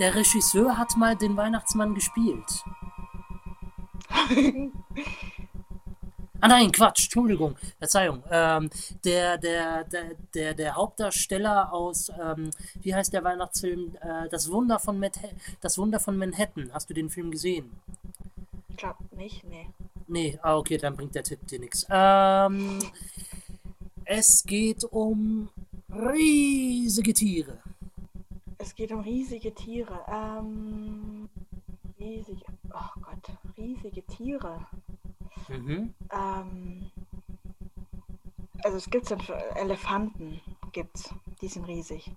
Der 0.00 0.14
Regisseur 0.14 0.78
hat 0.78 0.96
mal 0.96 1.14
den 1.14 1.36
Weihnachtsmann 1.36 1.94
gespielt. 1.94 2.64
Ah 6.42 6.48
nein, 6.48 6.72
Quatsch, 6.72 7.04
Entschuldigung, 7.04 7.54
Verzeihung. 7.78 8.22
Ähm, 8.30 8.70
der, 9.04 9.36
der, 9.36 9.84
der, 9.84 10.14
der, 10.32 10.54
der 10.54 10.74
Hauptdarsteller 10.74 11.70
aus, 11.70 12.10
ähm, 12.18 12.50
wie 12.80 12.94
heißt 12.94 13.12
der 13.12 13.22
Weihnachtsfilm? 13.22 13.94
Äh, 14.00 14.26
das, 14.30 14.50
Wunder 14.50 14.78
von 14.78 15.04
das 15.60 15.76
Wunder 15.76 16.00
von 16.00 16.16
Manhattan. 16.16 16.70
Hast 16.72 16.88
du 16.88 16.94
den 16.94 17.10
Film 17.10 17.30
gesehen? 17.30 17.70
Ich 18.70 18.76
glaube 18.78 19.04
nicht, 19.16 19.44
nee. 19.44 19.68
Nee, 20.08 20.38
ah, 20.40 20.56
okay, 20.56 20.78
dann 20.78 20.96
bringt 20.96 21.14
der 21.14 21.24
Tipp 21.24 21.46
dir 21.46 21.60
nichts. 21.60 21.86
Ähm, 21.90 22.78
es 24.06 24.42
geht 24.44 24.84
um 24.84 25.50
riesige 25.92 27.12
Tiere. 27.12 27.59
Es 28.60 28.74
geht 28.74 28.92
um 28.92 29.00
riesige 29.00 29.54
Tiere. 29.54 30.04
Ähm, 30.06 31.30
riesige, 31.98 32.42
oh 32.74 33.00
Gott, 33.00 33.36
riesige 33.56 34.02
Tiere. 34.02 34.66
Mhm. 35.48 35.94
Ähm, 36.12 36.90
also 38.62 38.76
es 38.76 38.90
gibt 38.90 39.10
Elefanten, 39.54 40.42
gibt's, 40.72 41.14
die 41.40 41.48
sind 41.48 41.66
riesig. 41.66 42.12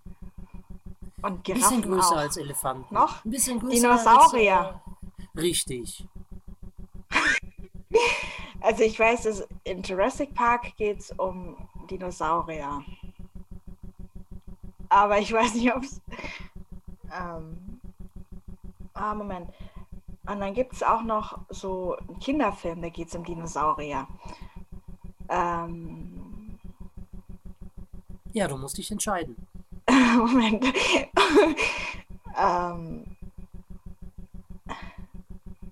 Und 1.21 1.45
Giraffen 1.45 1.63
Ein 1.63 1.81
bisschen 1.81 1.91
größer 1.93 2.15
auch. 2.15 2.17
als 2.17 2.35
Elefanten. 2.35 2.93
Noch? 2.93 3.23
Ein 3.23 3.31
bisschen 3.31 3.59
größer 3.59 3.75
Dinosaurier. 3.75 4.81
Als, 5.15 5.35
äh, 5.35 5.39
richtig. 5.39 6.05
also 8.59 8.83
ich 8.83 8.99
weiß, 8.99 9.23
dass 9.23 9.47
in 9.63 9.81
Jurassic 9.81 10.35
Park 10.35 10.75
geht 10.75 10.99
es 10.99 11.11
um 11.11 11.55
Dinosaurier 11.89 12.83
aber 14.93 15.19
ich 15.19 15.33
weiß 15.33 15.55
nicht, 15.55 15.73
ob 15.73 15.83
es. 15.83 16.01
Ähm, 17.11 17.79
ah, 18.93 19.13
Moment. 19.13 19.49
Und 20.25 20.39
dann 20.39 20.53
gibt 20.53 20.73
es 20.73 20.83
auch 20.83 21.01
noch 21.01 21.39
so 21.49 21.97
einen 21.97 22.19
Kinderfilm, 22.19 22.81
da 22.81 22.89
geht 22.89 23.09
es 23.09 23.15
um 23.15 23.25
Dinosaurier. 23.25 24.07
Ähm, 25.29 26.59
ja, 28.33 28.47
du 28.47 28.57
musst 28.57 28.77
dich 28.77 28.89
entscheiden. 28.91 29.35
Moment. 30.17 30.65
ähm, 32.37 33.17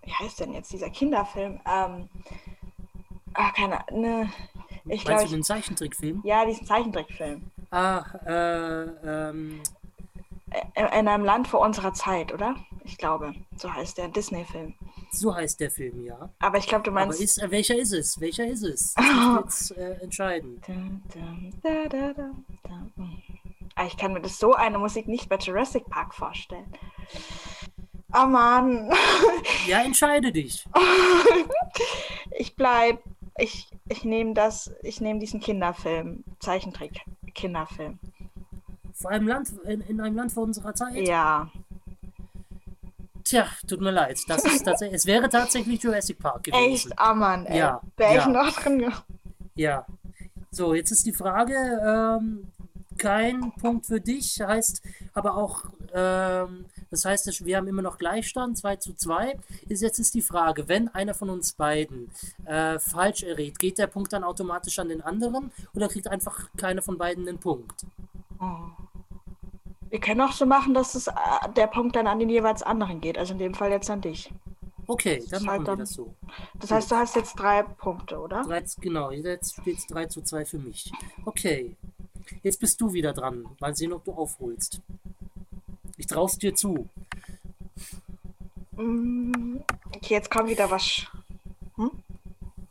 wie 0.03 0.13
heißt 0.13 0.39
denn 0.41 0.53
jetzt 0.53 0.74
dieser 0.74 0.89
Kinderfilm? 0.89 1.59
Ähm, 1.65 2.09
ach, 3.34 3.53
keine 3.53 3.86
ne, 3.91 4.30
ich 4.86 5.05
Meinst 5.05 5.26
du 5.26 5.30
den 5.30 5.43
Zeichentrickfilm? 5.43 6.22
Ja, 6.24 6.45
diesen 6.45 6.65
Zeichentrickfilm. 6.65 7.51
Ah, 7.72 8.03
äh, 8.26 9.30
ähm. 9.30 9.61
In 10.76 11.07
einem 11.07 11.24
Land 11.24 11.47
vor 11.47 11.61
unserer 11.61 11.93
Zeit, 11.93 12.34
oder? 12.34 12.55
Ich 12.84 12.97
glaube, 12.97 13.34
so 13.55 13.74
heißt 13.74 13.97
der 13.97 14.09
Disney-Film. 14.09 14.74
So 15.11 15.34
heißt 15.34 15.61
der 15.61 15.72
Film, 15.72 16.03
ja. 16.03 16.30
Aber 16.39 16.57
ich 16.57 16.67
glaube, 16.67 16.84
du 16.84 16.91
meinst. 16.91 17.17
Aber 17.17 17.24
ist, 17.24 17.41
äh, 17.41 17.49
welcher 17.51 17.78
ist 17.78 17.93
es? 17.93 18.19
Welcher 18.19 18.45
ist 18.45 18.63
es? 18.63 18.93
Das 18.95 19.07
oh. 19.07 19.39
jetzt 19.39 19.78
äh, 19.78 20.03
entscheiden. 20.03 20.61
Da, 21.63 21.88
da, 21.88 22.13
da, 22.13 22.32
ah, 23.76 23.86
ich 23.86 23.95
kann 23.95 24.11
mir 24.11 24.22
das 24.22 24.39
so 24.39 24.53
eine 24.53 24.78
Musik 24.78 25.07
nicht 25.07 25.30
bei 25.30 25.38
Jurassic 25.38 25.89
Park 25.89 26.13
vorstellen. 26.13 26.74
Oh 28.13 28.26
Mann. 28.26 28.91
Ja, 29.67 29.84
entscheide 29.84 30.32
dich. 30.32 30.65
ich 32.32 32.55
bleib. 32.55 33.01
Ich, 33.38 33.69
ich 33.88 34.03
nehme 34.03 34.34
das, 34.34 34.74
ich 34.82 34.99
nehme 34.99 35.19
diesen 35.19 35.39
Kinderfilm, 35.39 36.24
Zeichentrick. 36.39 37.01
Kinderfilm. 37.34 37.99
Vor 38.93 39.11
einem 39.11 39.27
Land, 39.27 39.49
in, 39.65 39.82
in 39.82 40.01
einem 40.01 40.15
Land 40.15 40.32
vor 40.32 40.43
unserer 40.43 40.75
Zeit? 40.75 40.95
Ja. 40.95 41.49
Tja, 43.23 43.47
tut 43.67 43.82
mir 43.82 43.91
leid. 43.91 44.19
Das 44.27 44.43
ist 44.45 44.63
tatsächlich, 44.63 44.97
es 44.97 45.05
wäre 45.05 45.29
tatsächlich 45.29 45.82
Jurassic 45.82 46.19
Park 46.19 46.43
gewesen. 46.43 46.73
Echt? 46.73 46.99
Ah, 46.99 47.11
oh 47.11 47.15
Mann, 47.15 47.45
ey. 47.45 47.59
Ja. 47.59 47.82
Wäre 47.97 48.15
ja. 48.15 48.19
ich 48.21 48.27
noch 48.27 48.51
drin. 48.51 48.91
Ja. 49.55 49.86
So, 50.51 50.73
jetzt 50.73 50.91
ist 50.91 51.05
die 51.05 51.13
Frage, 51.13 51.55
ähm, 51.55 52.51
kein 52.97 53.53
Punkt 53.53 53.86
für 53.86 54.01
dich, 54.01 54.41
heißt 54.41 54.82
aber 55.13 55.36
auch, 55.36 55.65
ähm, 55.93 56.65
das 56.92 57.06
heißt, 57.06 57.46
wir 57.46 57.58
haben 57.58 57.68
immer 57.68 57.82
noch 57.82 57.98
Gleichstand, 57.98 58.58
2 58.58 58.76
zu 58.76 58.94
2. 58.94 59.39
Ist 59.70 59.82
jetzt 59.82 59.98
ist 59.98 60.14
die 60.14 60.22
Frage, 60.22 60.68
wenn 60.68 60.89
einer 60.89 61.14
von 61.14 61.30
uns 61.30 61.54
beiden 61.54 62.12
äh, 62.46 62.78
falsch 62.80 63.24
errät, 63.24 63.58
geht 63.58 63.78
der 63.78 63.88
Punkt 63.88 64.12
dann 64.14 64.24
automatisch 64.24 64.78
an 64.78 64.89
den 64.89 65.02
anderen 65.02 65.52
oder 65.74 65.88
kriegt 65.88 66.08
einfach 66.08 66.50
keiner 66.58 66.82
von 66.82 66.98
beiden 66.98 67.26
den 67.26 67.39
Punkt? 67.39 67.86
Wir 69.89 70.00
können 70.00 70.22
auch 70.22 70.34
so 70.34 70.46
machen, 70.46 70.74
dass 70.74 70.96
es, 70.96 71.08
äh, 71.08 71.12
der 71.56 71.68
Punkt 71.68 71.96
dann 71.96 72.08
an 72.08 72.20
den 72.20 72.30
jeweils 72.30 72.62
anderen 72.62 73.02
geht, 73.02 73.18
also 73.18 73.34
in 73.34 73.39
dem 73.39 73.54
Fall 73.54 73.72
jetzt 73.72 73.89
an 73.89 74.02
dich. 74.02 74.32
Okay, 74.88 75.24
dann 75.30 75.44
machen 75.44 75.60
halt 75.60 75.68
wir 75.68 75.76
das 75.78 75.94
so. 75.94 76.14
Das 76.56 76.72
heißt, 76.72 76.92
du 76.92 76.96
hast 76.96 77.16
jetzt 77.16 77.39
drei 77.39 77.64
Punkte, 77.64 78.20
oder? 78.20 78.44
Drei, 78.44 78.64
genau, 78.82 79.12
jetzt 79.12 79.54
steht 79.54 79.78
es 79.78 79.88
3 79.88 80.08
zu 80.08 80.22
2 80.22 80.44
für 80.44 80.60
mich. 80.60 80.92
Okay. 81.26 81.78
Jetzt 82.44 82.60
bist 82.60 82.80
du 82.82 82.94
wieder 82.94 83.14
dran. 83.14 83.46
Mal 83.60 83.76
sehen, 83.76 83.94
ob 83.94 84.04
du 84.04 84.14
aufholst. 84.14 84.82
Ich 86.02 86.08
trau's 86.08 86.36
dir 86.39 86.56
zu. 86.56 86.89
Mm, 88.72 89.58
okay, 89.95 90.16
jetzt 90.16 90.32
kommt 90.32 90.49
wieder 90.49 90.72
was. 90.72 91.06
Hm? 91.76 91.91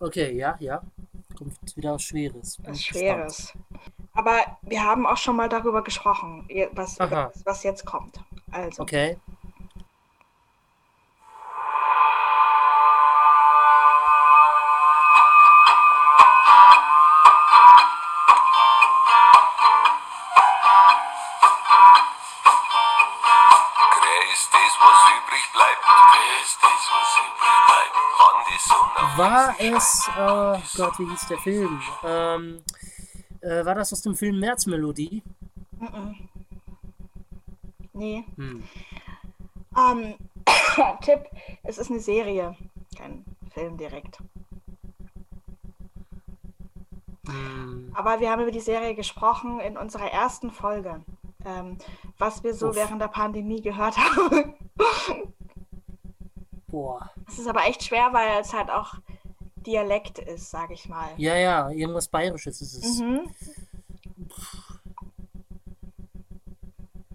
Okay, 0.00 0.36
ja, 0.36 0.56
ja. 0.58 0.82
Kommt 1.38 1.76
wieder 1.76 1.92
was 1.92 2.02
Schweres. 2.02 2.58
Was 2.64 2.82
Schweres. 2.82 3.52
Aber 4.14 4.58
wir 4.62 4.82
haben 4.82 5.06
auch 5.06 5.16
schon 5.16 5.36
mal 5.36 5.48
darüber 5.48 5.84
gesprochen, 5.84 6.48
was, 6.72 6.98
was 6.98 7.62
jetzt 7.62 7.86
kommt. 7.86 8.20
Also. 8.50 8.82
Okay. 8.82 9.16
War 29.20 29.54
es, 29.60 30.08
oh 30.18 30.56
Gott, 30.78 30.98
wie 30.98 31.10
hieß 31.10 31.26
der 31.26 31.36
Film? 31.36 31.78
Ähm, 32.02 32.62
äh, 33.42 33.62
war 33.66 33.74
das 33.74 33.92
aus 33.92 34.00
dem 34.00 34.14
Film 34.14 34.40
Märzmelodie? 34.40 35.22
Nee. 37.92 38.24
Hm. 38.36 38.64
Ähm, 39.76 40.14
Tipp, 41.02 41.26
es 41.64 41.76
ist 41.76 41.90
eine 41.90 42.00
Serie, 42.00 42.56
kein 42.96 43.26
Film 43.52 43.76
direkt. 43.76 44.22
Hm. 47.26 47.92
Aber 47.92 48.20
wir 48.20 48.30
haben 48.30 48.40
über 48.40 48.50
die 48.50 48.60
Serie 48.60 48.94
gesprochen 48.94 49.60
in 49.60 49.76
unserer 49.76 50.10
ersten 50.10 50.50
Folge, 50.50 51.04
ähm, 51.44 51.76
was 52.16 52.42
wir 52.42 52.54
so 52.54 52.70
Uff. 52.70 52.76
während 52.76 53.02
der 53.02 53.08
Pandemie 53.08 53.60
gehört 53.60 53.98
haben. 53.98 54.54
Boah. 56.68 57.10
Es 57.28 57.38
ist 57.38 57.48
aber 57.48 57.66
echt 57.66 57.84
schwer, 57.84 58.12
weil 58.12 58.40
es 58.40 58.54
halt 58.54 58.70
auch 58.70 58.94
Dialekt 59.66 60.18
ist, 60.18 60.50
sag 60.50 60.70
ich 60.70 60.88
mal. 60.88 61.08
Ja, 61.16 61.36
ja, 61.36 61.70
irgendwas 61.70 62.08
Bayerisches 62.08 62.60
ist 62.62 62.74
es. 62.84 62.98
Mhm. 63.00 63.30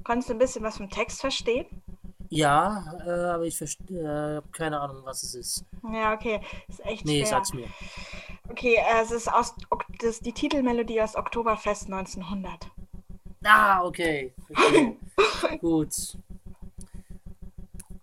Konntest 0.03 0.29
du 0.29 0.33
ein 0.33 0.39
bisschen 0.39 0.63
was 0.63 0.77
vom 0.77 0.89
Text 0.89 1.19
verstehen? 1.21 1.65
Ja, 2.29 2.83
äh, 3.05 3.09
aber 3.33 3.43
ich 3.45 3.57
verstehe, 3.57 4.37
äh, 4.37 4.41
keine 4.51 4.79
Ahnung, 4.79 5.01
was 5.03 5.23
es 5.23 5.35
ist. 5.35 5.65
Ja, 5.91 6.13
okay. 6.13 6.41
Ist 6.67 6.85
echt 6.85 7.05
Nee, 7.05 7.19
schwer. 7.19 7.27
sag's 7.27 7.53
mir. 7.53 7.67
Okay, 8.49 8.75
äh, 8.75 9.01
es 9.01 9.11
ist 9.11 9.31
aus 9.31 9.55
das 9.99 10.09
ist 10.09 10.25
die 10.25 10.33
Titelmelodie 10.33 11.01
aus 11.01 11.15
Oktoberfest 11.15 11.85
1900. 11.85 12.69
Ah, 13.43 13.83
okay. 13.83 14.33
okay. 14.49 14.97
Gut. 15.59 16.17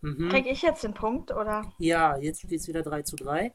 Mhm. 0.01 0.28
Krieg 0.30 0.47
ich 0.47 0.62
jetzt 0.62 0.82
den 0.82 0.95
Punkt 0.95 1.30
oder? 1.30 1.72
Ja, 1.78 2.16
jetzt 2.16 2.40
steht 2.40 2.61
es 2.61 2.68
wieder 2.68 2.82
3 2.82 3.03
zu 3.03 3.16
3. 3.16 3.53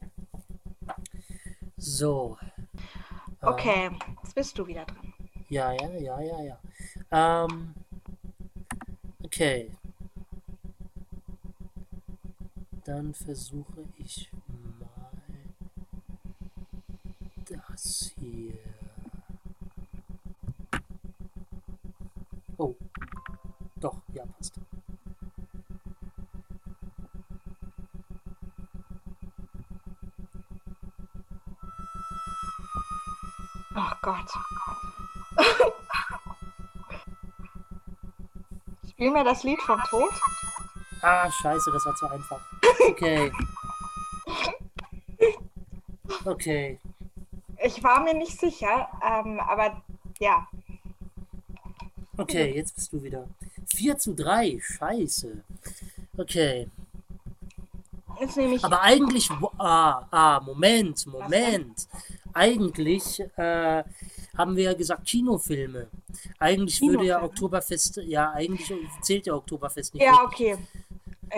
So. 1.78 2.36
Okay, 3.40 3.90
jetzt 4.24 4.34
bist 4.34 4.58
du 4.58 4.66
wieder 4.66 4.84
dran. 4.84 5.14
Ja, 5.48 5.72
ja, 5.72 5.88
ja, 5.90 6.20
ja, 6.20 6.42
ja. 6.42 7.44
Ähm, 7.44 7.74
okay. 9.24 9.70
Dann 12.84 13.14
versuche 13.14 13.84
ich 13.96 14.28
mal 14.46 15.12
das 17.48 18.12
hier. 18.18 18.54
Oh. 22.56 22.74
Doch, 23.76 23.96
ja, 24.12 24.24
passt. 24.26 24.60
Gott. 34.02 34.30
Spiel 38.90 39.10
mir 39.10 39.24
das 39.24 39.42
Lied 39.44 39.60
vom 39.62 39.80
Tod. 39.90 40.10
Ah, 41.02 41.30
scheiße, 41.30 41.70
das 41.72 41.84
war 41.86 41.94
zu 41.94 42.10
einfach. 42.10 42.40
Okay. 42.88 43.32
Okay. 46.24 46.80
Ich 47.62 47.82
war 47.82 48.00
mir 48.00 48.14
nicht 48.14 48.38
sicher, 48.38 48.88
ähm, 49.02 49.40
aber 49.40 49.82
ja. 50.18 50.46
Okay, 52.16 52.54
jetzt 52.54 52.74
bist 52.74 52.92
du 52.92 53.02
wieder. 53.02 53.28
4 53.74 53.98
zu 53.98 54.14
3, 54.14 54.58
scheiße. 54.60 55.44
Okay. 56.16 56.68
Jetzt 58.20 58.36
nehme 58.36 58.56
ich. 58.56 58.64
Aber 58.64 58.80
eigentlich, 58.82 59.30
ah, 59.58 60.06
ah, 60.10 60.40
Moment, 60.40 61.06
Moment. 61.06 61.88
Eigentlich 62.38 63.20
äh, 63.36 63.82
haben 64.36 64.56
wir 64.56 64.64
ja 64.64 64.74
gesagt 64.74 65.04
Kinofilme. 65.06 65.88
Eigentlich 66.38 66.80
würde 66.80 67.04
ja 67.04 67.16
Kinofilme? 67.16 67.24
Oktoberfest, 67.24 67.96
ja, 68.04 68.30
eigentlich 68.32 68.72
zählt 69.02 69.26
ja 69.26 69.34
Oktoberfest 69.34 69.94
nicht. 69.94 70.04
Ja, 70.04 70.20
wirklich. 70.22 70.54
okay. 70.54 70.64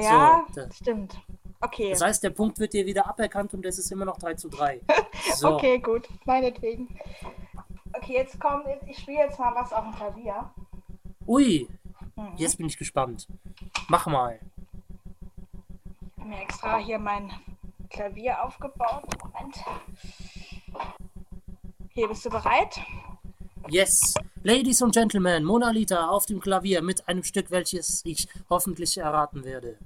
Ja, 0.02 0.44
So, 0.52 0.60
da- 0.60 0.72
stimmt. 0.72 1.18
Okay. 1.62 1.90
Das 1.90 2.00
heißt, 2.00 2.22
der 2.22 2.30
Punkt 2.30 2.58
wird 2.58 2.72
dir 2.72 2.86
wieder 2.86 3.06
aberkannt 3.06 3.52
und 3.54 3.64
es 3.66 3.78
ist 3.78 3.90
immer 3.92 4.04
noch 4.04 4.18
3 4.18 4.34
zu 4.34 4.48
3. 4.48 4.80
So, 5.36 5.54
Okay, 5.56 5.78
gut. 5.78 6.08
Meinetwegen. 6.24 6.88
Okay, 7.92 8.14
jetzt 8.14 8.38
kommt, 8.40 8.64
ich 8.86 8.98
spiele 8.98 9.18
jetzt 9.18 9.38
mal 9.38 9.54
was 9.54 9.72
auf 9.72 9.84
dem 9.84 9.94
Klavier. 9.94 10.50
ui, 11.26 11.68
Mhm. 12.16 12.32
jetzt 12.36 12.56
bin 12.58 12.66
ich 12.66 12.76
gespannt. 12.78 13.26
Mach 13.88 14.06
mal. 14.06 14.38
Ich 16.16 16.20
habe 16.20 16.28
mir 16.30 16.40
extra 16.42 16.76
hier 16.78 16.98
mein 16.98 17.30
Klavier 17.90 18.42
aufgebaut. 18.44 19.04
Moment. 19.22 19.56
Okay, 21.84 22.06
bist 22.06 22.24
du 22.24 22.30
bereit? 22.30 22.80
Yes. 23.68 24.14
Ladies 24.42 24.82
and 24.82 24.94
Gentlemen, 24.94 25.44
Mona 25.44 25.70
Lisa 25.70 26.08
auf 26.08 26.26
dem 26.26 26.40
Klavier 26.40 26.82
mit 26.82 27.06
einem 27.08 27.22
Stück, 27.22 27.50
welches 27.50 28.02
ich 28.04 28.26
hoffentlich 28.48 28.96
erraten 28.96 29.44
werde. 29.44 29.76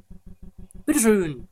Bitteschön. 0.87 1.49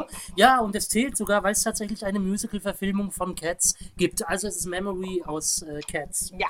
Ja, 0.36 0.60
und 0.60 0.74
es 0.74 0.88
zählt 0.88 1.16
sogar, 1.16 1.42
weil 1.42 1.52
es 1.52 1.62
tatsächlich 1.62 2.04
eine 2.04 2.18
Musical-Verfilmung 2.18 3.10
von 3.10 3.34
Cats 3.34 3.74
gibt. 3.96 4.26
Also 4.26 4.48
es 4.48 4.56
ist 4.56 4.66
Memory 4.66 5.22
aus 5.24 5.62
äh, 5.62 5.80
Cats. 5.80 6.32
Ja. 6.36 6.48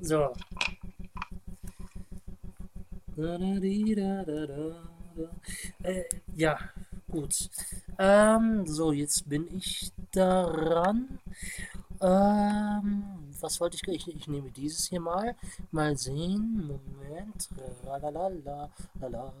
So. 0.00 0.32
Äh, 5.82 6.04
ja, 6.34 6.58
gut. 7.10 7.50
Ähm, 7.98 8.66
so, 8.66 8.92
jetzt 8.92 9.28
bin 9.28 9.46
ich 9.56 9.92
daran. 10.10 11.20
Ähm, 12.00 13.04
was 13.40 13.60
wollte 13.60 13.76
ich? 13.76 14.08
Ich, 14.08 14.16
ich 14.16 14.28
nehme 14.28 14.50
dieses 14.50 14.86
hier 14.86 15.00
mal. 15.00 15.36
Mal 15.70 15.96
sehen. 15.96 16.66
Moment. 16.66 17.48
Tralalala, 17.82 18.70
lala. 19.00 19.34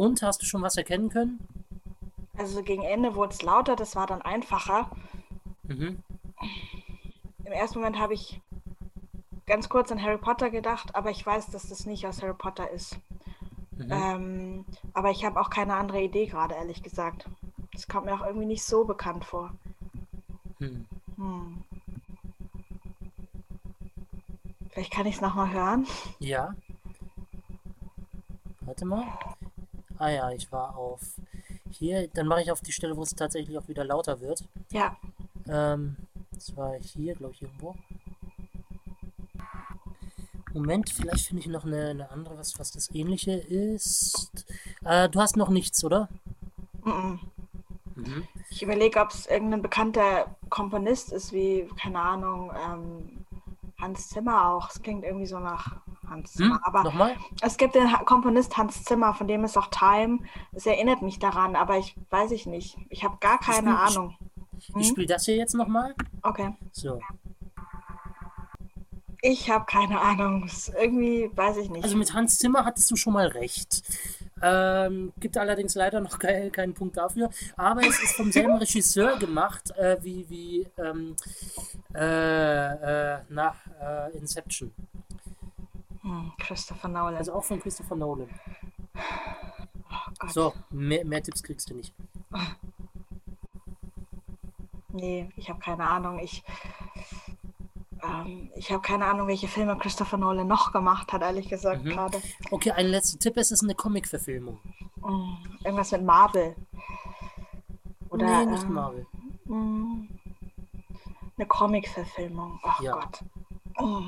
Und 0.00 0.22
hast 0.22 0.40
du 0.40 0.46
schon 0.46 0.62
was 0.62 0.78
erkennen 0.78 1.10
können? 1.10 1.46
Also 2.38 2.62
gegen 2.62 2.80
Ende 2.84 3.14
wurde 3.16 3.34
es 3.34 3.42
lauter, 3.42 3.76
das 3.76 3.96
war 3.96 4.06
dann 4.06 4.22
einfacher. 4.22 4.90
Mhm. 5.64 6.02
Im 7.44 7.52
ersten 7.52 7.80
Moment 7.80 7.98
habe 7.98 8.14
ich 8.14 8.40
ganz 9.44 9.68
kurz 9.68 9.92
an 9.92 10.02
Harry 10.02 10.16
Potter 10.16 10.48
gedacht, 10.48 10.94
aber 10.94 11.10
ich 11.10 11.26
weiß, 11.26 11.48
dass 11.48 11.68
das 11.68 11.84
nicht 11.84 12.06
aus 12.06 12.22
Harry 12.22 12.32
Potter 12.32 12.70
ist. 12.70 12.98
Mhm. 13.72 13.90
Ähm, 13.90 14.64
aber 14.94 15.10
ich 15.10 15.26
habe 15.26 15.38
auch 15.38 15.50
keine 15.50 15.74
andere 15.74 16.00
Idee 16.00 16.24
gerade, 16.24 16.54
ehrlich 16.54 16.82
gesagt. 16.82 17.26
Das 17.74 17.86
kommt 17.86 18.06
mir 18.06 18.14
auch 18.14 18.24
irgendwie 18.24 18.46
nicht 18.46 18.64
so 18.64 18.86
bekannt 18.86 19.26
vor. 19.26 19.52
Hm. 20.60 20.86
Hm. 21.18 21.62
Vielleicht 24.70 24.92
kann 24.94 25.04
ich 25.04 25.16
es 25.16 25.20
nochmal 25.20 25.52
hören. 25.52 25.86
Ja. 26.20 26.54
Warte 28.62 28.86
mal. 28.86 29.06
Ah 30.00 30.08
ja, 30.08 30.30
ich 30.30 30.50
war 30.50 30.78
auf 30.78 31.00
hier. 31.70 32.08
Dann 32.08 32.26
mache 32.26 32.40
ich 32.40 32.50
auf 32.50 32.62
die 32.62 32.72
Stelle, 32.72 32.96
wo 32.96 33.02
es 33.02 33.14
tatsächlich 33.14 33.58
auch 33.58 33.68
wieder 33.68 33.84
lauter 33.84 34.18
wird. 34.20 34.42
Ja. 34.70 34.96
Ähm, 35.46 35.96
das 36.32 36.56
war 36.56 36.74
hier, 36.80 37.14
glaube 37.14 37.34
ich, 37.34 37.42
irgendwo. 37.42 37.76
Moment, 40.54 40.88
vielleicht 40.88 41.26
finde 41.26 41.42
ich 41.42 41.48
noch 41.48 41.66
eine, 41.66 41.90
eine 41.90 42.10
andere, 42.10 42.38
was, 42.38 42.58
was 42.58 42.72
das 42.72 42.90
ähnliche 42.94 43.32
ist. 43.32 44.30
Äh, 44.86 45.10
du 45.10 45.20
hast 45.20 45.36
noch 45.36 45.50
nichts, 45.50 45.84
oder? 45.84 46.08
Mhm. 46.82 47.20
Mhm. 47.94 48.26
Ich 48.48 48.62
überlege, 48.62 49.00
ob 49.00 49.10
es 49.10 49.26
irgendein 49.26 49.60
bekannter 49.60 50.34
Komponist 50.48 51.12
ist, 51.12 51.30
wie, 51.34 51.68
keine 51.78 52.00
Ahnung, 52.00 52.50
ähm, 52.56 53.26
Hans 53.78 54.08
Zimmer 54.08 54.48
auch. 54.48 54.70
Es 54.70 54.80
klingt 54.80 55.04
irgendwie 55.04 55.26
so 55.26 55.38
nach 55.38 55.79
Hans 56.10 56.32
Zimmer. 56.34 56.56
Hm? 56.56 56.60
Aber 56.64 56.82
Nochmal? 56.84 57.16
es 57.40 57.56
gibt 57.56 57.74
den 57.74 57.88
Komponist 58.04 58.56
Hans 58.56 58.84
Zimmer, 58.84 59.14
von 59.14 59.28
dem 59.28 59.44
ist 59.44 59.56
auch 59.56 59.68
Time. 59.68 60.18
Es 60.52 60.66
erinnert 60.66 61.00
mich 61.02 61.18
daran, 61.18 61.56
aber 61.56 61.78
ich 61.78 61.96
weiß 62.10 62.32
ich 62.32 62.46
nicht. 62.46 62.76
Ich 62.90 63.04
habe 63.04 63.16
gar 63.20 63.38
keine 63.38 63.62
bin- 63.68 63.72
Ahnung. 63.76 64.16
Ich 64.58 64.74
Hm? 64.74 64.82
spiele 64.84 65.06
das 65.06 65.24
hier 65.24 65.36
jetzt 65.36 65.54
nochmal. 65.54 65.94
Okay. 66.22 66.54
So. 66.72 67.00
Ich 69.22 69.50
habe 69.50 69.66
keine 69.66 70.00
Ahnung. 70.00 70.48
Irgendwie, 70.80 71.30
weiß 71.34 71.58
ich 71.58 71.68
nicht. 71.70 71.84
Also 71.84 71.96
mit 71.96 72.12
Hans 72.14 72.38
Zimmer 72.38 72.64
hattest 72.64 72.90
du 72.90 72.96
schon 72.96 73.12
mal 73.12 73.26
recht. 73.26 73.82
Ähm, 74.42 75.12
gibt 75.20 75.36
allerdings 75.36 75.74
leider 75.74 76.00
noch 76.00 76.18
kein, 76.18 76.50
keinen 76.50 76.72
Punkt 76.72 76.96
dafür. 76.96 77.28
Aber 77.58 77.82
es 77.82 78.02
ist 78.02 78.16
vom 78.16 78.32
selben 78.32 78.54
Regisseur 78.56 79.18
gemacht, 79.18 79.70
äh, 79.76 79.98
wie, 80.02 80.24
wie 80.30 80.66
ähm, 80.78 81.14
äh, 81.94 83.14
äh, 83.16 83.18
nach 83.28 83.56
äh, 83.78 84.16
Inception. 84.16 84.72
Hm, 86.02 86.32
Christopher 86.38 86.88
Nolan. 86.88 87.16
Also 87.16 87.32
auch 87.34 87.44
von 87.44 87.60
Christopher 87.60 87.96
Nolan. 87.96 88.28
oh 88.94 90.12
Gott. 90.18 90.32
So, 90.32 90.54
mehr, 90.70 91.04
mehr 91.04 91.22
Tipps 91.22 91.42
kriegst 91.42 91.68
du 91.70 91.74
nicht. 91.74 91.92
Nee, 94.92 95.30
ich 95.36 95.48
habe 95.48 95.60
keine 95.60 95.88
Ahnung. 95.88 96.18
Ich, 96.18 96.42
ähm, 98.02 98.50
ich 98.56 98.70
habe 98.72 98.82
keine 98.82 99.06
Ahnung, 99.06 99.28
welche 99.28 99.46
Filme 99.46 99.76
Christopher 99.78 100.16
Nolan 100.16 100.46
noch 100.48 100.72
gemacht 100.72 101.12
hat, 101.12 101.22
ehrlich 101.22 101.48
gesagt, 101.48 101.84
Mhm. 101.84 101.90
gerade. 101.90 102.20
Okay, 102.50 102.72
ein 102.72 102.86
letzter 102.86 103.18
Tipp. 103.18 103.36
Es 103.36 103.50
ist 103.52 103.62
eine 103.62 103.74
Comic-Verfilmung. 103.74 104.58
Mm, 104.96 105.34
irgendwas 105.64 105.92
mit 105.92 106.02
Marvel. 106.04 106.56
Oder 108.08 108.44
nee, 108.44 108.50
nicht 108.50 108.64
ähm, 108.64 108.72
Marvel. 108.72 109.06
mm, 109.44 110.08
eine 111.36 111.46
Comic-Verfilmung. 111.46 112.58
Ach 112.64 112.80
Ja. 112.80 112.94
Gott. 112.94 113.24
Oh. 113.78 114.02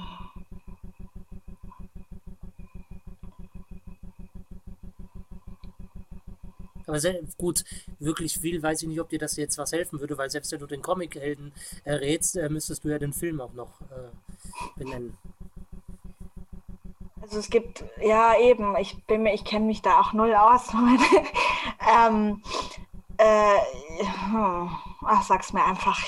Aber 6.92 7.00
sehr, 7.00 7.20
gut, 7.38 7.64
wirklich 8.00 8.38
viel 8.38 8.62
weiß 8.62 8.82
ich 8.82 8.88
nicht, 8.88 9.00
ob 9.00 9.08
dir 9.08 9.18
das 9.18 9.36
jetzt 9.38 9.56
was 9.56 9.72
helfen 9.72 9.98
würde, 9.98 10.18
weil 10.18 10.28
selbst 10.28 10.52
wenn 10.52 10.58
du 10.58 10.66
den 10.66 10.82
Comic-Helden 10.82 11.50
errätst, 11.84 12.36
äh, 12.36 12.50
müsstest 12.50 12.84
du 12.84 12.90
ja 12.90 12.98
den 12.98 13.14
Film 13.14 13.40
auch 13.40 13.54
noch 13.54 13.80
äh, 13.80 14.76
benennen. 14.76 15.16
Also 17.22 17.38
es 17.38 17.48
gibt, 17.48 17.82
ja 17.98 18.38
eben, 18.38 18.76
ich 18.76 19.02
bin 19.06 19.22
mir, 19.22 19.32
ich 19.32 19.42
kenne 19.42 19.64
mich 19.64 19.80
da 19.80 20.00
auch 20.00 20.12
null 20.12 20.34
aus. 20.34 20.68
ähm, 21.96 22.42
äh, 23.16 23.56
hm, 24.30 24.68
ach, 25.06 25.22
sag's 25.22 25.54
mir 25.54 25.64
einfach. 25.64 25.98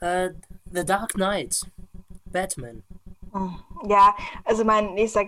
Äh, 0.00 0.30
The 0.72 0.86
Dark 0.86 1.12
Knight. 1.12 1.66
Batman. 2.24 2.82
Hm, 3.34 3.56
Ja, 3.86 4.16
also 4.44 4.64
mein 4.64 4.94
nächster 4.94 5.26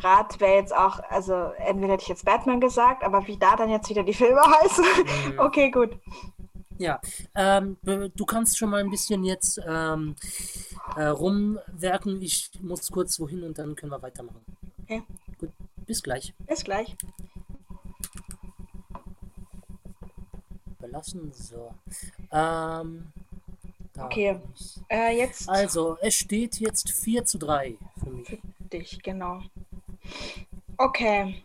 Rat 0.00 0.40
wäre 0.40 0.56
jetzt 0.56 0.74
auch, 0.74 1.00
also 1.10 1.34
entweder 1.58 1.94
hätte 1.94 2.02
ich 2.02 2.08
jetzt 2.08 2.24
Batman 2.24 2.60
gesagt, 2.60 3.02
aber 3.04 3.26
wie 3.26 3.36
da 3.36 3.56
dann 3.56 3.70
jetzt 3.70 3.88
wieder 3.88 4.02
die 4.02 4.14
Filme 4.14 4.40
heißen. 4.62 4.84
Mhm. 5.32 5.38
Okay, 5.38 5.70
gut. 5.70 5.98
Ja, 6.78 7.00
ähm, 7.34 7.76
du 7.82 8.24
kannst 8.24 8.56
schon 8.56 8.70
mal 8.70 8.80
ein 8.80 8.90
bisschen 8.90 9.24
jetzt 9.24 9.60
ähm, 9.66 10.14
äh, 10.96 11.06
rumwerken. 11.06 12.22
Ich 12.22 12.50
muss 12.60 12.90
kurz 12.90 13.18
wohin 13.18 13.42
und 13.42 13.58
dann 13.58 13.74
können 13.74 13.90
wir 13.90 14.00
weitermachen. 14.00 14.40
Okay. 14.84 15.02
Gut, 15.38 15.50
bis 15.86 16.02
gleich. 16.02 16.32
Bis 16.46 16.62
gleich. 16.62 16.96
Belassen. 20.78 21.32
So. 21.32 21.74
Ähm, 22.30 23.12
Okay. 24.00 24.40
Äh, 24.88 25.18
jetzt 25.18 25.48
Also, 25.48 25.98
es 26.00 26.14
steht 26.14 26.60
jetzt 26.60 26.92
4 26.92 27.24
zu 27.24 27.38
3 27.38 27.76
für 28.02 28.10
mich. 28.10 28.38
Dich, 28.68 29.02
genau. 29.02 29.42
Okay. 30.76 31.42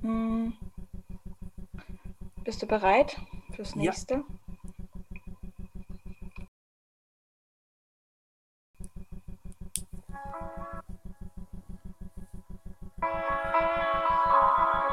Hm. 0.00 0.54
Bist 2.44 2.62
du 2.62 2.66
bereit 2.66 3.20
fürs 3.54 3.74
Ja. 3.74 3.82
nächste? 3.82 4.24
Äh, 13.02 14.89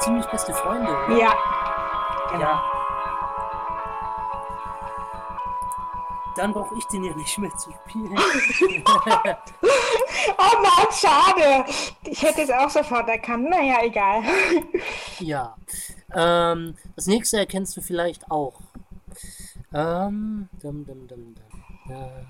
ziemlich 0.00 0.26
beste 0.26 0.52
Freunde, 0.54 0.90
oder? 0.90 1.16
Ja. 1.16 1.34
Genau. 2.30 2.42
Ja. 2.42 2.62
Dann 6.36 6.52
brauche 6.52 6.76
ich 6.78 6.84
den 6.86 7.04
ja 7.04 7.14
nicht 7.14 7.38
mehr 7.38 7.50
zu 7.56 7.70
spielen. 7.72 8.16
Oh 10.38 10.62
Mann, 10.62 10.86
schade. 10.92 11.64
Ich 12.04 12.22
hätte 12.22 12.42
es 12.42 12.50
auch 12.50 12.70
sofort 12.70 13.08
erkannt. 13.08 13.48
Naja, 13.48 13.78
egal. 13.82 14.22
ja. 15.18 15.56
Ähm, 16.14 16.76
das 16.96 17.06
nächste 17.06 17.38
erkennst 17.38 17.76
du 17.76 17.80
vielleicht 17.80 18.30
auch. 18.30 18.60
Ähm, 19.72 20.48
dum, 20.60 20.84
dum, 20.86 21.06
dum. 21.06 21.34
Äh, 21.88 22.24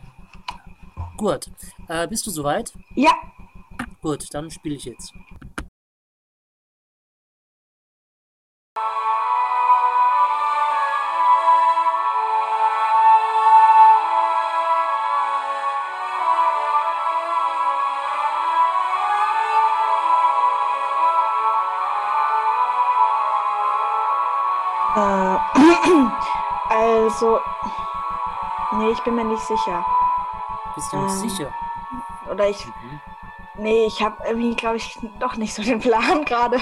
gut. 1.16 1.51
Äh, 1.89 2.07
bist 2.09 2.27
du 2.27 2.31
soweit? 2.31 2.73
Ja. 2.95 3.12
Gut, 4.03 4.27
dann 4.33 4.51
spiele 4.51 4.77
ich 4.77 4.85
jetzt. 4.85 5.12
also. 26.68 27.38
Nee, 28.72 28.91
ich 28.91 29.01
bin 29.01 29.14
mir 29.16 29.24
nicht 29.24 29.43
sicher. 29.43 29.84
Bist 30.74 30.93
du 30.93 30.97
nicht 30.99 31.12
Ähm. 31.12 31.28
sicher? 31.28 31.55
Oder 32.30 32.49
ich. 32.49 32.64
Mhm. 32.66 33.01
Nee, 33.59 33.84
ich 33.86 34.01
habe 34.03 34.16
irgendwie, 34.26 34.55
glaube 34.55 34.76
ich, 34.76 34.97
doch 35.18 35.36
nicht 35.36 35.53
so 35.53 35.62
den 35.62 35.80
Plan 35.80 36.24
gerade. 36.24 36.59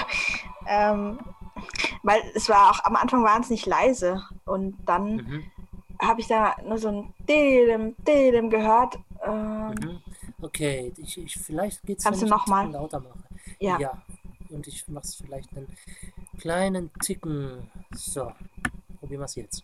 Ähm, 0.67 1.19
weil 2.03 2.21
es 2.33 2.49
war 2.49 2.71
auch 2.71 2.83
am 2.85 2.95
Anfang 2.95 3.23
wahnsinnig 3.23 3.65
leise. 3.65 4.23
Und 4.45 4.75
dann 4.85 5.15
Mhm. 5.17 5.51
habe 6.01 6.21
ich 6.21 6.27
da 6.27 6.55
nur 6.65 6.77
so 6.77 6.89
ein 6.89 7.13
Dedem, 7.19 7.95
Dedem 8.05 8.49
gehört. 8.49 8.97
Ähm, 9.23 9.75
Mhm. 9.79 10.01
Okay, 10.41 10.93
ich, 10.97 11.17
ich, 11.17 11.35
vielleicht 11.37 11.83
geht 11.83 11.97
es, 11.99 12.05
Kannst 12.05 12.21
wenn 12.21 12.29
du 12.29 12.35
noch 12.35 12.47
mal? 12.47 12.71
Lauter 12.71 13.01
mache. 13.01 13.19
Ja. 13.59 13.77
Und 14.49 14.65
ich 14.67 14.87
mache 14.87 15.03
es 15.03 15.15
vielleicht 15.15 15.51
einen 15.55 15.67
kleinen 16.39 16.91
Ticken. 17.03 17.69
So, 17.93 18.31
probieren 19.09 19.21
wir 19.21 19.25
es 19.25 19.35
jetzt. 19.35 19.63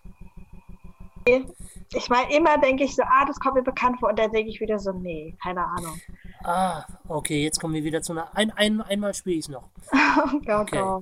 Ich 1.93 2.09
meine, 2.09 2.33
immer 2.35 2.57
denke 2.57 2.83
ich 2.83 2.95
so, 2.95 3.03
ah, 3.03 3.25
das 3.25 3.39
kommt 3.39 3.55
mir 3.55 3.63
bekannt 3.63 3.99
vor. 3.99 4.09
Und 4.09 4.17
dann 4.17 4.31
denke 4.31 4.49
ich 4.49 4.59
wieder 4.59 4.79
so, 4.79 4.91
nee, 4.91 5.35
keine 5.41 5.63
Ahnung. 5.63 5.99
Ah, 6.43 6.83
okay, 7.07 7.43
jetzt 7.43 7.59
kommen 7.59 7.75
wir 7.75 7.83
wieder 7.83 8.01
zu 8.01 8.13
einer. 8.13 8.35
Ein, 8.35 8.51
ein, 8.51 8.81
einmal 8.81 9.13
spiele 9.13 9.35
ich 9.37 9.45
es 9.45 9.49
noch. 9.49 9.69
Oh 10.17 10.39
Gott, 10.45 10.61
Okay. 10.71 10.81
oh. 10.81 11.01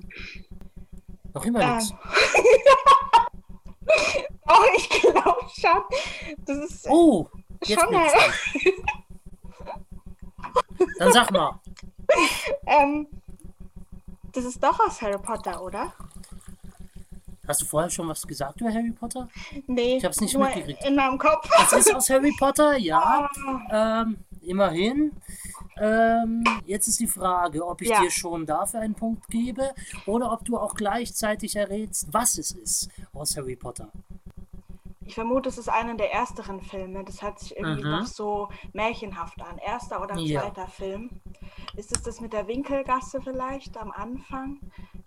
Noch 1.33 1.45
immer 1.45 1.61
Ähm. 1.61 1.75
nichts. 1.77 1.93
oh, 4.47 4.65
ich 4.75 4.89
glaube 4.89 5.45
schon. 5.53 5.83
Das 6.45 6.57
ist 6.57 6.87
Oh, 6.89 7.27
jetzt 7.63 7.79
schon 7.79 7.93
dran. 7.93 8.09
Dann 10.99 11.13
sag 11.13 11.31
mal. 11.31 11.59
Ähm, 12.67 13.07
das 14.33 14.43
ist 14.45 14.61
doch 14.63 14.79
aus 14.79 15.01
Harry 15.01 15.17
Potter, 15.17 15.61
oder? 15.63 15.93
Hast 17.45 17.61
du 17.61 17.65
vorher 17.65 17.89
schon 17.89 18.07
was 18.07 18.25
gesagt 18.25 18.61
über 18.61 18.71
Harry 18.73 18.91
Potter? 18.91 19.27
Nee, 19.67 19.97
Ich 19.97 20.05
hab's 20.05 20.21
nicht 20.21 20.33
nur 20.33 20.45
mitgekriegt. 20.45 20.85
in 20.87 20.95
meinem 20.95 21.17
Kopf. 21.17 21.49
Es 21.61 21.73
ist 21.73 21.93
aus 21.93 22.09
Harry 22.09 22.31
Potter, 22.39 22.77
ja. 22.77 23.29
Ähm, 23.69 24.17
immerhin. 24.41 25.11
Ähm, 25.77 26.43
jetzt 26.65 26.87
ist 26.87 27.01
die 27.01 27.07
Frage, 27.07 27.65
ob 27.67 27.81
ich 27.81 27.89
Ja. 27.89 27.99
dir 28.01 28.11
schon 28.11 28.45
dafür 28.45 28.79
einen 28.79 28.95
Punkt 28.95 29.27
gebe 29.27 29.73
oder 30.05 30.31
ob 30.31 30.45
du 30.45 30.57
auch 30.57 30.73
gleichzeitig 30.75 31.57
errätst, 31.57 32.07
was 32.13 32.37
es 32.37 32.51
ist 32.51 32.89
aus 33.13 33.35
Harry 33.35 33.57
Potter. 33.57 33.89
Ich 35.05 35.15
vermute, 35.15 35.49
es 35.49 35.57
ist 35.57 35.67
einer 35.67 35.95
der 35.95 36.13
ersteren 36.13 36.61
Filme. 36.61 37.03
Das 37.03 37.21
hört 37.21 37.37
sich 37.39 37.57
irgendwie 37.57 37.83
Mhm. 37.83 37.91
noch 37.91 38.05
so 38.05 38.47
märchenhaft 38.71 39.41
an. 39.41 39.57
Erster 39.57 40.01
oder 40.01 40.17
Ja. 40.17 40.41
zweiter 40.43 40.67
Film. 40.69 41.09
Ist 41.75 41.95
es 41.95 42.03
das 42.03 42.21
mit 42.21 42.33
der 42.33 42.47
Winkelgasse 42.47 43.21
vielleicht 43.21 43.77
am 43.77 43.91
Anfang? 43.91 44.59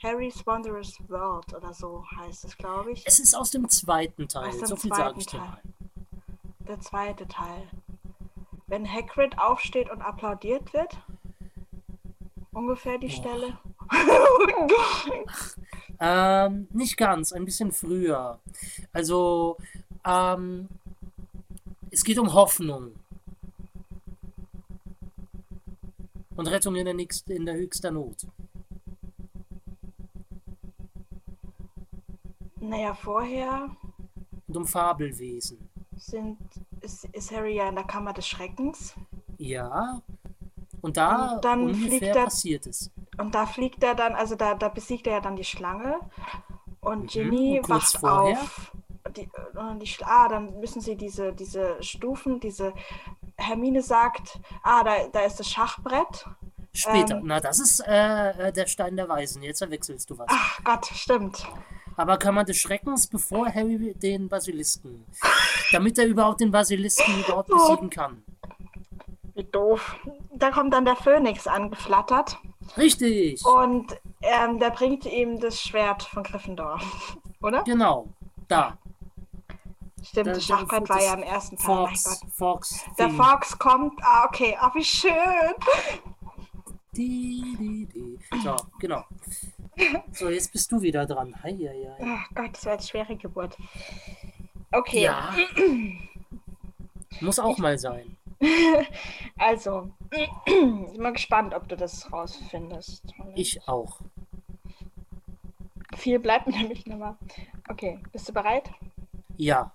Harry's 0.03 0.45
Wondrous 0.47 0.99
World 1.09 1.55
oder 1.55 1.73
so 1.73 2.05
heißt 2.17 2.45
es, 2.45 2.57
glaube 2.57 2.93
ich. 2.93 3.07
Es 3.07 3.19
ist 3.19 3.35
aus 3.35 3.51
dem 3.51 3.69
zweiten 3.69 4.29
Teil, 4.29 4.49
Aus 4.49 4.59
dem 4.59 4.67
so 4.67 4.77
viel 4.77 4.91
sage 4.93 5.21
zweiten 5.21 5.31
Teil. 5.31 5.41
mal. 5.41 5.61
Der 6.67 6.81
zweite 6.81 7.29
Teil. 7.29 7.69
Wenn 8.67 8.93
Hagrid 8.93 9.39
aufsteht 9.39 9.91
und 9.91 10.03
applaudiert 10.03 10.73
wird. 10.73 10.99
Ungefähr 12.53 12.99
die 12.99 13.11
Stelle. 13.11 13.59
Ähm, 15.99 16.69
nicht 16.73 16.99
ganz, 16.99 17.33
ein 17.33 17.47
bisschen 17.47 17.73
früher. 17.73 18.39
Also, 18.93 19.57
ähm, 20.05 20.69
es 21.91 22.05
geht 22.05 22.19
um 22.19 22.35
Hoffnung. 22.35 22.93
Und 26.37 26.47
Rettung 26.49 26.77
in 26.77 26.85
der, 26.85 26.95
nächst, 26.95 27.29
in 27.31 27.47
der 27.47 27.55
höchster 27.57 27.91
Not. 27.91 28.27
naja, 32.61 32.95
vorher 32.95 33.71
Und 34.49 34.57
um 34.57 34.67
Fabelwesen. 34.67 35.59
sind, 35.97 36.37
ist, 36.81 37.05
ist 37.07 37.31
Harry 37.35 37.57
ja 37.57 37.69
in 37.69 37.75
der 37.77 37.85
Kammer 37.85 38.13
des 38.13 38.27
Schreckens. 38.27 38.95
Ja. 39.39 40.01
Und 40.83 40.97
da 40.97 41.35
Und 41.37 41.45
dann 41.45 41.61
ungefähr 41.63 41.89
fliegt 41.89 42.03
er- 42.17 42.25
passiert 42.25 42.67
es. 42.67 42.91
Und 43.19 43.35
da 43.35 43.47
fliegt 43.47 43.83
er 43.83 43.95
dann, 43.95 44.15
also 44.15 44.35
da, 44.35 44.55
da 44.55 44.69
besiegt 44.69 45.07
er 45.07 45.15
ja 45.15 45.21
dann 45.21 45.37
die 45.37 45.45
Schlange. 45.45 45.99
Und 46.81 47.11
Ginny 47.11 47.53
Mhm. 47.53 47.59
und 47.61 47.69
wacht 47.69 47.97
vorher? 47.99 48.39
auf. 48.41 48.73
Die, 49.17 49.29
und 49.55 49.79
die, 49.81 50.05
ah, 50.05 50.29
dann 50.29 50.59
müssen 50.61 50.81
sie 50.81 50.97
diese, 50.97 51.33
diese 51.33 51.81
Stufen, 51.83 52.41
diese 52.41 52.73
Hermine 53.39 53.83
sagt, 53.83 54.41
ah, 54.63 54.83
da, 54.83 55.09
da 55.13 55.21
ist 55.21 55.39
das 55.41 55.51
Schachbrett. 55.51 56.27
Später. 56.73 57.17
Ähm. 57.17 57.23
Na, 57.25 57.41
das 57.41 57.59
ist 57.59 57.81
äh, 57.87 58.49
äh, 58.49 58.53
der 58.53 58.67
Stein 58.67 58.97
der 58.97 59.09
Weisen. 59.09 59.43
Jetzt 59.43 59.59
verwechselst 59.59 60.11
du 60.11 60.19
was. 60.19 60.27
Ach 60.31 60.61
Gott, 60.65 60.87
stimmt. 60.87 61.47
Aber 61.97 62.19
Kammer 62.19 62.45
des 62.45 62.59
Schreckens, 62.59 63.07
bevor 63.07 63.47
Harry 63.47 63.95
den 63.95 64.29
Basilisken. 64.29 65.07
Damit 65.73 65.99
er 65.99 66.07
überhaupt 66.07 66.41
den 66.41 66.51
Basilisken 66.51 67.21
überhaupt 67.21 67.51
Oh. 67.51 67.57
besiegen 67.57 67.89
kann. 67.91 68.23
Wie 69.35 69.45
doof. 69.45 69.97
Da 70.35 70.51
kommt 70.51 70.73
dann 70.75 70.85
der 70.85 70.97
Phönix 70.97 71.47
angeflattert 71.47 72.39
Richtig. 72.77 73.45
und 73.47 73.97
ähm, 74.23 74.59
der 74.59 74.71
bringt 74.71 75.07
ihm 75.07 75.41
das 75.41 75.61
Schwert 75.61 76.03
von 76.03 76.23
Gryffindor. 76.23 76.81
Oder? 77.43 77.63
Genau. 77.65 78.09
Da. 78.49 78.77
Stimmt, 80.09 80.27
Das- 80.29 80.37
das 80.39 80.45
Schachbrett 80.47 80.89
war 80.89 81.03
ja 81.03 81.15
im 81.15 81.23
ersten 81.23 81.57
Teil. 81.57 81.65
Fox. 81.89 82.21
Fox. 82.35 82.85
Der. 82.99 83.11
Fox 83.11 83.59
kommt. 83.59 83.99
Ah, 84.03 84.25
okay. 84.27 84.57
Ah, 84.61 84.71
wie 84.75 84.85
schön. 84.85 85.13
Die, 86.93 87.57
die, 87.59 87.87
die. 87.87 88.19
So, 88.43 88.57
genau. 88.79 89.05
So, 90.13 90.31
jetzt 90.31 90.53
bist 90.53 90.73
du 90.73 90.81
wieder 90.81 91.05
dran. 91.05 91.35
Hei, 91.43 91.53
hei, 91.53 91.91
hei. 91.99 92.19
Ach 92.19 92.35
Gott, 92.35 92.51
das 92.55 92.65
war 92.65 92.73
eine 92.75 92.83
schwere 92.83 93.17
Geburt. 93.17 93.57
Okay, 94.73 95.03
Ja. 95.05 95.35
Muss 97.21 97.39
auch 97.39 97.59
mal 97.59 97.79
sein. 97.79 98.17
also, 99.39 99.91
ich 100.11 100.29
bin 100.45 101.01
mal 101.03 101.13
gespannt, 101.13 101.55
ob 101.55 101.69
du 101.69 101.77
das 101.77 102.11
rausfindest. 102.13 103.03
Ich 103.35 103.67
auch. 103.69 104.01
Viel 105.97 106.19
bleibt 106.19 106.47
mir 106.47 106.57
nämlich 106.57 106.87
noch 106.87 106.99
mal. 106.99 107.17
Okay, 107.69 107.99
bist 108.13 108.29
du 108.29 108.33
bereit? 108.33 108.71
Ja. 109.37 109.71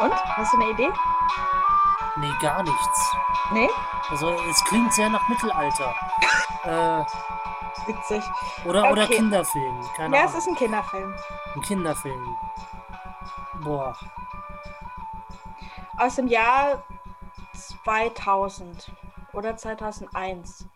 Und? 0.00 0.12
Hast 0.36 0.52
du 0.52 0.60
eine 0.60 0.70
Idee? 0.70 0.90
Nee, 2.16 2.32
gar 2.40 2.62
nichts. 2.62 3.16
Nee? 3.52 3.68
Also, 4.10 4.30
es 4.50 4.64
klingt 4.64 4.92
sehr 4.92 5.08
nach 5.10 5.26
Mittelalter. 5.28 5.94
Äh, 6.64 7.04
Witzig. 7.86 8.22
oder, 8.66 8.90
oder 8.90 9.04
Okay. 9.04 9.16
Kinderfilm. 9.16 9.80
Keine 9.96 10.16
Ja, 10.16 10.24
es 10.24 10.30
Ahnung. 10.32 10.38
ist 10.40 10.48
ein 10.48 10.54
Kinderfilm. 10.56 11.14
Ein 11.54 11.62
Kinderfilm. 11.62 12.36
Boah. 13.62 13.96
Aus 15.98 16.16
dem 16.16 16.28
Jahr 16.28 16.84
2000 17.84 18.92
oder 19.32 19.56
2001. 19.56 20.66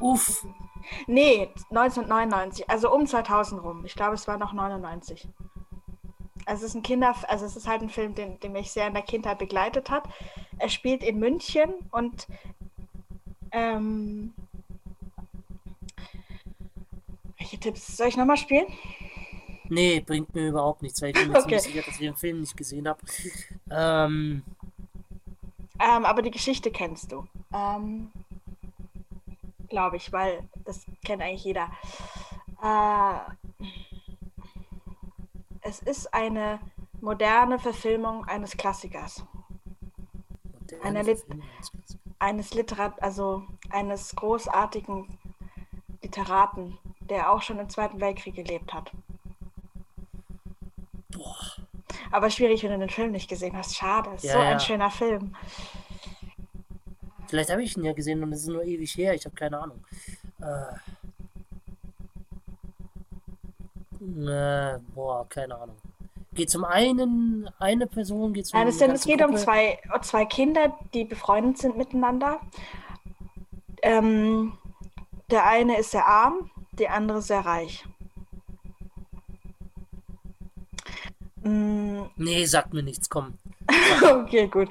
Uff. 0.00 0.46
Nee, 1.06 1.48
1999, 1.70 2.70
also 2.70 2.92
um 2.92 3.06
2000 3.06 3.62
rum. 3.62 3.84
Ich 3.84 3.96
glaube, 3.96 4.14
es 4.14 4.28
war 4.28 4.38
noch 4.38 4.52
99. 4.52 5.28
Also 6.44 6.64
es 6.64 6.70
ist 6.70 6.74
ein 6.76 6.82
Kinder, 6.84 7.14
also 7.26 7.44
es 7.44 7.56
ist 7.56 7.66
halt 7.66 7.82
ein 7.82 7.90
Film, 7.90 8.14
den, 8.14 8.38
den 8.38 8.52
mich 8.52 8.70
sehr 8.70 8.86
in 8.86 8.94
der 8.94 9.02
Kindheit 9.02 9.38
begleitet 9.38 9.90
hat. 9.90 10.04
Er 10.58 10.68
spielt 10.68 11.02
in 11.02 11.18
München 11.18 11.74
und 11.90 12.28
ähm, 13.50 14.32
welche 17.38 17.58
Tipps 17.58 17.96
soll 17.96 18.06
ich 18.06 18.16
nochmal 18.16 18.36
spielen? 18.36 18.66
Nee, 19.68 20.00
bringt 20.00 20.34
mir 20.34 20.48
überhaupt 20.48 20.82
nichts, 20.82 21.02
weil 21.02 21.10
ich 21.10 21.16
bin 21.16 21.28
mir 21.28 21.36
Okay. 21.36 21.40
ziemlich 21.40 21.62
sicher, 21.62 21.82
dass 21.82 21.94
ich 21.94 22.00
den 22.00 22.16
Film 22.16 22.40
nicht 22.40 22.56
gesehen 22.56 22.88
habe. 22.88 23.00
Ähm, 23.70 24.42
Ähm, 25.78 26.04
aber 26.04 26.22
die 26.22 26.30
Geschichte 26.30 26.70
kennst 26.70 27.12
du. 27.12 27.26
Ähm, 27.52 28.10
Glaube 29.68 29.96
ich, 29.96 30.12
weil 30.12 30.48
das 30.64 30.86
kennt 31.04 31.22
eigentlich 31.22 31.44
jeder. 31.44 31.70
Äh, 32.62 33.18
es 35.62 35.80
ist 35.80 36.14
eine 36.14 36.60
moderne 37.00 37.58
Verfilmung 37.58 38.24
eines 38.26 38.56
Klassikers. 38.56 39.24
moderne 40.52 40.84
Eine 40.84 41.02
Lit-. 41.02 41.24
Eines 42.18 42.54
Literat, 42.54 43.02
also 43.02 43.42
eines 43.70 44.14
großartigen 44.16 45.18
Literaten, 46.02 46.78
der 47.00 47.30
auch 47.30 47.42
schon 47.42 47.58
im 47.58 47.68
Zweiten 47.68 48.00
Weltkrieg 48.00 48.34
gelebt 48.36 48.72
hat. 48.72 48.90
Boah. 51.26 51.66
Aber 52.10 52.30
schwierig, 52.30 52.62
wenn 52.62 52.72
du 52.72 52.78
den 52.78 52.88
Film 52.90 53.12
nicht 53.12 53.28
gesehen 53.28 53.56
hast. 53.56 53.76
Schade. 53.76 54.10
Ist 54.14 54.24
Ja, 54.24 54.32
so 54.32 54.38
ja. 54.38 54.48
ein 54.50 54.60
schöner 54.60 54.90
Film. 54.90 55.34
Vielleicht 57.28 57.50
habe 57.50 57.62
ich 57.62 57.76
ihn 57.76 57.84
ja 57.84 57.92
gesehen 57.92 58.22
und 58.22 58.32
es 58.32 58.42
ist 58.42 58.48
nur 58.48 58.64
ewig 58.64 58.96
her. 58.96 59.14
Ich 59.14 59.24
habe 59.24 59.34
keine 59.34 59.58
Ahnung. 59.58 59.84
Äh, 60.40 60.76
äh, 64.00 64.78
boah, 64.94 65.28
keine 65.28 65.56
Ahnung. 65.56 65.76
Geht 66.32 66.50
zum 66.50 66.64
einen 66.64 67.48
eine 67.58 67.86
Person, 67.86 68.34
geht 68.34 68.46
zum 68.46 68.58
Nein, 68.58 68.68
es, 68.68 68.78
geht 68.78 69.22
um 69.22 69.28
Gruppe? 69.28 69.42
zwei, 69.42 69.78
um 69.92 70.02
zwei 70.02 70.26
Kinder, 70.26 70.78
die 70.92 71.04
befreundet 71.04 71.58
sind 71.58 71.76
miteinander. 71.78 72.40
Ähm, 73.82 74.58
der 75.30 75.46
eine 75.46 75.78
ist 75.78 75.92
sehr 75.92 76.06
arm, 76.06 76.50
die 76.72 76.88
andere 76.88 77.22
sehr 77.22 77.40
reich. 77.40 77.84
Mm, 81.46 82.06
Nee, 82.16 82.44
sagt 82.46 82.72
mir 82.74 82.82
nichts, 82.82 83.08
komm. 83.08 83.34
okay, 84.02 84.46
gut. 84.48 84.68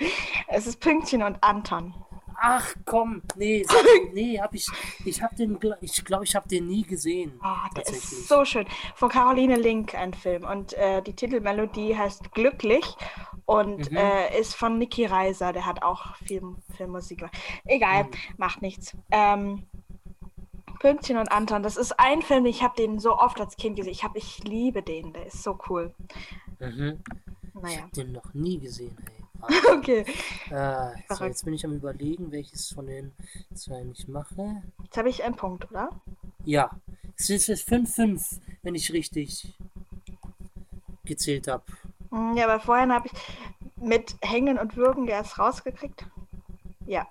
Es 0.48 0.68
ist 0.68 0.80
Pünktchen 0.80 1.24
und 1.24 1.44
Anton. 1.44 1.94
Ach 2.38 2.76
komm, 2.86 3.22
nee, 3.38 3.64
sag, 3.66 3.78
nee, 4.14 4.38
hab 4.42 4.54
ich, 4.54 4.68
ich 5.06 5.22
hab 5.24 5.34
den, 5.38 5.58
ich 5.80 6.04
glaube, 6.04 6.26
ich 6.26 6.36
habe 6.36 6.48
den 6.50 6.68
nie 6.68 6.84
gesehen. 6.84 7.40
Ah, 7.42 7.70
der 7.74 7.84
tatsächlich. 7.86 8.04
ist 8.20 8.28
so 8.28 8.44
schön. 8.44 8.66
Von 8.96 9.08
Caroline 9.10 9.56
Link 9.56 9.96
ein 9.96 10.14
Film. 10.14 10.44
Und 10.44 10.74
äh, 10.74 11.02
die 11.02 11.14
Titelmelodie 11.14 11.98
heißt 11.98 12.34
Glücklich 12.34 12.86
und 13.46 13.90
Mhm. 13.90 13.96
äh, 13.98 14.38
ist 14.40 14.54
von 14.54 14.78
Niki 14.78 15.06
Reiser. 15.06 15.54
Der 15.54 15.66
hat 15.66 15.82
auch 15.82 16.18
viel, 16.18 16.42
viel 16.76 16.88
Musik 16.88 17.20
gemacht. 17.20 17.38
Egal, 17.64 18.04
Mhm. 18.04 18.10
macht 18.38 18.62
nichts. 18.62 18.98
Ähm, 19.12 19.64
Pünktchen 20.82 21.18
und 21.18 21.32
Anton, 21.32 21.64
das 21.64 21.78
ist 21.78 21.98
ein 22.00 22.22
Film, 22.22 22.46
ich 22.46 22.62
habe 22.62 22.76
den 22.76 23.00
so 23.00 23.18
oft 23.18 23.40
als 23.40 23.56
Kind 23.56 23.78
gesehen. 23.78 23.94
Ich, 23.94 24.04
hab, 24.04 24.16
ich 24.18 24.44
liebe 24.44 24.84
den, 24.84 25.14
der 25.14 25.26
ist 25.28 25.42
so 25.42 25.58
cool. 25.70 25.96
Mhm. 26.60 27.00
Ich 27.56 27.62
Naja, 27.62 27.82
habe 27.82 27.92
den 27.92 28.12
noch 28.12 28.34
nie 28.34 28.60
gesehen, 28.60 28.96
ey. 29.06 29.48
okay. 29.78 30.06
Äh, 30.50 31.14
so, 31.14 31.26
jetzt 31.26 31.44
bin 31.46 31.54
ich 31.54 31.66
am 31.66 31.74
überlegen, 31.74 32.32
welches 32.32 32.72
von 32.72 32.88
den 32.88 33.12
zwei 33.54 33.84
ich 33.94 34.08
mache. 34.08 34.64
Jetzt 34.84 34.98
habe 34.98 35.10
ich 35.10 35.24
einen 35.24 35.36
Punkt, 35.36 35.70
oder? 35.72 35.90
Ja, 36.46 36.72
es 37.18 37.30
ist 37.30 37.48
jetzt 37.48 37.68
5-5, 37.70 38.40
wenn 38.64 38.76
ich 38.76 38.92
richtig 38.94 39.54
gezählt 41.04 41.48
habe. 41.48 41.64
Mm, 42.10 42.36
Ja, 42.38 42.46
aber 42.46 42.60
vorhin 42.60 42.92
habe 42.92 43.08
ich 43.08 43.14
mit 43.76 44.16
Hängen 44.22 44.58
und 44.58 44.76
Würgen 44.76 45.08
erst 45.08 45.38
rausgekriegt. 45.38 46.06
Ja. 46.88 47.08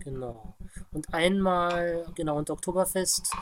Genau. 0.00 0.54
Und 0.92 1.12
einmal, 1.14 2.06
genau, 2.14 2.36
und 2.38 2.50
Oktoberfest 2.50 3.32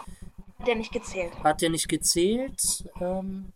Hat 0.59 0.69
ja 0.69 0.75
nicht 0.75 0.93
gezählt. 0.93 1.33
hat 1.43 1.63
ja 1.63 1.69
nicht 1.69 1.89
gezählt. 1.89 2.85
Ähm, 3.01 3.53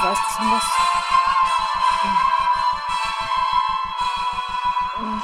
du 0.00 0.06
schon 0.06 0.50
was? 0.50 0.64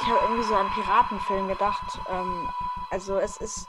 Ich 0.00 0.06
habe 0.08 0.20
irgendwie 0.22 0.42
so 0.42 0.54
an 0.54 0.70
Piratenfilm 0.70 1.48
gedacht. 1.48 2.00
Ähm, 2.10 2.48
also 2.90 3.16
es 3.18 3.38
ist. 3.38 3.68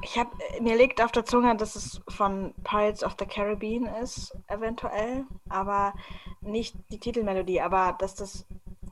Ich 0.00 0.18
habe 0.18 0.30
mir 0.60 0.76
liegt 0.76 1.00
auf 1.00 1.12
der 1.12 1.24
Zunge, 1.24 1.54
dass 1.56 1.76
es 1.76 2.00
von 2.08 2.54
Pirates 2.64 3.04
of 3.04 3.14
the 3.18 3.26
Caribbean 3.26 3.86
ist, 3.86 4.36
eventuell, 4.48 5.26
aber 5.48 5.94
nicht 6.40 6.74
die 6.90 6.98
Titelmelodie, 6.98 7.60
aber 7.60 7.94
dass 7.98 8.16
das 8.16 8.44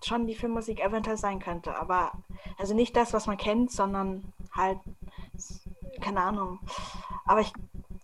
schon 0.04 0.28
die 0.28 0.36
Filmmusik 0.36 0.80
eventuell 0.80 1.16
sein 1.16 1.40
könnte. 1.40 1.76
Aber 1.76 2.12
also 2.58 2.74
nicht 2.74 2.94
das, 2.94 3.12
was 3.12 3.26
man 3.26 3.38
kennt, 3.38 3.72
sondern 3.72 4.32
halt 4.52 4.78
keine 6.00 6.20
Ahnung. 6.20 6.60
Aber 7.24 7.40
ich 7.40 7.52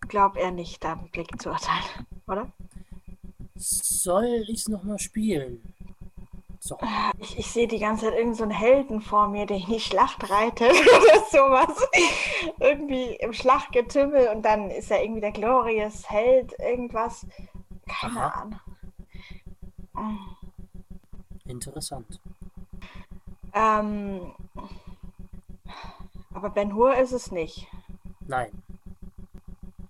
glaube 0.09 0.41
eher 0.41 0.51
nicht, 0.51 0.83
da 0.83 0.95
Blick 0.95 1.41
zu 1.41 1.51
urteilen, 1.51 2.07
oder? 2.27 2.51
Soll 3.57 4.45
ich 4.49 4.61
es 4.61 4.69
nochmal 4.69 4.99
spielen? 4.99 5.63
So. 6.61 6.79
Ich, 7.19 7.39
ich 7.39 7.47
sehe 7.47 7.69
die 7.69 7.79
ganze 7.79 8.07
Zeit 8.07 8.15
irgendeinen 8.15 8.35
so 8.35 8.43
einen 8.43 8.53
Helden 8.53 9.01
vor 9.01 9.29
mir, 9.29 9.47
der 9.47 9.59
in 9.59 9.67
die 9.67 9.81
Schlacht 9.81 10.29
reitet 10.29 10.73
oder 10.73 11.21
sowas. 11.31 11.89
irgendwie 12.59 13.15
im 13.15 13.33
Schlachtgetümmel 13.33 14.29
und 14.29 14.43
dann 14.43 14.71
ist 14.71 14.91
er 14.91 15.03
irgendwie 15.03 15.21
der 15.21 15.33
Glorious 15.33 16.11
Held, 16.11 16.59
irgendwas. 16.59 17.27
Keine 17.87 18.21
Aha. 18.21 18.41
Ahnung. 18.41 18.61
Mm. 19.95 21.51
Interessant. 21.51 22.21
Ähm, 23.55 24.33
aber 26.35 26.51
Ben 26.51 26.75
Hur 26.75 26.97
ist 26.97 27.13
es 27.13 27.31
nicht. 27.31 27.69
Nein. 28.27 28.51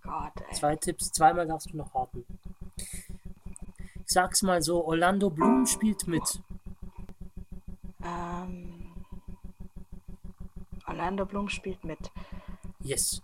Gott, 0.02 0.32
ey. 0.48 0.54
Zwei 0.54 0.76
Tipps, 0.76 1.10
zweimal 1.10 1.46
darfst 1.46 1.72
du 1.72 1.76
noch 1.76 1.94
raten. 1.94 2.24
Ich 4.06 4.12
sag's 4.12 4.42
mal 4.42 4.62
so, 4.62 4.84
Orlando 4.86 5.30
Bloom 5.30 5.66
spielt 5.66 6.06
mit. 6.06 6.40
Ähm, 8.04 8.92
Orlando 10.86 11.26
Bloom 11.26 11.48
spielt 11.48 11.82
mit. 11.84 11.98
Yes. 12.80 13.20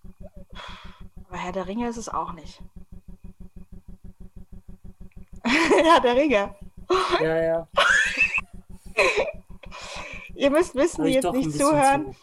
Aber 1.29 1.39
Herr 1.39 1.53
der 1.53 1.67
Ringe 1.69 1.89
ist 1.89 1.97
es 1.99 2.09
auch 2.09 2.33
nicht. 2.33 2.61
Herr 5.45 6.01
der 6.01 6.17
Ringe. 6.17 6.55
Ja, 7.21 7.43
ja. 7.43 7.69
Ihr 10.35 10.51
müsst 10.51 10.75
wissen, 10.75 11.05
die 11.05 11.13
jetzt 11.13 11.31
nicht 11.33 11.53
zuhören. 11.53 12.15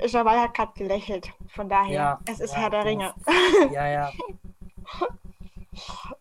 zu. 0.00 0.06
Jamal 0.06 0.40
hat 0.40 0.54
gerade 0.54 0.72
gelächelt. 0.74 1.30
Von 1.48 1.68
daher, 1.68 1.94
Ja, 1.94 2.20
es 2.26 2.40
ist 2.40 2.52
ja, 2.54 2.60
Herr 2.60 2.70
der. 2.70 2.84
Ringe. 2.84 3.12
Ja, 3.72 3.86
ja. 3.86 4.12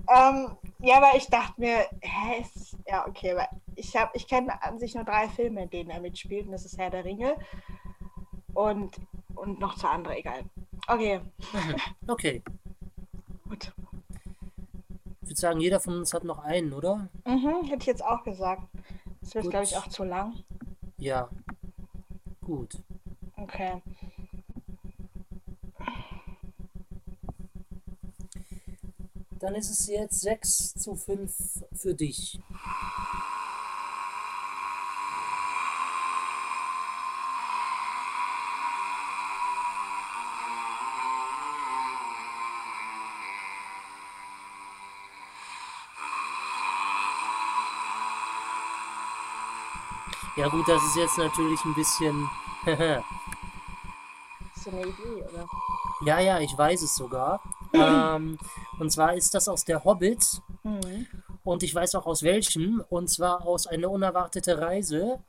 ähm, 0.09 0.57
ja, 0.79 0.97
aber 0.97 1.15
ich 1.15 1.27
dachte 1.27 1.59
mir, 1.59 1.85
hä, 2.01 2.41
ist, 2.41 2.77
ja, 2.87 3.07
okay, 3.07 3.35
weil 3.35 3.47
ich 3.75 3.95
habe, 3.95 4.11
ich 4.13 4.27
kenne 4.27 4.61
an 4.63 4.79
sich 4.79 4.95
nur 4.95 5.03
drei 5.03 5.27
Filme, 5.29 5.63
in 5.63 5.69
denen 5.69 5.89
er 5.89 6.01
mitspielt, 6.01 6.45
und 6.45 6.51
das 6.51 6.65
ist 6.65 6.77
Herr 6.77 6.89
der 6.89 7.05
Ringe 7.05 7.35
und, 8.53 8.95
und 9.35 9.59
noch 9.59 9.77
zwei 9.77 9.89
andere, 9.89 10.17
egal. 10.17 10.43
Okay, 10.87 11.21
Okay. 12.07 12.41
gut. 13.49 13.73
Ich 15.21 15.29
würde 15.31 15.41
sagen, 15.41 15.59
jeder 15.59 15.79
von 15.79 15.97
uns 15.97 16.13
hat 16.13 16.23
noch 16.23 16.39
einen, 16.39 16.71
oder? 16.73 17.09
Mhm, 17.25 17.65
hätte 17.65 17.81
ich 17.81 17.85
jetzt 17.85 18.05
auch 18.05 18.23
gesagt. 18.23 18.63
Das 19.21 19.35
wird, 19.35 19.49
glaube 19.49 19.65
ich, 19.65 19.75
auch 19.75 19.87
zu 19.87 20.05
lang. 20.05 20.35
Ja. 20.97 21.29
Gut. 22.45 22.77
Okay. 23.35 23.81
Dann 29.47 29.55
ist 29.55 29.69
es 29.69 29.87
jetzt 29.87 30.19
6 30.19 30.73
zu 30.73 30.93
5 30.93 31.31
für 31.71 31.93
dich. 31.93 32.37
Ja 50.35 50.49
gut, 50.49 50.67
das 50.67 50.83
ist 50.83 50.97
jetzt 50.97 51.17
natürlich 51.17 51.63
ein 51.63 51.73
bisschen... 51.73 52.29
Hast 54.53 54.65
du 54.65 54.71
eine 54.71 54.87
Idee, 54.87 55.23
oder? 55.23 55.47
ja, 56.01 56.19
ja, 56.19 56.39
ich 56.41 56.57
weiß 56.57 56.81
es 56.81 56.93
sogar. 56.95 57.41
Ähm, 57.73 58.37
und 58.79 58.91
zwar 58.91 59.13
ist 59.15 59.33
das 59.33 59.47
aus 59.47 59.65
der 59.65 59.83
Hobbit. 59.83 60.41
Mhm. 60.63 61.07
Und 61.43 61.63
ich 61.63 61.73
weiß 61.73 61.95
auch 61.95 62.05
aus 62.05 62.23
welchem. 62.23 62.83
Und 62.89 63.09
zwar 63.09 63.47
aus 63.47 63.67
Eine 63.67 63.89
unerwartete 63.89 64.59
Reise. 64.59 65.19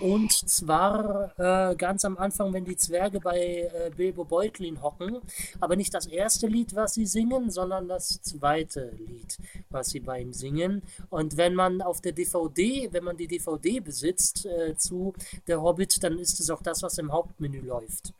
Und 0.00 0.32
zwar 0.32 1.32
äh, 1.38 1.74
ganz 1.76 2.04
am 2.04 2.18
Anfang, 2.18 2.52
wenn 2.52 2.64
die 2.64 2.76
Zwerge 2.76 3.20
bei 3.20 3.38
äh, 3.38 3.90
Bilbo 3.96 4.24
Beutlin 4.24 4.82
hocken. 4.82 5.20
Aber 5.60 5.76
nicht 5.76 5.94
das 5.94 6.06
erste 6.06 6.46
Lied, 6.48 6.74
was 6.74 6.94
sie 6.94 7.06
singen, 7.06 7.50
sondern 7.50 7.88
das 7.88 8.20
zweite 8.22 8.90
Lied, 8.98 9.38
was 9.70 9.90
sie 9.90 10.00
bei 10.00 10.20
ihm 10.20 10.32
singen. 10.32 10.82
Und 11.10 11.36
wenn 11.36 11.54
man 11.54 11.80
auf 11.80 12.00
der 12.00 12.12
DVD, 12.12 12.88
wenn 12.92 13.04
man 13.04 13.16
die 13.16 13.28
DVD 13.28 13.80
besitzt 13.80 14.46
äh, 14.46 14.76
zu 14.76 15.14
Der 15.46 15.62
Hobbit, 15.62 16.02
dann 16.02 16.18
ist 16.18 16.40
es 16.40 16.50
auch 16.50 16.62
das, 16.62 16.82
was 16.82 16.98
im 16.98 17.12
Hauptmenü 17.12 17.60
läuft. 17.60 18.12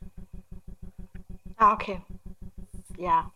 Ah, 1.57 1.73
okay. 1.73 2.01
Ja. 2.97 3.31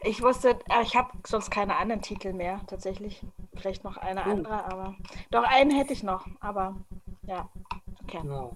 Ich 0.00 0.22
wusste, 0.22 0.58
äh, 0.68 0.82
ich 0.82 0.96
habe 0.96 1.10
sonst 1.24 1.50
keine 1.50 1.76
anderen 1.76 2.02
Titel 2.02 2.32
mehr, 2.32 2.60
tatsächlich. 2.66 3.22
Vielleicht 3.54 3.84
noch 3.84 3.96
eine 3.96 4.22
Oh. 4.26 4.30
andere, 4.30 4.64
aber. 4.64 4.96
Doch, 5.30 5.44
einen 5.44 5.70
hätte 5.70 5.92
ich 5.92 6.02
noch, 6.02 6.26
aber 6.40 6.74
ja. 7.22 7.48
Okay. 8.02 8.20
Ja. 8.24 8.50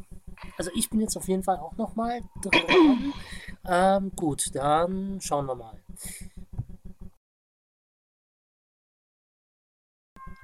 Also 0.58 0.70
ich 0.74 0.90
bin 0.90 1.00
jetzt 1.00 1.16
auf 1.16 1.28
jeden 1.28 1.44
Fall 1.44 1.58
auch 1.58 1.76
nochmal 1.76 2.22
dran. 2.42 3.14
ähm, 3.66 4.12
gut, 4.16 4.54
dann 4.54 5.20
schauen 5.20 5.46
wir 5.46 5.54
mal. 5.54 5.80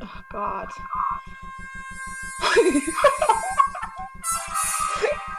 Oh 0.00 0.06
Gott. 0.30 0.70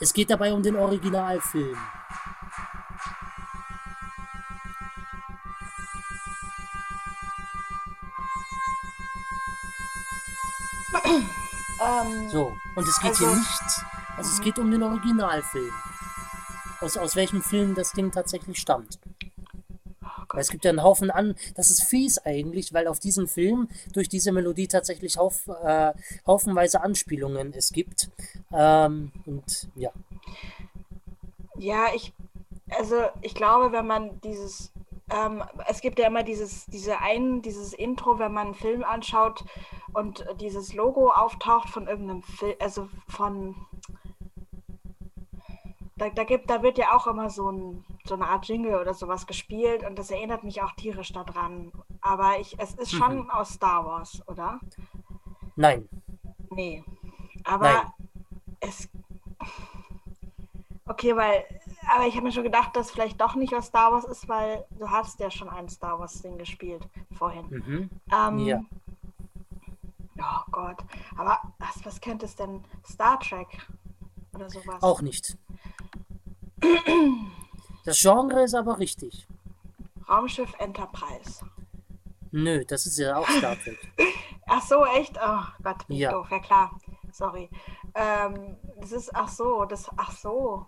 Es 0.00 0.12
geht 0.12 0.30
dabei 0.30 0.52
um 0.52 0.62
den 0.62 0.76
Originalfilm. 0.76 1.76
Ähm, 11.80 12.28
So, 12.30 12.56
und 12.74 12.88
es 12.88 12.98
geht 13.00 13.16
hier 13.16 13.28
Also- 13.28 13.38
nicht, 13.38 13.84
also 14.16 14.30
es 14.30 14.40
geht 14.40 14.58
um 14.58 14.70
den 14.70 14.82
Originalfilm. 14.82 15.72
Aus, 16.80 16.96
aus 16.96 17.16
welchem 17.16 17.42
Film 17.42 17.74
das 17.74 17.92
Ding 17.92 18.10
tatsächlich 18.12 18.58
stammt. 18.58 18.98
Weil 20.36 20.42
es 20.42 20.50
gibt 20.50 20.64
ja 20.64 20.70
einen 20.70 20.82
Haufen 20.82 21.10
an, 21.10 21.34
das 21.54 21.70
ist 21.70 21.82
fies 21.82 22.18
eigentlich, 22.18 22.72
weil 22.72 22.86
auf 22.86 22.98
diesen 22.98 23.26
Film 23.26 23.68
durch 23.92 24.08
diese 24.08 24.32
Melodie 24.32 24.68
tatsächlich 24.68 25.16
hauf, 25.16 25.48
äh, 25.64 25.92
haufenweise 26.26 26.82
Anspielungen 26.82 27.52
es 27.54 27.72
gibt. 27.72 28.10
Ähm, 28.52 29.12
und 29.26 29.68
ja, 29.74 29.90
Ja, 31.58 31.86
ich, 31.94 32.12
also 32.70 32.96
ich 33.22 33.34
glaube, 33.34 33.72
wenn 33.72 33.86
man 33.86 34.20
dieses, 34.20 34.72
ähm, 35.10 35.42
es 35.68 35.80
gibt 35.80 35.98
ja 35.98 36.06
immer 36.06 36.22
dieses, 36.22 36.66
diese 36.66 36.98
ein, 37.00 37.42
dieses 37.42 37.72
Intro, 37.72 38.18
wenn 38.18 38.32
man 38.32 38.48
einen 38.48 38.54
Film 38.54 38.84
anschaut 38.84 39.44
und 39.94 40.24
dieses 40.40 40.74
Logo 40.74 41.10
auftaucht 41.10 41.70
von 41.70 41.88
irgendeinem 41.88 42.22
Film, 42.22 42.54
also 42.60 42.88
von, 43.08 43.54
da, 45.96 46.10
da 46.10 46.24
gibt, 46.24 46.50
da 46.50 46.62
wird 46.62 46.78
ja 46.78 46.94
auch 46.94 47.06
immer 47.06 47.30
so 47.30 47.50
ein, 47.50 47.84
so 48.08 48.14
eine 48.14 48.28
Art 48.28 48.46
Jingle 48.48 48.74
oder 48.80 48.94
sowas 48.94 49.26
gespielt 49.26 49.84
und 49.84 49.98
das 49.98 50.10
erinnert 50.10 50.44
mich 50.44 50.62
auch 50.62 50.72
tierisch 50.72 51.12
daran. 51.12 51.72
Aber 52.00 52.38
ich, 52.40 52.58
es 52.58 52.74
ist 52.74 52.92
schon 52.92 53.30
aus 53.30 53.54
Star 53.54 53.84
Wars, 53.84 54.22
oder? 54.26 54.60
nein, 55.56 55.88
Nee. 56.50 56.84
Aber 57.44 57.72
Nein. 57.72 57.92
es. 58.60 58.88
Okay, 60.86 61.14
weil 61.14 61.44
Aber 61.94 62.06
ich 62.06 62.14
habe 62.14 62.24
mir 62.26 62.32
schon 62.32 62.42
gedacht, 62.44 62.74
dass 62.74 62.90
vielleicht 62.90 63.20
doch 63.20 63.34
nicht 63.34 63.54
aus 63.54 63.66
Star 63.66 63.92
Wars 63.92 64.04
ist, 64.04 64.28
weil 64.28 64.64
du 64.78 64.90
hast 64.90 65.20
ja 65.20 65.30
schon 65.30 65.48
ein 65.48 65.68
Star 65.68 65.98
Wars-Ding 65.98 66.38
gespielt 66.38 66.86
vorhin. 67.16 67.46
Mhm. 67.48 67.90
Ähm, 68.12 68.38
Ja. 68.38 68.60
Oh 70.20 70.50
Gott. 70.50 70.78
Aber 71.16 71.40
was, 71.58 71.84
was 71.84 72.00
könnte 72.00 72.26
es 72.26 72.34
denn? 72.34 72.64
Star 72.84 73.20
Trek 73.20 73.46
oder 74.34 74.50
sowas? 74.50 74.82
Auch 74.82 75.00
nicht. 75.00 75.36
Das 77.88 78.00
Genre 78.00 78.42
ist 78.42 78.54
aber 78.54 78.78
richtig. 78.78 79.26
Raumschiff 80.08 80.52
Enterprise. 80.58 81.40
Nö, 82.32 82.62
das 82.66 82.84
ist 82.84 82.98
ja 82.98 83.16
auch 83.16 83.26
Star 83.28 83.56
Trek. 83.58 83.78
Ach 84.46 84.62
so, 84.62 84.84
echt? 84.84 85.16
Oh 85.22 85.40
Gott, 85.62 85.86
bin 85.86 85.96
Ja. 85.96 86.12
doof. 86.12 86.30
Ja 86.30 86.38
klar. 86.38 86.78
Sorry. 87.12 87.48
Ähm, 87.94 88.56
das 88.78 88.92
ist, 88.92 89.14
ach 89.14 89.28
so, 89.28 89.64
das, 89.64 89.88
ach 89.96 90.12
so. 90.12 90.66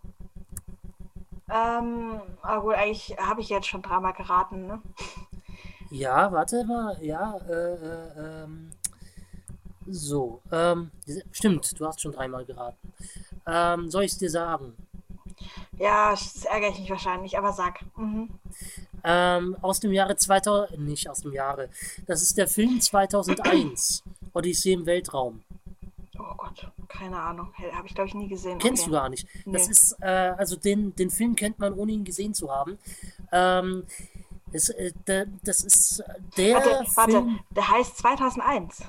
Ähm, 1.51 2.21
aber 2.43 2.63
gut, 2.63 2.75
eigentlich 2.75 3.15
habe 3.19 3.41
ich 3.43 3.49
jetzt 3.51 3.67
schon 3.67 3.83
dreimal 3.83 4.13
geraten, 4.15 4.67
ne? 4.67 4.83
Ja, 5.91 6.33
warte 6.33 6.65
mal. 6.65 6.97
Ja, 7.03 7.37
äh, 7.49 7.75
äh, 7.75 8.43
ähm. 8.45 8.71
So, 9.87 10.41
ähm, 10.53 10.91
stimmt, 11.33 11.79
du 11.79 11.87
hast 11.87 12.01
schon 12.01 12.13
dreimal 12.13 12.45
geraten. 12.45 12.93
Ähm, 13.47 13.91
soll 13.91 14.05
ich 14.05 14.13
es 14.13 14.19
dir 14.19 14.31
sagen? 14.31 14.75
Ja, 15.79 16.11
das 16.11 16.45
ärgere 16.45 16.71
ich 16.71 16.81
mich 16.81 16.91
wahrscheinlich, 16.91 17.39
aber 17.39 17.53
sag. 17.53 17.81
Mhm. 17.97 18.31
Ähm, 19.03 19.57
aus 19.63 19.81
dem 19.81 19.93
Jahre 19.93 20.17
2000, 20.17 20.79
nicht 20.81 21.09
aus 21.09 21.23
dem 21.23 21.33
Jahre. 21.33 21.71
Das 22.07 22.21
ist 22.23 22.37
der 22.37 22.49
Film 22.49 22.81
2001, 22.81 24.03
Odyssee 24.35 24.73
im 24.73 24.85
Weltraum. 24.87 25.43
Oh 26.19 26.35
Gott, 26.37 26.71
keine 26.89 27.19
Ahnung. 27.19 27.53
Habe 27.73 27.87
ich, 27.87 27.95
glaube 27.95 28.09
ich, 28.09 28.15
nie 28.15 28.29
gesehen. 28.29 28.59
Kennst 28.59 28.83
okay. 28.83 28.91
du 28.91 28.97
gar 28.97 29.09
nicht. 29.09 29.27
Das 29.47 29.67
Nee. 29.67 29.73
ist, 29.73 29.97
äh, 30.03 30.35
also 30.37 30.57
den, 30.57 30.95
den 30.97 31.09
Film 31.09 31.35
kennt 31.35 31.59
man, 31.59 31.73
ohne 31.73 31.93
ihn 31.93 32.05
gesehen 32.05 32.35
zu 32.35 32.51
haben. 32.51 32.79
Ähm, 33.33 33.85
es, 34.53 34.69
äh, 34.69 34.93
der, 35.07 35.27
das 35.45 35.63
ist 35.65 36.03
der 36.37 36.57
Warte, 36.57 36.87
warte, 36.95 37.13
Film. 37.13 37.41
der 37.51 37.69
heißt 37.71 37.97
2001. 37.99 38.81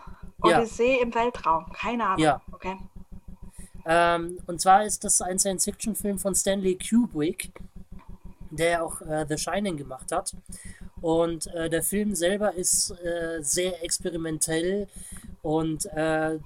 Ja. 0.44 0.58
Odyssee 0.60 1.00
im 1.00 1.14
Weltraum. 1.14 1.72
Keine 1.72 2.06
Ahnung. 2.06 2.20
Ja. 2.20 2.42
Okay. 2.52 2.76
Ähm, 3.86 4.38
und 4.48 4.62
zwar 4.62 4.86
ist 4.86 5.04
das 5.04 5.22
ein 5.22 5.40
Science-Fiction-Film 5.40 6.20
von 6.20 6.36
Stanley 6.36 6.78
Kubrick, 6.78 7.52
der 8.52 8.84
auch 8.84 9.02
äh, 9.02 9.26
The 9.28 9.38
Shining 9.38 9.78
gemacht 9.78 10.12
hat. 10.12 10.36
Und 11.02 11.48
äh, 11.48 11.70
der 11.70 11.82
Film 11.82 12.14
selber 12.16 12.54
ist 12.54 12.92
äh, 13.04 13.40
sehr 13.42 13.84
experimentell 13.84 14.88
und 15.42 15.86
äh, 15.86 16.38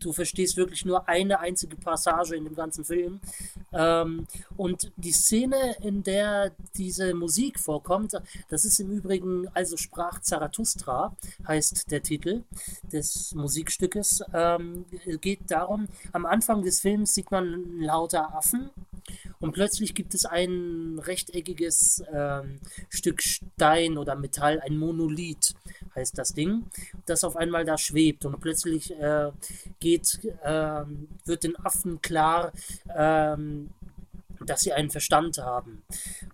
du 0.00 0.12
verstehst 0.12 0.56
wirklich 0.56 0.84
nur 0.84 1.08
eine 1.08 1.40
einzige 1.40 1.76
Passage 1.76 2.36
in 2.36 2.44
dem 2.44 2.54
ganzen 2.54 2.84
Film. 2.84 3.20
Ähm, 3.72 4.26
und 4.56 4.92
die 4.96 5.12
Szene, 5.12 5.76
in 5.82 6.02
der 6.02 6.52
diese 6.76 7.14
Musik 7.14 7.58
vorkommt, 7.58 8.14
das 8.48 8.64
ist 8.64 8.80
im 8.80 8.90
Übrigen 8.90 9.48
Also 9.54 9.76
sprach 9.76 10.20
Zarathustra, 10.20 11.16
heißt 11.46 11.90
der 11.90 12.02
Titel 12.02 12.44
des 12.92 13.34
Musikstückes. 13.34 14.22
Ähm, 14.32 14.84
geht 15.20 15.50
darum, 15.50 15.88
am 16.12 16.26
Anfang 16.26 16.62
des 16.62 16.80
Films 16.80 17.14
sieht 17.14 17.30
man 17.30 17.80
lauter 17.80 18.34
Affen 18.34 18.70
und 19.40 19.52
plötzlich 19.52 19.94
gibt 19.94 20.14
es 20.14 20.24
ein 20.24 20.98
rechteckiges 20.98 22.02
ähm, 22.12 22.60
Stück 22.88 23.22
Stein 23.22 23.98
oder 23.98 24.16
Metall, 24.16 24.60
ein 24.60 24.76
Monolith 24.76 25.54
heißt 25.94 26.18
das 26.18 26.34
Ding, 26.34 26.66
das 27.06 27.24
auf 27.24 27.36
einmal 27.36 27.64
da 27.64 27.78
schwebt 27.78 28.24
und 28.24 28.40
plötzlich 28.40 28.92
äh, 28.98 29.30
geht, 29.80 30.20
ähm, 30.44 31.08
wird 31.24 31.44
den 31.44 31.56
Affen 31.56 32.00
klar, 32.02 32.52
ähm, 32.94 33.70
dass 34.44 34.60
sie 34.60 34.72
einen 34.72 34.90
Verstand 34.90 35.38
haben. 35.38 35.82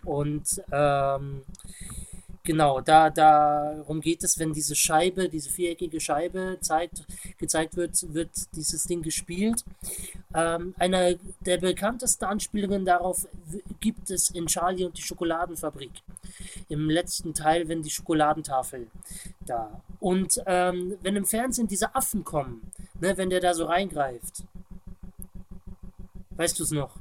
Und 0.05 0.63
ähm, 0.71 1.43
genau, 2.45 2.81
da, 2.81 3.11
darum 3.11 4.01
geht 4.01 4.23
es, 4.23 4.39
wenn 4.39 4.53
diese 4.53 4.77
Scheibe, 4.77 5.29
diese 5.29 5.51
viereckige 5.51 6.01
Scheibe 6.01 6.59
zeigt, 6.61 7.05
gezeigt 7.39 7.77
wird, 7.77 8.15
wird 8.15 8.31
dieses 8.55 8.85
Ding 8.85 9.03
gespielt. 9.03 9.65
Ähm, 10.35 10.75
eine 10.79 11.19
der 11.41 11.59
bekanntesten 11.59 12.25
Anspielungen 12.27 12.85
darauf 12.85 13.27
gibt 13.81 14.11
es 14.11 14.31
in 14.31 14.47
Charlie 14.47 14.85
und 14.85 14.97
die 14.97 15.03
Schokoladenfabrik. 15.03 15.93
Im 16.69 16.91
letzten 16.91 17.35
Teil, 17.35 17.69
wenn 17.69 17.83
die 17.83 17.91
Schokoladentafel 17.91 18.89
da. 19.47 19.81
Und 20.01 20.43
ähm, 20.47 20.97
wenn 21.03 21.17
im 21.17 21.25
Fernsehen 21.25 21.67
diese 21.67 21.95
Affen 21.95 22.25
kommen, 22.25 22.71
ne, 23.01 23.17
wenn 23.17 23.31
der 23.31 23.41
da 23.41 23.55
so 23.55 23.65
reingreift. 23.65 24.45
Weißt 26.31 26.59
du 26.59 26.65
es 26.65 26.73
noch? 26.73 26.97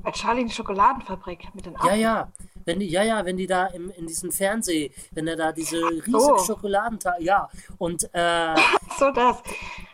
Bei 0.00 0.10
Charlie 0.10 0.42
in 0.42 0.48
die 0.48 0.54
Schokoladenfabrik 0.54 1.54
mit 1.54 1.64
den 1.64 1.76
Affen. 1.76 1.88
Ja, 1.88 1.94
ja. 1.94 2.32
Wenn 2.64 2.80
die, 2.80 2.88
ja, 2.88 3.02
ja, 3.02 3.24
wenn 3.24 3.36
die 3.36 3.46
da 3.46 3.66
im, 3.66 3.90
in 3.90 4.06
diesem 4.06 4.30
Fernseh, 4.32 4.90
wenn 5.12 5.26
er 5.26 5.36
da 5.36 5.52
diese 5.52 5.76
riesige 5.76 6.10
so. 6.18 6.38
Schokoladentafel, 6.38 7.24
ja, 7.24 7.48
und, 7.78 8.04
äh, 8.14 8.54
So 8.98 9.10
das. 9.10 9.38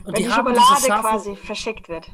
und 0.05 0.07
Wenn 0.07 0.15
die, 0.15 0.23
die, 0.25 0.29
haben 0.31 0.49
Schokolade 0.49 0.75
diese 0.77 0.87
scharfe, 0.87 1.09
quasi 1.09 1.37
verschickt 1.37 1.89
wird. 1.89 2.11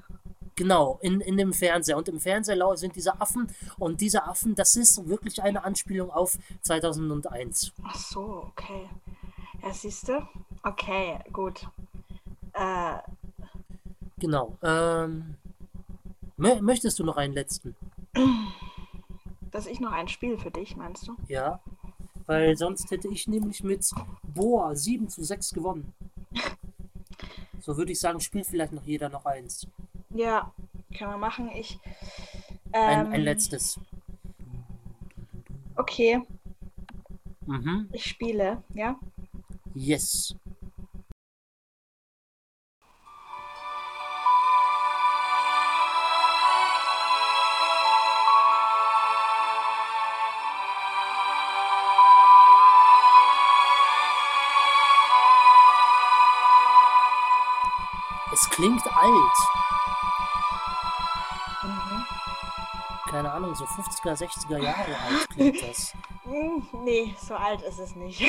Genau, 0.57 0.99
in, 1.03 1.21
in 1.21 1.37
dem 1.37 1.53
Fernseher. 1.53 1.97
Und 1.97 2.09
im 2.09 2.21
Fernseher 2.21 2.77
sind 2.77 2.95
diese 2.95 3.21
Affen. 3.21 3.49
Und 3.79 4.01
diese 4.01 4.25
Affen, 4.25 4.55
das 4.55 4.77
ist 4.77 5.09
wirklich 5.09 5.43
eine 5.43 5.65
Anspielung 5.65 6.11
auf 6.13 6.39
2001. 6.63 7.73
Ach 7.83 7.95
so, 7.97 8.47
okay. 8.53 8.89
Ja, 9.63 9.73
siehst 9.73 10.07
du? 10.09 10.27
Okay, 10.63 11.19
gut. 11.33 11.67
Äh, 12.53 12.99
Genau. 14.19 14.57
Ähm, 14.63 15.35
mö- 16.39 16.61
möchtest 16.63 16.99
du 17.01 17.05
noch 17.05 17.17
einen 17.17 17.35
letzten? 17.35 17.75
dass 19.55 19.67
ich 19.67 19.79
noch 19.79 19.93
ein 19.93 20.09
Spiel 20.09 20.37
für 20.37 20.51
dich, 20.51 20.77
meinst 20.77 21.07
du? 21.07 21.17
Ja. 21.29 21.61
Weil 22.27 22.57
sonst 22.57 22.91
hätte 22.91 23.09
ich 23.09 23.29
nämlich 23.29 23.63
mit 23.63 23.89
Boa 24.35 24.75
7 24.75 25.09
zu 25.09 25.23
6 25.23 25.53
gewonnen. 25.55 25.93
So 27.61 27.77
würde 27.77 27.93
ich 27.93 28.01
sagen, 28.01 28.19
spielt 28.21 28.47
vielleicht 28.47 28.73
noch 28.73 28.85
jeder 28.85 29.09
noch 29.09 29.25
eins. 29.27 29.67
Ja, 30.11 30.53
können 30.97 31.13
wir 31.13 31.19
machen. 31.19 31.51
Ich. 31.55 31.79
Ein, 32.73 33.07
Ähm, 33.07 33.13
ein 33.13 33.21
letztes. 33.23 33.79
Okay, 35.77 36.21
Mhm. 37.47 37.89
ich 37.93 38.05
spiele, 38.07 38.63
ja? 38.75 38.99
Yes. 39.75 40.35
Klingt 58.55 58.87
alt. 58.87 59.39
Mhm. 61.63 62.05
Keine 63.11 63.33
Ahnung, 63.33 63.55
so 63.55 63.65
50er, 63.65 64.17
60er 64.17 64.59
Jahre 64.59 64.97
alt 64.97 65.29
klingt 65.31 65.63
das. 65.63 65.95
Nee, 66.85 67.15
so 67.21 67.35
alt 67.35 67.61
ist 67.61 67.79
es 67.79 67.95
nicht. 67.97 68.23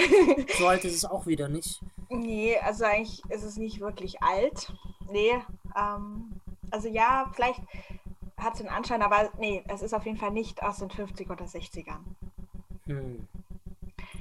So 0.57 0.67
alt 0.67 0.83
ist 0.83 0.95
es 0.95 1.05
auch 1.05 1.25
wieder 1.25 1.47
nicht. 1.47 1.81
nee, 2.09 2.57
also 2.57 2.83
eigentlich 2.83 3.23
ist 3.29 3.43
es 3.43 3.55
nicht 3.55 3.79
wirklich 3.79 4.21
alt. 4.21 4.73
Nee, 5.09 5.31
ähm, 5.77 6.41
also 6.71 6.89
ja, 6.89 7.31
vielleicht 7.33 7.61
hat 8.37 8.53
es 8.53 8.59
den 8.59 8.67
Anschein, 8.67 9.01
aber 9.01 9.29
nee, 9.37 9.63
es 9.69 9.81
ist 9.81 9.93
auf 9.93 10.05
jeden 10.05 10.17
Fall 10.17 10.31
nicht 10.31 10.61
aus 10.61 10.79
den 10.79 10.89
50 10.89 11.29
oder 11.29 11.45
60ern. 11.45 11.99
Hm. 12.85 13.25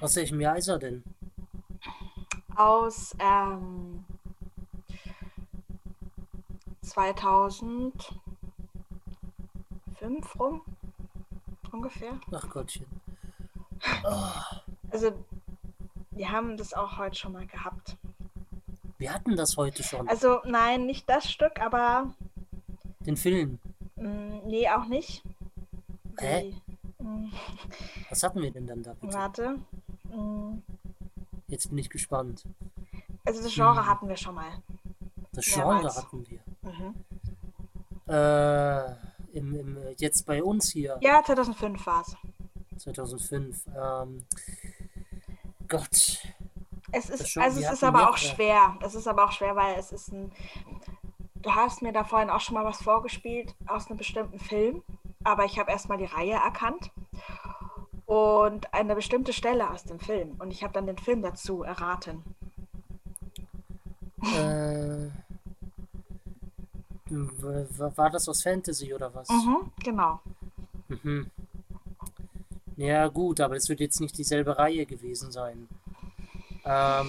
Aus 0.01 0.15
welchem 0.15 0.41
Jahr 0.41 0.57
ist 0.57 0.69
er 0.69 0.79
denn? 0.79 1.03
Aus 2.55 3.17
ähm, 3.19 4.05
2005 6.95 7.93
rum, 10.39 10.61
ungefähr. 11.73 12.13
Ach 12.33 12.49
Gottchen. 12.51 12.87
Also, 14.91 15.13
wir 16.13 16.31
haben 16.31 16.57
das 16.57 16.73
auch 16.73 16.97
heute 16.99 17.17
schon 17.17 17.33
mal 17.33 17.47
gehabt. 17.47 17.97
Wir 18.99 19.13
hatten 19.13 19.35
das 19.37 19.57
heute 19.57 19.83
schon. 19.83 20.09
Also, 20.09 20.39
nein, 20.45 20.87
nicht 20.87 21.09
das 21.09 21.29
Stück, 21.31 21.61
aber 21.61 22.15
Den 23.01 23.17
Film. 23.17 23.59
mh, 23.97 24.43
nee, 24.47 24.69
auch 24.71 24.85
nicht. 24.87 25.25
Hä? 26.21 26.55
Mh, 27.01 27.29
Was 28.11 28.23
hatten 28.23 28.41
wir 28.41 28.53
denn 28.53 28.69
dann 28.69 28.85
da 28.85 28.95
bitte? 28.95 29.13
warte. 29.13 29.59
Mh, 30.11 30.59
Jetzt 31.49 31.69
bin 31.71 31.79
ich 31.79 31.91
gespannt. 31.91 32.45
also, 33.25 33.43
das 33.43 33.53
Genre 33.53 33.81
Hm. 33.81 33.87
hatten 33.89 34.09
wir 34.09 34.17
schon 34.17 34.37
mal. 34.37 34.63
Das 35.33 35.45
Mehrmals. 35.57 35.83
Genre 35.83 35.97
hatten 35.97 36.31
wir. 36.31 36.39
Mhm. 36.65 36.95
Äh, 38.13 38.85
im, 39.39 39.55
im, 39.55 39.79
jetzt 39.99 40.27
bei 40.27 40.43
uns 40.43 40.71
hier, 40.71 40.99
Ja, 41.01 41.23
2005 41.25 41.87
war 41.87 42.03
es. 42.03 42.17
2005. 42.83 43.65
Ähm, 43.77 44.25
Gott. 45.69 46.19
Es 46.93 47.11
ist, 47.11 47.29
schon- 47.29 47.43
also 47.43 47.61
es 47.61 47.73
ist 47.73 47.83
aber 47.85 48.11
auch 48.11 48.17
mehrere. 48.17 48.19
schwer. 48.19 48.77
Es 48.83 48.95
ist 48.95 49.09
aber 49.09 49.25
auch 49.25 49.33
schwer, 49.33 49.57
weil 49.57 49.77
es 49.79 49.91
ist 49.93 50.13
ein. 50.13 50.31
Du 51.37 51.55
hast 51.55 51.83
mir 51.83 51.93
da 51.93 52.05
vorhin 52.05 52.31
auch 52.31 52.41
schon 52.41 52.55
mal 52.55 52.65
was 52.65 52.83
vorgespielt 52.83 53.55
aus 53.67 53.89
einem 53.89 53.99
bestimmten 53.99 54.39
Film. 54.39 54.83
aber 55.25 55.45
ich 55.47 55.59
habe 55.59 55.71
erstmal 55.71 55.99
die 55.99 56.05
Reihe 56.05 56.35
erkannt 56.35 56.91
und 58.07 58.73
eine 58.75 58.95
bestimmte 58.95 59.33
Stelle 59.33 59.71
aus 59.71 59.85
dem 59.85 59.99
Film. 59.99 60.37
Und 60.39 60.51
ich 60.51 60.63
habe 60.63 60.73
dann 60.75 60.87
den 60.87 60.99
Film 60.99 61.23
dazu 61.23 61.63
erraten. 61.63 62.23
Äh, 64.23 65.11
war 67.97 68.11
das 68.11 68.29
aus 68.29 68.43
Fantasy 68.43 68.93
oder 68.95 69.15
was? 69.15 69.29
Mhm, 69.29 69.71
genau. 69.83 70.21
Mhm. 70.89 71.31
Ja, 72.77 73.07
gut, 73.09 73.41
aber 73.41 73.57
es 73.57 73.69
wird 73.69 73.81
jetzt 73.81 74.01
nicht 74.01 74.19
dieselbe 74.19 74.59
Reihe 74.59 74.85
gewesen 74.87 75.31
sein. 75.31 75.69
Ähm, 76.65 77.09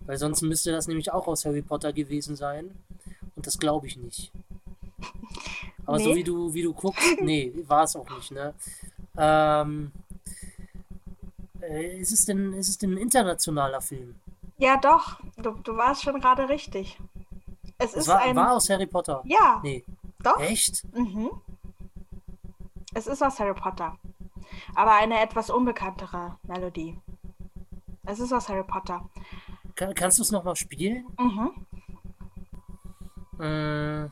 weil 0.00 0.16
sonst 0.18 0.42
müsste 0.42 0.72
das 0.72 0.88
nämlich 0.88 1.12
auch 1.12 1.26
aus 1.26 1.44
Harry 1.44 1.62
Potter 1.62 1.92
gewesen 1.92 2.36
sein. 2.36 2.70
Und 3.36 3.46
das 3.46 3.58
glaube 3.58 3.86
ich 3.86 3.96
nicht. 3.96 4.30
Aber 5.84 5.98
so 5.98 6.10
Nee. 6.10 6.16
wie 6.16 6.24
du, 6.24 6.54
wie 6.54 6.62
du 6.62 6.72
guckst, 6.72 7.04
nee, 7.20 7.52
war 7.66 7.84
es 7.84 7.96
auch 7.96 8.08
nicht, 8.16 8.30
ne? 8.30 8.54
Ähm, 9.16 9.92
äh, 11.60 11.98
ist 11.98 12.12
es 12.12 12.24
denn, 12.24 12.52
ist 12.54 12.68
es 12.68 12.78
denn 12.78 12.92
ein 12.94 12.98
internationaler 12.98 13.80
Film? 13.80 14.14
Ja, 14.58 14.76
doch. 14.78 15.18
Du, 15.36 15.50
du 15.62 15.76
warst 15.76 16.02
schon 16.02 16.20
gerade 16.20 16.48
richtig. 16.48 16.98
Es 17.82 17.90
Es 17.92 17.94
ist 18.02 18.08
war, 18.08 18.20
ein. 18.20 18.36
war 18.36 18.52
aus 18.52 18.68
Harry 18.70 18.86
Potter. 18.86 19.22
ja, 19.24 19.60
Nee. 19.62 19.84
doch. 20.20 20.38
Echt? 20.40 20.84
Mhm. 20.94 21.30
Es 22.94 23.06
ist 23.06 23.22
aus 23.22 23.38
Harry 23.40 23.54
Potter. 23.54 23.96
Aber 24.74 24.92
eine 24.94 25.20
etwas 25.20 25.50
unbekanntere 25.50 26.36
Melodie. 26.44 26.98
Es 28.04 28.20
ist 28.20 28.32
aus 28.32 28.48
Harry 28.48 28.64
Potter. 28.64 29.08
Kann, 29.74 29.94
kannst 29.94 30.18
du 30.18 30.22
es 30.22 30.30
nochmal 30.30 30.56
spielen? 30.56 31.06
Mhm. 31.18 31.52
Mm. 33.38 34.10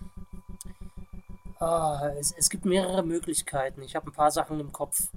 Ah, 1.58 2.08
es, 2.18 2.32
es 2.32 2.48
gibt 2.48 2.64
mehrere 2.64 3.02
Möglichkeiten. 3.02 3.82
Ich 3.82 3.94
habe 3.94 4.06
ein 4.10 4.14
paar 4.14 4.30
Sachen 4.30 4.58
im 4.60 4.72
Kopf. 4.72 5.08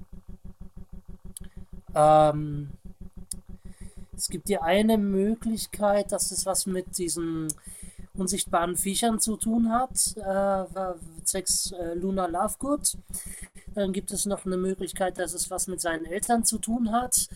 Ähm, 1.95 2.71
es 4.15 4.27
gibt 4.29 4.49
die 4.49 4.57
eine 4.57 4.97
Möglichkeit, 4.97 6.11
dass 6.11 6.31
es 6.31 6.45
was 6.45 6.65
mit 6.65 6.97
diesen 6.97 7.47
unsichtbaren 8.15 8.75
Viechern 8.77 9.19
zu 9.19 9.37
tun 9.37 9.71
hat, 9.71 10.15
äh, 10.17 11.23
zwecks 11.23 11.71
äh, 11.71 11.95
Luna 11.95 12.27
Lovegood. 12.27 12.97
Dann 13.73 13.91
gibt 13.91 14.11
es 14.11 14.25
noch 14.25 14.45
eine 14.45 14.57
Möglichkeit, 14.57 15.17
dass 15.17 15.33
es 15.33 15.49
was 15.49 15.67
mit 15.67 15.81
seinen 15.81 16.05
Eltern 16.05 16.45
zu 16.45 16.59
tun 16.59 16.91
hat. 16.91 17.27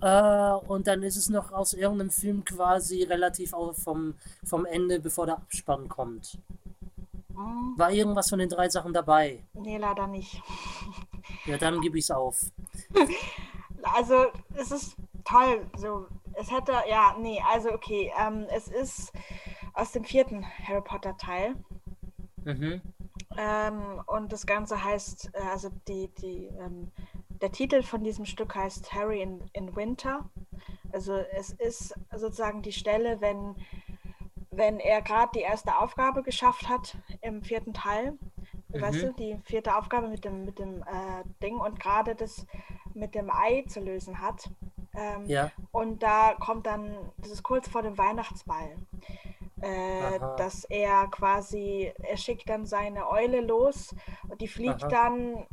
Äh, 0.00 0.66
und 0.68 0.86
dann 0.86 1.02
ist 1.02 1.16
es 1.16 1.28
noch 1.28 1.52
aus 1.52 1.72
irgendeinem 1.72 2.10
Film 2.10 2.44
quasi 2.44 3.02
relativ 3.02 3.54
auch 3.54 3.74
vom, 3.74 4.14
vom 4.44 4.66
Ende, 4.66 5.00
bevor 5.00 5.26
der 5.26 5.36
Abspann 5.36 5.88
kommt. 5.88 6.38
Mm, 7.30 7.76
War 7.76 7.90
irgendwas 7.90 8.28
von 8.30 8.38
den 8.38 8.48
drei 8.48 8.68
Sachen 8.68 8.92
dabei? 8.92 9.42
Nee, 9.54 9.78
leider 9.78 10.06
nicht. 10.06 10.40
Ja, 11.46 11.58
dann 11.58 11.80
gebe 11.80 11.98
ich 11.98 12.04
es 12.04 12.10
auf. 12.10 12.40
Also, 13.96 14.28
es 14.54 14.70
ist 14.70 14.96
toll. 15.26 15.66
So, 15.76 16.06
es 16.32 16.50
hätte, 16.50 16.72
ja, 16.88 17.14
nee, 17.20 17.38
also 17.52 17.70
okay. 17.70 18.10
Ähm, 18.18 18.46
es 18.48 18.68
ist 18.68 19.12
aus 19.74 19.92
dem 19.92 20.04
vierten 20.04 20.44
Harry 20.66 20.82
Potter 20.82 21.16
Teil. 21.16 21.56
Mhm. 22.44 22.80
Ähm, 23.36 24.02
und 24.06 24.32
das 24.32 24.46
Ganze 24.46 24.82
heißt, 24.84 25.30
äh, 25.34 25.38
also 25.52 25.70
die, 25.88 26.08
die, 26.20 26.46
ähm, 26.58 26.90
der 27.40 27.50
Titel 27.52 27.82
von 27.82 28.04
diesem 28.04 28.24
Stück 28.26 28.54
heißt 28.54 28.92
Harry 28.92 29.22
in, 29.22 29.40
in 29.52 29.74
Winter. 29.74 30.28
Also 30.92 31.14
es 31.14 31.50
ist 31.50 31.94
sozusagen 32.14 32.62
die 32.62 32.72
Stelle, 32.72 33.20
wenn, 33.20 33.56
wenn 34.52 34.78
er 34.78 35.02
gerade 35.02 35.32
die 35.34 35.40
erste 35.40 35.76
Aufgabe 35.76 36.22
geschafft 36.22 36.68
hat 36.68 36.96
im 37.22 37.42
vierten 37.42 37.74
Teil. 37.74 38.16
Weißt 38.68 38.98
Mhm. 39.02 39.06
du, 39.06 39.12
die 39.14 39.38
vierte 39.44 39.76
Aufgabe 39.76 40.08
mit 40.08 40.24
dem, 40.24 40.44
mit 40.44 40.58
dem 40.58 40.82
äh, 40.82 41.22
Ding 41.42 41.56
und 41.58 41.78
gerade 41.80 42.14
das 42.14 42.46
mit 42.94 43.14
dem 43.14 43.30
Ei 43.30 43.64
zu 43.68 43.80
lösen 43.80 44.20
hat. 44.20 44.50
Ähm, 44.96 45.26
Ja. 45.26 45.50
und 45.72 46.02
da 46.02 46.34
kommt 46.38 46.66
dann, 46.66 46.96
das 47.18 47.30
ist 47.30 47.42
kurz 47.42 47.68
vor 47.68 47.82
dem 47.82 47.98
Weihnachtsball, 47.98 48.76
äh, 49.64 50.20
dass 50.36 50.64
er 50.64 51.06
quasi, 51.08 51.92
er 52.02 52.16
schickt 52.16 52.48
dann 52.48 52.66
seine 52.66 53.08
Eule 53.08 53.40
los 53.40 53.94
und 54.28 54.40
die 54.40 54.48
fliegt 54.48 54.84
Aha. 54.84 54.88
dann, 54.88 55.46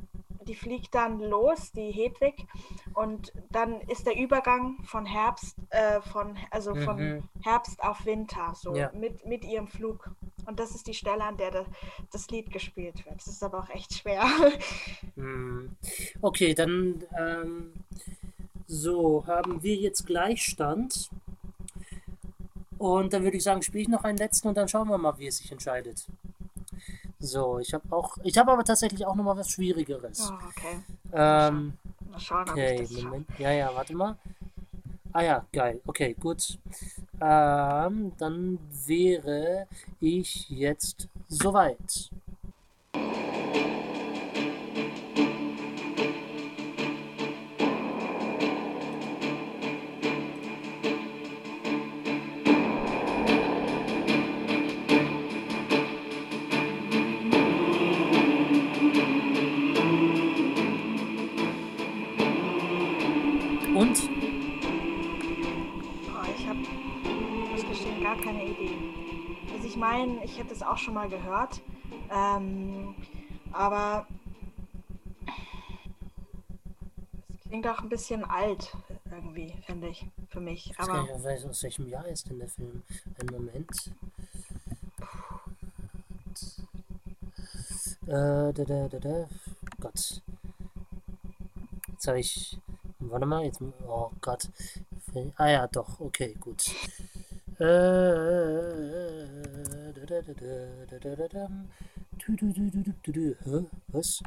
die 0.48 0.56
fliegt 0.56 0.94
dann 0.94 1.20
los, 1.22 1.72
die 1.72 1.92
Hedwig, 1.92 2.46
und 2.94 3.32
dann 3.52 3.80
ist 3.82 4.06
der 4.06 4.18
Übergang 4.18 4.84
von 4.84 5.06
Herbst, 5.06 5.56
äh, 5.70 6.02
von, 6.02 6.38
also 6.50 6.76
von 6.76 6.98
Mhm. 6.98 7.24
Herbst 7.42 7.82
auf 7.82 8.06
Winter, 8.06 8.54
so 8.56 8.76
Ja. 8.76 8.92
mit, 8.94 9.26
mit 9.26 9.46
ihrem 9.46 9.68
Flug. 9.68 10.10
Und 10.46 10.60
das 10.60 10.72
ist 10.76 10.88
die 10.88 10.94
Stelle, 10.94 11.24
an 11.24 11.38
der 11.38 11.66
das, 12.12 12.28
Lied 12.30 12.52
gespielt 12.52 13.06
wird. 13.06 13.16
Das 13.16 13.28
ist 13.28 13.44
aber 13.44 13.60
auch 13.60 13.70
echt 13.70 13.94
schwer. 13.94 14.24
Hm. 15.16 15.76
Okay, 16.22 16.54
dann 16.54 17.04
ähm, 17.18 17.74
so 18.68 19.26
haben 19.28 19.62
wir 19.62 19.76
jetzt 19.76 20.06
Gleichstand. 20.06 21.10
Und 22.82 23.14
dann 23.14 23.24
würde 23.24 23.38
ich 23.38 23.44
sagen, 23.44 23.62
spiele 23.62 23.84
ich 23.84 23.90
noch 23.90 24.04
einen 24.04 24.18
letzten 24.18 24.48
und 24.48 24.58
dann 24.58 24.68
schauen 24.68 24.88
wir 24.88 24.98
mal, 24.98 25.16
wie 25.20 25.28
es 25.28 25.38
sich 25.38 25.52
entscheidet. 25.52 26.04
So, 27.20 27.60
ich 27.60 27.76
habe 27.76 27.84
auch, 27.96 28.18
ich 28.24 28.36
habe 28.40 28.52
aber 28.52 28.64
tatsächlich 28.64 29.06
auch 29.06 29.14
noch 29.14 29.24
mal 29.24 29.38
was 29.38 29.52
Schwierigeres. 29.52 30.32
Oh, 30.32 30.48
okay. 30.48 30.80
Ähm, 31.14 31.74
Mal 32.10 32.20
schauen, 32.20 32.50
okay. 32.50 32.88
Moment. 33.04 33.28
Ja, 33.38 33.52
ja, 33.52 33.70
warte 33.76 33.96
mal. 33.96 34.18
Ah 35.14 35.22
ja, 35.22 35.46
geil. 35.54 35.80
Okay, 35.86 36.16
gut. 36.20 36.58
Ähm, 37.22 38.14
dann 38.18 38.58
wäre 38.88 39.68
ich 40.00 40.50
jetzt 40.50 41.08
soweit. 41.28 42.10
Also 70.20 70.24
ich 70.24 70.38
hätte 70.38 70.54
es 70.54 70.62
auch 70.62 70.78
schon 70.78 70.94
mal 70.94 71.10
gehört, 71.10 71.62
ähm, 72.12 72.96
aber 73.54 74.06
es 77.30 77.50
klingt 77.50 77.68
auch 77.68 77.80
ein 77.80 77.90
bisschen 77.90 78.24
alt 78.26 78.76
irgendwie, 79.10 79.54
finde 79.66 79.90
ich, 79.90 80.06
für 80.30 80.42
mich. 80.42 80.72
Ich 80.72 80.80
weiß 80.80 80.88
gar 80.88 81.04
nicht, 81.04 81.46
aus 81.46 81.64
welchem 81.64 81.88
Jahr 81.88 82.06
ist 82.08 82.30
denn 82.30 82.40
der 82.40 82.50
Film? 82.50 82.84
Einen 83.20 83.32
Moment. 83.32 83.92
Äh, 88.08 88.54
da, 88.54 88.64
da, 88.66 88.88
da, 88.90 89.00
da. 89.00 89.28
Gott. 89.80 90.22
Jetzt 91.92 92.08
habe 92.08 92.20
ich. 92.20 92.58
Warte 93.00 93.26
mal, 93.26 93.46
jetzt. 93.46 93.62
Oh 93.88 94.12
Gott. 94.20 94.50
Ah 95.36 95.48
ja, 95.48 95.68
doch, 95.68 96.00
okay, 96.00 96.36
gut. 96.40 96.74
Äh, 97.60 97.64
Was? 103.88 104.22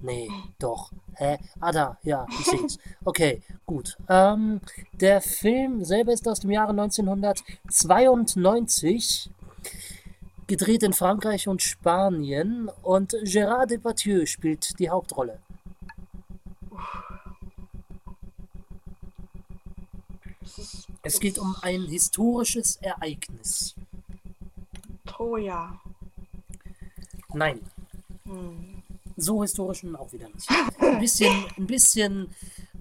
Nee, 0.00 0.28
doch. 0.58 0.90
Hä? 1.14 1.38
Ah, 1.60 1.70
da, 1.72 1.98
ja, 2.02 2.26
ich 2.28 2.46
sehe 2.46 2.64
es. 2.64 2.78
Okay, 3.04 3.42
gut. 3.66 3.96
Ähm, 4.08 4.60
der 4.92 5.20
Film 5.20 5.84
selber 5.84 6.12
ist 6.12 6.26
aus 6.28 6.40
dem 6.40 6.50
Jahre 6.50 6.70
1992, 6.70 9.30
gedreht 10.46 10.82
in 10.82 10.92
Frankreich 10.92 11.48
und 11.48 11.62
Spanien 11.62 12.70
und 12.82 13.14
Gérard 13.24 13.66
Depardieu 13.66 14.26
spielt 14.26 14.78
die 14.78 14.90
Hauptrolle. 14.90 15.38
Es 21.02 21.20
geht 21.20 21.38
um 21.38 21.56
ein 21.62 21.84
historisches 21.84 22.76
Ereignis. 22.76 23.74
Troja. 25.08 25.80
Nein, 27.34 27.60
Hm. 28.24 28.82
so 29.16 29.42
historisch 29.42 29.82
nun 29.82 29.96
auch 29.96 30.12
wieder 30.12 30.28
nicht. 30.28 30.48
Ein 30.80 30.98
bisschen, 31.00 31.44
ein 31.56 31.66
bisschen, 31.66 32.34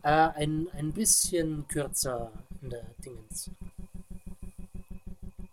äh, 0.04 0.10
ein, 0.10 0.68
ein 0.74 0.92
bisschen 0.94 1.68
kürzer 1.68 2.32
in 2.62 2.70
der 2.70 2.84
Dingens. 3.04 3.50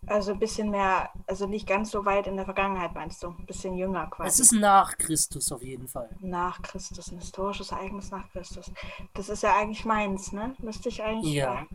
Also 0.07 0.33
ein 0.33 0.39
bisschen 0.39 0.69
mehr, 0.69 1.09
also 1.25 1.47
nicht 1.47 1.65
ganz 1.67 1.89
so 1.91 2.05
weit 2.05 2.27
in 2.27 2.35
der 2.35 2.45
Vergangenheit, 2.45 2.93
meinst 2.93 3.23
du? 3.23 3.29
Ein 3.29 3.45
bisschen 3.47 3.75
jünger 3.75 4.03
Es 4.03 4.09
quasi. 4.11 4.41
ist 4.43 4.51
nach 4.51 4.95
Christus 4.97 5.51
auf 5.51 5.63
jeden 5.63 5.87
Fall. 5.87 6.09
Nach 6.19 6.61
Christus, 6.61 7.11
ein 7.11 7.17
historisches 7.19 7.71
Ereignis 7.71 8.11
nach 8.11 8.29
Christus. 8.31 8.71
Das 9.15 9.29
ist 9.29 9.41
ja 9.43 9.55
eigentlich 9.55 9.83
meins, 9.83 10.31
ne? 10.31 10.55
Müsste 10.59 10.89
ich 10.89 11.01
eigentlich. 11.01 11.33
Ja. 11.33 11.65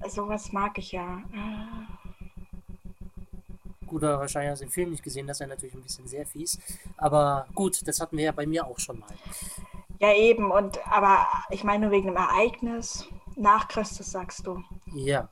Äh, 0.00 0.08
sowas 0.10 0.52
mag 0.52 0.78
ich 0.78 0.92
ja. 0.92 1.22
Aber 3.92 4.18
wahrscheinlich 4.18 4.52
du 4.52 4.60
den 4.60 4.70
Film 4.70 4.90
nicht 4.90 5.02
gesehen, 5.02 5.26
das 5.26 5.36
ist 5.36 5.40
ja 5.40 5.46
natürlich 5.46 5.74
ein 5.74 5.82
bisschen 5.82 6.06
sehr 6.06 6.26
fies. 6.26 6.58
Aber 6.96 7.46
gut, 7.54 7.86
das 7.86 8.00
hatten 8.00 8.16
wir 8.16 8.24
ja 8.24 8.32
bei 8.32 8.46
mir 8.46 8.66
auch 8.66 8.78
schon 8.78 8.98
mal. 8.98 9.10
Ja, 9.98 10.14
eben. 10.14 10.50
Und 10.50 10.84
aber 10.86 11.26
ich 11.50 11.62
meine 11.64 11.84
nur 11.84 11.92
wegen 11.92 12.08
dem 12.08 12.16
Ereignis 12.16 13.06
nach 13.36 13.68
Christus, 13.68 14.10
sagst 14.10 14.46
du. 14.46 14.62
Ja. 14.94 15.28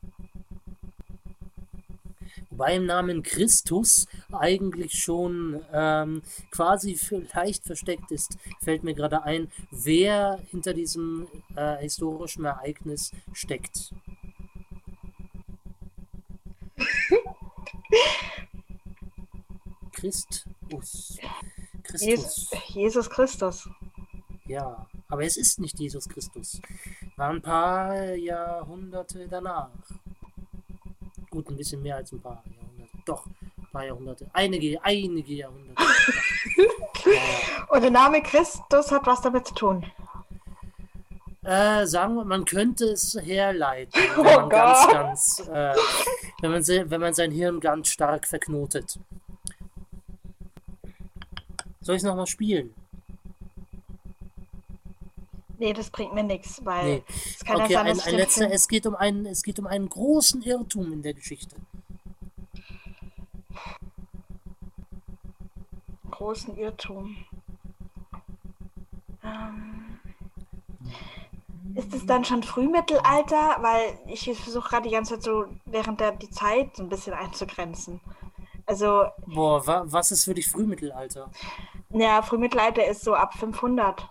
Wobei 2.51 2.77
im 2.77 2.87
Namen 2.87 3.23
Christus 3.23 4.07
eigentlich 4.33 5.03
schon 5.03 5.65
ähm, 5.73 6.23
quasi 6.51 6.99
leicht 7.35 7.65
versteckt 7.65 8.11
ist, 8.13 8.37
fällt 8.61 8.85
mir 8.85 8.95
gerade 8.95 9.23
ein, 9.23 9.51
wer 9.71 10.39
hinter 10.51 10.75
diesem 10.75 11.27
äh, 11.57 11.79
historischen 11.79 12.45
Ereignis 12.45 13.13
steckt. 13.33 13.95
Christus. 20.01 21.19
Christus. 21.83 22.51
Jesus, 22.69 23.11
Christus. 23.11 23.69
Ja, 24.47 24.87
aber 25.09 25.25
es 25.25 25.37
ist 25.37 25.61
nicht 25.61 25.79
Jesus 25.79 26.09
Christus. 26.09 26.61
War 27.17 27.31
ein 27.31 27.43
paar 27.43 28.15
Jahrhunderte 28.15 29.29
danach. 29.29 29.69
Gut, 31.29 31.51
ein 31.51 31.57
bisschen 31.57 31.83
mehr 31.83 31.97
als 31.97 32.13
ein 32.13 32.21
paar 32.21 32.43
Jahrhunderte. 32.47 32.99
Doch, 33.05 33.27
ein 33.27 33.69
paar 33.71 33.85
Jahrhunderte. 33.85 34.31
Einige, 34.33 34.83
einige 34.83 35.35
Jahrhunderte. 35.35 35.83
ja. 37.05 37.67
Und 37.69 37.83
der 37.83 37.91
Name 37.91 38.23
Christus 38.23 38.91
hat 38.91 39.07
was 39.07 39.21
damit 39.21 39.47
zu 39.47 39.55
tun. 39.55 39.87
Äh, 41.43 41.87
sagen 41.87 42.15
wir, 42.17 42.25
man 42.25 42.45
könnte 42.45 42.87
es 42.87 43.19
herleiten, 43.21 44.01
wenn 44.17 44.25
man 44.25 44.45
oh 44.45 44.49
ganz, 44.49 44.89
ganz, 44.89 45.39
äh, 45.49 45.75
wenn, 46.41 46.51
man, 46.51 46.67
wenn 46.67 47.01
man 47.01 47.15
sein 47.15 47.31
Hirn 47.31 47.61
ganz 47.61 47.89
stark 47.89 48.27
verknotet. 48.27 48.99
Soll 51.81 51.97
ich 51.97 52.03
es 52.03 52.07
nochmal 52.07 52.27
spielen? 52.27 52.75
Nee, 55.59 55.75
das 55.75 55.91
bringt 55.91 56.15
mir 56.15 56.23
nichts, 56.23 56.65
weil 56.65 56.85
nee. 56.85 57.05
es 57.09 57.45
kann 57.45 57.61
okay, 57.61 57.75
ja 57.75 57.85
sein, 57.85 57.89
ein, 57.89 58.01
ein 58.01 58.15
letzter, 58.15 58.51
es 58.51 58.67
geht 58.67 58.87
um 58.87 58.95
einen, 58.95 59.27
es 59.27 59.43
geht 59.43 59.59
um 59.59 59.67
einen 59.67 59.91
großen 59.91 60.41
Irrtum 60.43 60.91
in 60.91 61.03
der 61.03 61.13
Geschichte. 61.13 61.55
Großen 66.11 66.57
Irrtum. 66.57 67.17
Ähm, 69.23 70.01
ist 71.75 71.93
es 71.93 72.07
dann 72.07 72.25
schon 72.25 72.43
Frühmittelalter? 72.43 73.59
Weil 73.61 73.99
ich 74.07 74.25
versuche 74.25 74.69
gerade 74.69 74.89
die 74.89 74.95
ganze 74.95 75.15
Zeit 75.15 75.23
so 75.25 75.45
während 75.67 76.01
der 76.01 76.13
die 76.13 76.31
Zeit 76.31 76.77
so 76.77 76.83
ein 76.83 76.89
bisschen 76.89 77.13
einzugrenzen. 77.13 78.01
Also. 78.71 79.07
Boah, 79.27 79.67
wa 79.67 79.83
was 79.87 80.13
ist 80.13 80.25
für 80.25 80.35
dich 80.35 80.49
Frühmittelalter? 80.49 81.29
Ja, 81.89 82.23
Frühmittelalter 82.23 82.87
ist 82.87 83.03
so 83.03 83.15
ab 83.15 83.35
500 83.35 84.09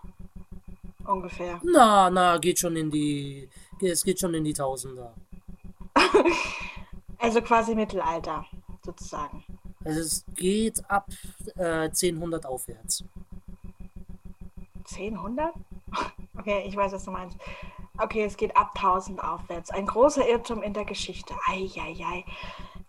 ungefähr. 1.07 1.61
Na, 1.64 2.10
na, 2.10 2.38
geht 2.38 2.60
schon 2.60 2.76
in 2.76 2.91
die, 2.91 3.48
es 3.81 4.03
geht 4.03 4.19
schon 4.19 4.34
in 4.34 4.44
die 4.44 4.53
Tausender. 4.53 5.14
also 7.19 7.41
quasi 7.41 7.73
Mittelalter, 7.73 8.45
sozusagen. 8.84 9.45
Also 9.86 10.02
es 10.02 10.26
geht 10.36 10.84
ab 10.90 11.07
äh, 11.56 11.88
1000 11.88 12.45
aufwärts. 12.45 13.06
1000? 14.91 15.40
Okay, 16.38 16.64
ich 16.65 16.76
weiß, 16.76 16.94
was 16.94 17.03
du 17.03 17.11
meinst. 17.11 17.38
Okay, 17.98 18.23
es 18.23 18.38
geht 18.38 18.56
ab 18.56 18.72
1000 18.76 19.22
aufwärts. 19.22 19.72
Ein 19.72 19.86
großer 19.86 20.26
Irrtum 20.26 20.64
in 20.64 20.73
der 20.73 20.86
Geschichte. 20.86 21.34
Eieiei. 21.48 22.23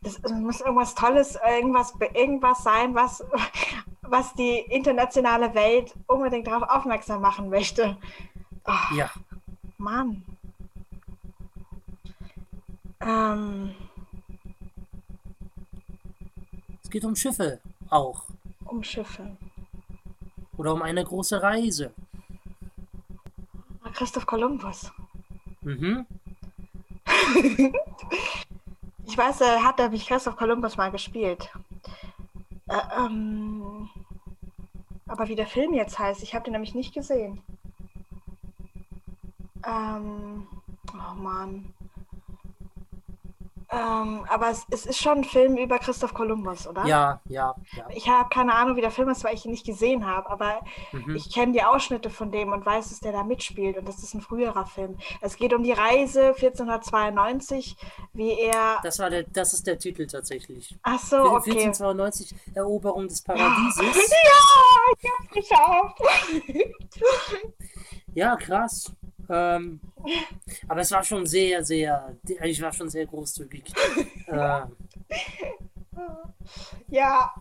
Das 0.03 0.19
muss 0.33 0.61
irgendwas 0.61 0.95
Tolles, 0.95 1.39
irgendwas, 1.47 1.95
irgendwas 2.15 2.63
sein, 2.63 2.95
was, 2.95 3.23
was 4.03 4.33
die 4.35 4.59
internationale 4.59 5.55
Welt 5.55 5.95
unbedingt 6.07 6.47
darauf 6.47 6.69
aufmerksam 6.69 7.21
machen 7.21 7.51
möchte. 7.51 7.99
Oh, 8.65 8.95
ja. 8.95 9.11
Mann. 9.77 10.25
Ähm. 13.01 13.75
Es 16.83 16.91
geht 16.91 17.05
um 17.05 17.15
Schiffe 17.15 17.61
auch. 17.91 18.25
Um 18.65 18.83
Schiffe. 18.83 19.37
Oder 20.57 20.75
um 20.75 20.83
eine 20.83 21.05
große 21.05 21.43
Reise. 21.43 21.93
Christoph 23.93 24.25
Kolumbus. 24.25 24.93
Mhm. 25.61 26.07
ich 29.11 29.19
weiß, 29.19 29.41
er 29.41 29.65
hat 29.65 29.79
nämlich 29.79 30.07
Christoph 30.07 30.37
Kolumbus 30.37 30.77
mal 30.77 30.93
gespielt. 30.93 31.51
Äh, 32.69 32.79
ähm, 32.97 33.91
aber 35.09 35.27
wie 35.27 35.35
der 35.35 35.49
Film 35.49 35.75
jetzt 35.75 35.99
heißt, 35.99 36.23
ich 36.23 36.33
habe 36.33 36.45
den 36.45 36.53
nämlich 36.53 36.77
nicht 36.77 36.95
gesehen. 36.95 37.43
Ähm, 39.67 40.47
oh 40.95 41.15
Mann. 41.17 41.75
Ähm, 43.73 44.27
aber 44.29 44.51
es, 44.51 44.67
es, 44.71 44.85
ist 44.85 44.99
schon 44.99 45.19
ein 45.19 45.25
Film 45.25 45.57
über 45.57 45.79
Christoph 45.79 46.13
Kolumbus, 46.13 46.67
oder? 46.67 46.85
Ja, 46.87 47.21
ja, 47.27 47.55
ja. 47.77 47.87
Ich 47.95 48.09
habe 48.09 48.29
keine 48.29 48.53
Ahnung, 48.53 48.75
wie 48.75 48.81
der 48.81 48.91
Film 48.91 49.09
ist, 49.11 49.23
weil 49.23 49.35
ich 49.35 49.45
ihn 49.45 49.53
nicht 49.53 49.65
gesehen 49.65 50.07
habe, 50.07 50.29
aber 50.29 50.61
mhm. 50.91 51.15
ich 51.15 51.33
kenne 51.33 51.53
die 51.53 51.63
Ausschnitte 51.63 52.11
von 52.11 52.33
dem 52.33 52.53
und 52.53 52.67
weiß, 52.67 52.89
dass 52.89 52.99
der 52.99 53.13
da 53.13 53.23
mitspielt 53.23 53.79
und 53.79 53.87
das 53.89 54.03
ist 54.03 54.15
ein 54.15 54.23
früherer 54.23 54.67
Film. 54.67 54.99
Es 55.21 55.37
geht 55.37 55.55
um 55.55 55.63
die 55.63 55.71
Reise 55.71 56.35
1492, 56.35 57.77
wie 58.13 58.33
er. 58.41 58.81
Das 58.83 58.99
war 58.99 59.09
der, 59.09 59.23
das 59.23 59.53
ist 59.53 59.67
der 59.69 59.79
Titel 59.79 60.07
tatsächlich. 60.09 60.77
Ach 60.83 60.99
so, 60.99 61.19
okay. 61.19 61.51
1492 61.51 62.35
Eroberung 62.55 63.07
des 63.07 63.23
Paradieses. 63.23 64.11
ja, 64.11 64.41
ich 64.99 65.11
hab's 65.11 65.33
geschafft. 65.33 65.99
ja, 68.15 68.35
krass. 68.35 68.93
Ähm, 69.31 69.81
aber 70.67 70.81
es 70.81 70.91
war 70.91 71.05
schon 71.05 71.25
sehr, 71.25 71.65
sehr, 71.65 72.17
ich 72.27 72.61
war 72.61 72.73
schon 72.73 72.89
sehr 72.89 73.07
großzügig. 73.07 73.73
äh, 74.27 74.63
ja. 76.89 77.33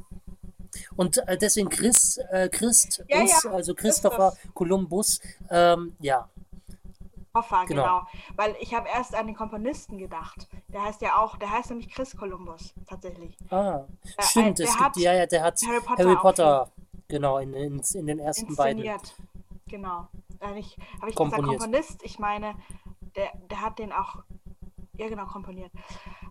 Und 0.96 1.18
äh, 1.28 1.38
deswegen 1.38 1.70
Chris, 1.70 2.18
äh, 2.30 2.48
Christ, 2.50 3.04
ja, 3.08 3.24
ja. 3.24 3.52
also 3.52 3.74
Christopher 3.74 4.34
Columbus, 4.54 5.20
ähm, 5.50 5.96
ja. 6.00 6.30
Hoffa, 7.34 7.64
genau. 7.66 7.84
genau. 7.84 8.08
Weil 8.36 8.56
ich 8.60 8.74
habe 8.74 8.88
erst 8.88 9.16
an 9.16 9.26
den 9.26 9.36
Komponisten 9.36 9.98
gedacht. 9.98 10.48
Der 10.68 10.84
heißt 10.84 11.02
ja 11.02 11.18
auch, 11.18 11.38
der 11.38 11.50
heißt 11.50 11.70
nämlich 11.70 11.90
Chris 11.90 12.16
Columbus, 12.16 12.74
tatsächlich. 12.88 13.36
Ah, 13.50 13.86
äh, 14.18 14.24
stimmt, 14.24 14.60
es 14.60 14.78
gibt, 14.78 14.98
ja, 14.98 15.14
ja, 15.14 15.26
der 15.26 15.44
hat 15.44 15.60
Harry 15.66 15.80
Potter, 15.80 16.04
Harry 16.04 16.16
Potter 16.18 16.72
genau, 17.08 17.40
in, 17.40 17.54
in, 17.54 17.82
in 17.94 18.08
den 18.08 18.20
ersten 18.20 18.56
beiden. 18.56 18.84
Genau 19.68 20.08
äh, 20.42 20.54
nicht, 20.54 20.78
habe 21.00 21.10
ich 21.10 21.16
gesagt 21.16 21.44
Komponist? 21.44 22.02
Ich 22.04 22.20
meine, 22.20 22.56
der, 23.16 23.32
der 23.50 23.62
hat 23.62 23.80
den 23.80 23.92
auch, 23.92 24.18
ja 24.98 25.08
genau, 25.08 25.26
komponiert. 25.26 25.72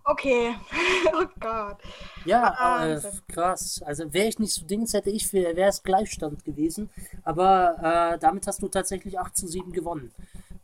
Okay, 0.03 0.55
oh 1.13 1.25
Gott. 1.39 1.77
Ja, 2.25 2.85
äh, 2.85 3.01
krass. 3.27 3.81
Also 3.85 4.11
wäre 4.13 4.27
ich 4.27 4.39
nicht 4.39 4.53
so 4.53 4.65
Dings, 4.65 4.93
hätte 4.93 5.09
ich, 5.09 5.31
wäre 5.33 5.69
es 5.69 5.83
Gleichstand 5.83 6.43
gewesen. 6.45 6.89
Aber 7.23 8.13
äh, 8.13 8.19
damit 8.19 8.47
hast 8.47 8.61
du 8.61 8.67
tatsächlich 8.67 9.19
8 9.19 9.35
zu 9.35 9.47
7 9.47 9.71
gewonnen. 9.71 10.11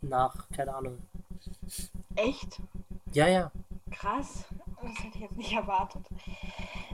Nach, 0.01 0.49
keine 0.55 0.76
Ahnung. 0.76 0.97
Echt? 2.15 2.61
Ja, 3.13 3.27
ja. 3.27 3.51
Krass. 3.91 4.45
Das 4.81 5.03
hätte 5.03 5.15
ich 5.15 5.22
jetzt 5.22 5.38
nicht 5.38 5.53
erwartet. 5.53 6.05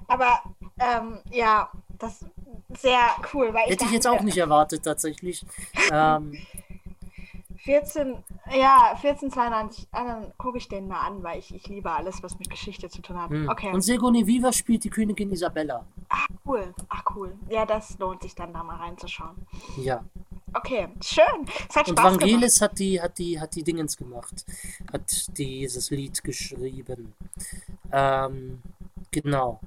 Aber 0.07 0.41
ähm, 0.79 1.19
ja, 1.31 1.69
das 2.01 2.25
sehr 2.79 2.99
cool. 3.33 3.53
Weil 3.53 3.63
Hätte 3.63 3.71
ich, 3.71 3.77
dachte, 3.77 3.85
ich 3.85 3.91
jetzt 3.93 4.07
auch 4.07 4.21
nicht 4.21 4.37
erwartet, 4.37 4.83
tatsächlich. 4.83 5.45
ähm, 5.91 6.37
14, 7.63 8.15
ja, 8.57 8.93
1492, 8.95 9.87
ah, 9.91 10.03
dann 10.03 10.33
gucke 10.37 10.57
ich 10.57 10.67
den 10.67 10.87
mal 10.87 11.01
an, 11.05 11.21
weil 11.21 11.37
ich, 11.37 11.53
ich 11.53 11.67
liebe 11.67 11.91
alles, 11.91 12.23
was 12.23 12.39
mit 12.39 12.49
Geschichte 12.49 12.89
zu 12.89 13.01
tun 13.03 13.21
hat. 13.21 13.29
Hm. 13.29 13.47
Okay. 13.49 13.71
Und 13.71 13.81
Sigourney 13.81 14.25
Viva 14.25 14.51
spielt 14.51 14.83
die 14.83 14.89
Königin 14.89 15.31
Isabella. 15.31 15.85
Ach, 16.09 16.27
cool. 16.45 16.73
Ach, 16.89 17.03
cool. 17.15 17.33
Ja, 17.49 17.65
das 17.65 17.99
lohnt 17.99 18.23
sich 18.23 18.33
dann 18.33 18.51
da 18.51 18.63
mal 18.63 18.77
reinzuschauen. 18.77 19.35
Ja. 19.77 20.03
Okay, 20.53 20.89
schön. 21.01 21.45
Es 21.69 21.75
hat 21.75 21.87
Und 21.87 21.99
Spaß 21.99 22.13
Vangelis 22.13 22.59
gemacht. 22.59 22.71
hat 22.71 22.79
die, 22.79 23.01
hat 23.01 23.17
die, 23.19 23.39
hat 23.39 23.55
die 23.55 23.63
Dingens 23.63 23.95
gemacht. 23.95 24.45
Hat 24.91 25.37
dieses 25.37 25.91
Lied 25.91 26.23
geschrieben. 26.23 27.13
Ähm, 27.91 28.61
genau. 29.11 29.59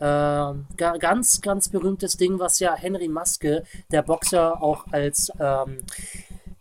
Ähm, 0.00 0.66
ganz, 0.76 1.40
ganz 1.40 1.68
berühmtes 1.68 2.16
Ding, 2.16 2.38
was 2.38 2.58
ja 2.60 2.74
Henry 2.74 3.08
Maske, 3.08 3.64
der 3.90 4.02
Boxer, 4.02 4.62
auch 4.62 4.86
als 4.90 5.30
ähm, 5.40 5.78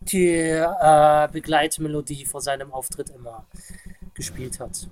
die 0.02 0.28
äh, 0.28 1.28
Begleitmelodie 1.32 2.26
vor 2.26 2.42
seinem 2.42 2.72
Auftritt 2.72 3.10
immer 3.10 3.46
gespielt 4.14 4.60
hat. 4.60 4.88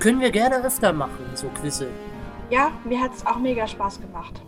Können 0.00 0.20
wir 0.20 0.30
gerne 0.30 0.64
öfter 0.64 0.92
machen, 0.92 1.24
so 1.34 1.48
Quizze. 1.48 1.88
Ja, 2.50 2.72
mir 2.84 3.00
hat 3.00 3.14
es 3.14 3.24
auch 3.24 3.38
mega 3.38 3.66
Spaß 3.66 4.00
gemacht. 4.00 4.40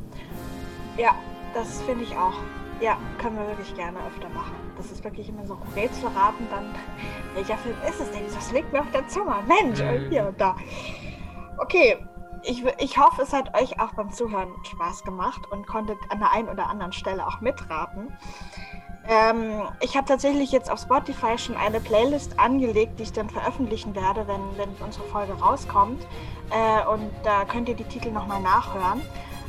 Ja, 0.96 1.14
das 1.54 1.80
finde 1.82 2.04
ich 2.04 2.16
auch. 2.16 2.34
Ja, 2.80 2.98
können 3.18 3.36
wir 3.36 3.46
wirklich 3.46 3.74
gerne 3.76 3.98
öfter 4.06 4.28
machen. 4.30 4.54
Das 4.76 4.90
ist 4.90 5.04
wirklich 5.04 5.28
immer 5.28 5.46
so 5.46 5.56
Rätsel 5.76 6.08
raten, 6.08 6.46
dann 6.50 6.74
welcher 7.34 7.56
Film 7.58 7.76
ist 7.88 8.00
es 8.00 8.10
denn? 8.10 8.22
Das 8.34 8.52
liegt 8.52 8.72
mir 8.72 8.80
auf 8.80 8.90
der 8.92 9.06
Zunge. 9.08 9.36
Mensch, 9.46 9.80
mhm. 9.80 10.10
hier 10.10 10.26
und 10.26 10.40
da. 10.40 10.56
Okay, 11.58 11.96
ich, 12.46 12.64
ich 12.78 12.98
hoffe, 12.98 13.22
es 13.22 13.32
hat 13.32 13.58
euch 13.60 13.80
auch 13.80 13.92
beim 13.94 14.12
Zuhören 14.12 14.52
Spaß 14.64 15.04
gemacht 15.04 15.42
und 15.50 15.66
konntet 15.66 15.98
an 16.10 16.18
der 16.18 16.32
einen 16.32 16.48
oder 16.48 16.68
anderen 16.68 16.92
Stelle 16.92 17.26
auch 17.26 17.40
mitraten. 17.40 18.12
Ähm, 19.06 19.62
ich 19.80 19.96
habe 19.96 20.06
tatsächlich 20.06 20.50
jetzt 20.50 20.70
auf 20.70 20.80
Spotify 20.80 21.36
schon 21.36 21.56
eine 21.56 21.80
Playlist 21.80 22.38
angelegt, 22.38 22.98
die 22.98 23.02
ich 23.02 23.12
dann 23.12 23.28
veröffentlichen 23.28 23.94
werde, 23.94 24.26
wenn, 24.26 24.40
wenn 24.56 24.70
unsere 24.84 25.04
Folge 25.06 25.34
rauskommt. 25.34 26.06
Äh, 26.50 26.86
und 26.88 27.10
da 27.22 27.44
könnt 27.44 27.68
ihr 27.68 27.74
die 27.74 27.84
Titel 27.84 28.10
nochmal 28.10 28.40
nachhören. 28.40 29.02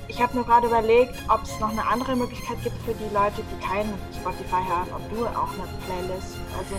Ich 0.07 0.21
habe 0.21 0.37
mir 0.37 0.43
gerade 0.43 0.67
überlegt, 0.67 1.15
ob 1.29 1.41
es 1.43 1.59
noch 1.59 1.69
eine 1.69 1.85
andere 1.87 2.15
Möglichkeit 2.15 2.61
gibt 2.63 2.77
für 2.83 2.93
die 2.93 3.13
Leute, 3.13 3.41
die 3.41 3.65
kein 3.65 3.91
Spotify 4.13 4.61
hören, 4.67 4.87
ob 4.93 5.09
du 5.09 5.25
auch 5.25 5.49
eine 5.53 5.67
Playlist 5.85 6.37
also 6.57 6.75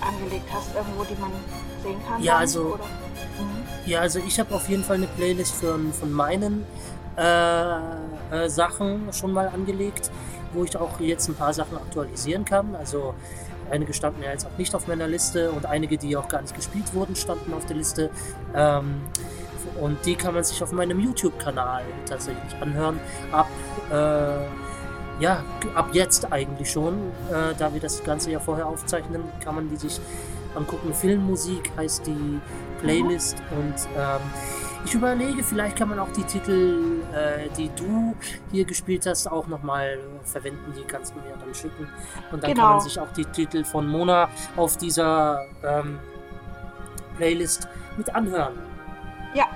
angelegt 0.00 0.48
hast, 0.52 0.74
irgendwo, 0.74 1.04
die 1.04 1.20
man 1.20 1.30
sehen 1.82 2.00
kann. 2.08 2.22
Ja, 2.22 2.34
dann, 2.34 2.40
also, 2.42 2.78
mhm. 3.38 3.66
ja, 3.86 4.00
also 4.00 4.18
ich 4.26 4.38
habe 4.38 4.54
auf 4.54 4.68
jeden 4.68 4.84
Fall 4.84 4.96
eine 4.96 5.06
Playlist 5.06 5.54
für, 5.54 5.78
von 5.98 6.12
meinen 6.12 6.64
äh, 7.16 7.74
äh, 8.30 8.48
Sachen 8.48 9.12
schon 9.12 9.32
mal 9.32 9.48
angelegt 9.48 10.10
wo 10.52 10.64
ich 10.64 10.76
auch 10.76 11.00
jetzt 11.00 11.28
ein 11.28 11.34
paar 11.34 11.52
Sachen 11.52 11.76
aktualisieren 11.76 12.44
kann. 12.44 12.74
Also 12.74 13.14
einige 13.70 13.92
standen 13.94 14.22
ja 14.22 14.30
jetzt 14.30 14.46
auch 14.46 14.58
nicht 14.58 14.74
auf 14.74 14.86
meiner 14.86 15.06
Liste 15.06 15.50
und 15.52 15.66
einige, 15.66 15.96
die 15.96 16.16
auch 16.16 16.28
gar 16.28 16.42
nicht 16.42 16.54
gespielt 16.54 16.92
wurden, 16.94 17.16
standen 17.16 17.54
auf 17.54 17.66
der 17.66 17.76
Liste. 17.76 18.10
Ähm, 18.54 19.02
und 19.80 20.04
die 20.04 20.16
kann 20.16 20.34
man 20.34 20.42
sich 20.44 20.62
auf 20.62 20.72
meinem 20.72 21.00
YouTube-Kanal 21.00 21.84
tatsächlich 22.06 22.54
anhören. 22.60 22.98
Ab, 23.30 23.48
äh, 23.90 24.69
ja, 25.20 25.44
ab 25.74 25.90
jetzt 25.92 26.32
eigentlich 26.32 26.70
schon, 26.70 26.94
äh, 27.30 27.54
da 27.56 27.72
wir 27.72 27.80
das 27.80 28.02
Ganze 28.02 28.30
ja 28.30 28.40
vorher 28.40 28.66
aufzeichnen, 28.66 29.22
kann 29.44 29.54
man 29.54 29.68
die 29.68 29.76
sich 29.76 30.00
angucken. 30.54 30.92
Filmmusik 30.94 31.70
heißt 31.76 32.06
die 32.06 32.40
Playlist 32.80 33.36
und 33.50 33.74
ähm, 33.96 34.20
ich 34.84 34.94
überlege, 34.94 35.42
vielleicht 35.42 35.76
kann 35.76 35.90
man 35.90 35.98
auch 35.98 36.10
die 36.12 36.24
Titel, 36.24 37.02
äh, 37.12 37.48
die 37.56 37.70
du 37.76 38.16
hier 38.50 38.64
gespielt 38.64 39.04
hast, 39.06 39.26
auch 39.26 39.46
nochmal 39.46 39.98
verwenden. 40.24 40.72
Die 40.76 40.84
kannst 40.84 41.14
du 41.14 41.18
mir 41.18 41.36
dann 41.38 41.54
schicken. 41.54 41.86
Und 42.32 42.42
dann 42.42 42.52
genau. 42.52 42.62
kann 42.62 42.76
man 42.76 42.80
sich 42.80 42.98
auch 42.98 43.12
die 43.12 43.26
Titel 43.26 43.62
von 43.64 43.86
Mona 43.86 44.30
auf 44.56 44.78
dieser 44.78 45.44
ähm, 45.62 45.98
Playlist 47.18 47.68
mit 47.98 48.14
anhören. 48.14 48.54
Ja, 49.34 49.48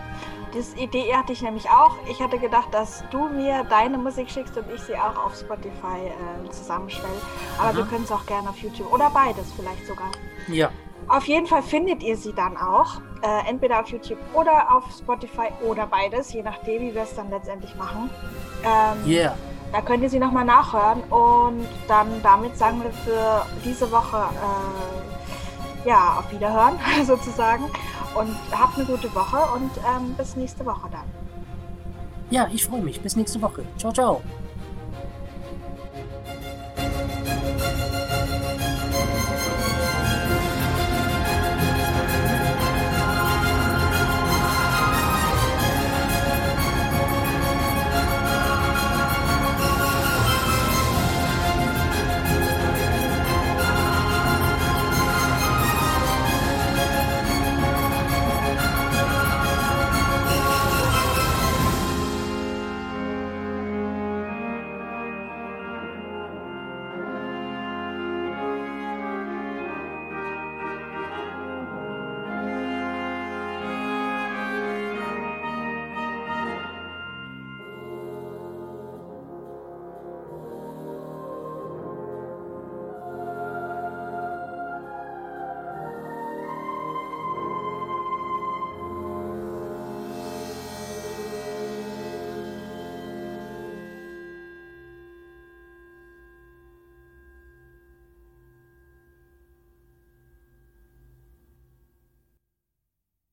diese 0.55 0.77
Idee 0.79 1.15
hatte 1.15 1.33
ich 1.33 1.43
nämlich 1.43 1.69
auch. 1.69 1.97
Ich 2.09 2.21
hatte 2.21 2.39
gedacht, 2.39 2.69
dass 2.73 3.05
du 3.11 3.29
mir 3.29 3.65
deine 3.65 3.99
Musik 3.99 4.31
schickst 4.31 4.57
und 4.57 4.65
ich 4.73 4.81
sie 4.83 4.95
auch 4.95 5.27
auf 5.27 5.35
Spotify 5.35 6.07
äh, 6.07 6.51
zusammenstelle. 6.51 7.09
Aber 7.59 7.71
Aha. 7.71 7.77
wir 7.77 7.85
können 7.85 8.05
es 8.05 8.13
auch 8.13 8.25
gerne 8.27 8.49
auf 8.49 8.59
YouTube 8.59 8.93
oder 8.93 9.11
beides 9.11 9.53
vielleicht 9.57 9.87
sogar. 9.87 10.11
Ja. 10.49 10.71
Auf 11.09 11.27
jeden 11.27 11.47
Fall 11.47 11.63
findet 11.63 12.03
ihr 12.03 12.17
sie 12.17 12.33
dann 12.33 12.57
auch, 12.57 13.01
äh, 13.23 13.49
entweder 13.49 13.81
auf 13.81 13.89
YouTube 13.89 14.19
oder 14.33 14.75
auf 14.75 14.85
Spotify 14.97 15.49
oder 15.67 15.87
beides, 15.87 16.33
je 16.33 16.43
nachdem, 16.43 16.83
wie 16.83 16.95
wir 16.95 17.03
es 17.03 17.15
dann 17.15 17.31
letztendlich 17.31 17.75
machen. 17.77 18.09
Ähm, 18.63 19.11
yeah. 19.11 19.37
Da 19.73 19.81
könnt 19.81 20.03
ihr 20.03 20.09
sie 20.09 20.21
nochmal 20.21 20.45
nachhören 20.45 21.03
und 21.11 21.67
dann 21.89 22.23
damit 22.23 22.57
sagen 22.57 22.83
wir 22.83 22.93
für 22.93 23.45
diese 23.65 23.91
Woche 23.91 24.19
äh, 24.19 25.89
ja 25.89 26.21
auf 26.21 26.31
Wiederhören 26.31 26.79
sozusagen 27.05 27.65
und 28.15 28.35
habt 28.53 28.77
eine 28.77 28.87
gute 28.87 29.15
Woche 29.15 29.39
und 29.55 29.71
ähm, 29.79 30.15
bis 30.17 30.37
nächste 30.37 30.65
Woche 30.65 30.89
dann. 30.91 31.05
Ja, 32.31 32.49
ich 32.53 32.65
freue 32.65 32.83
mich. 32.83 33.01
Bis 33.01 33.17
nächste 33.17 33.41
Woche. 33.43 33.65
Ciao, 33.79 33.93
ciao. 33.93 34.23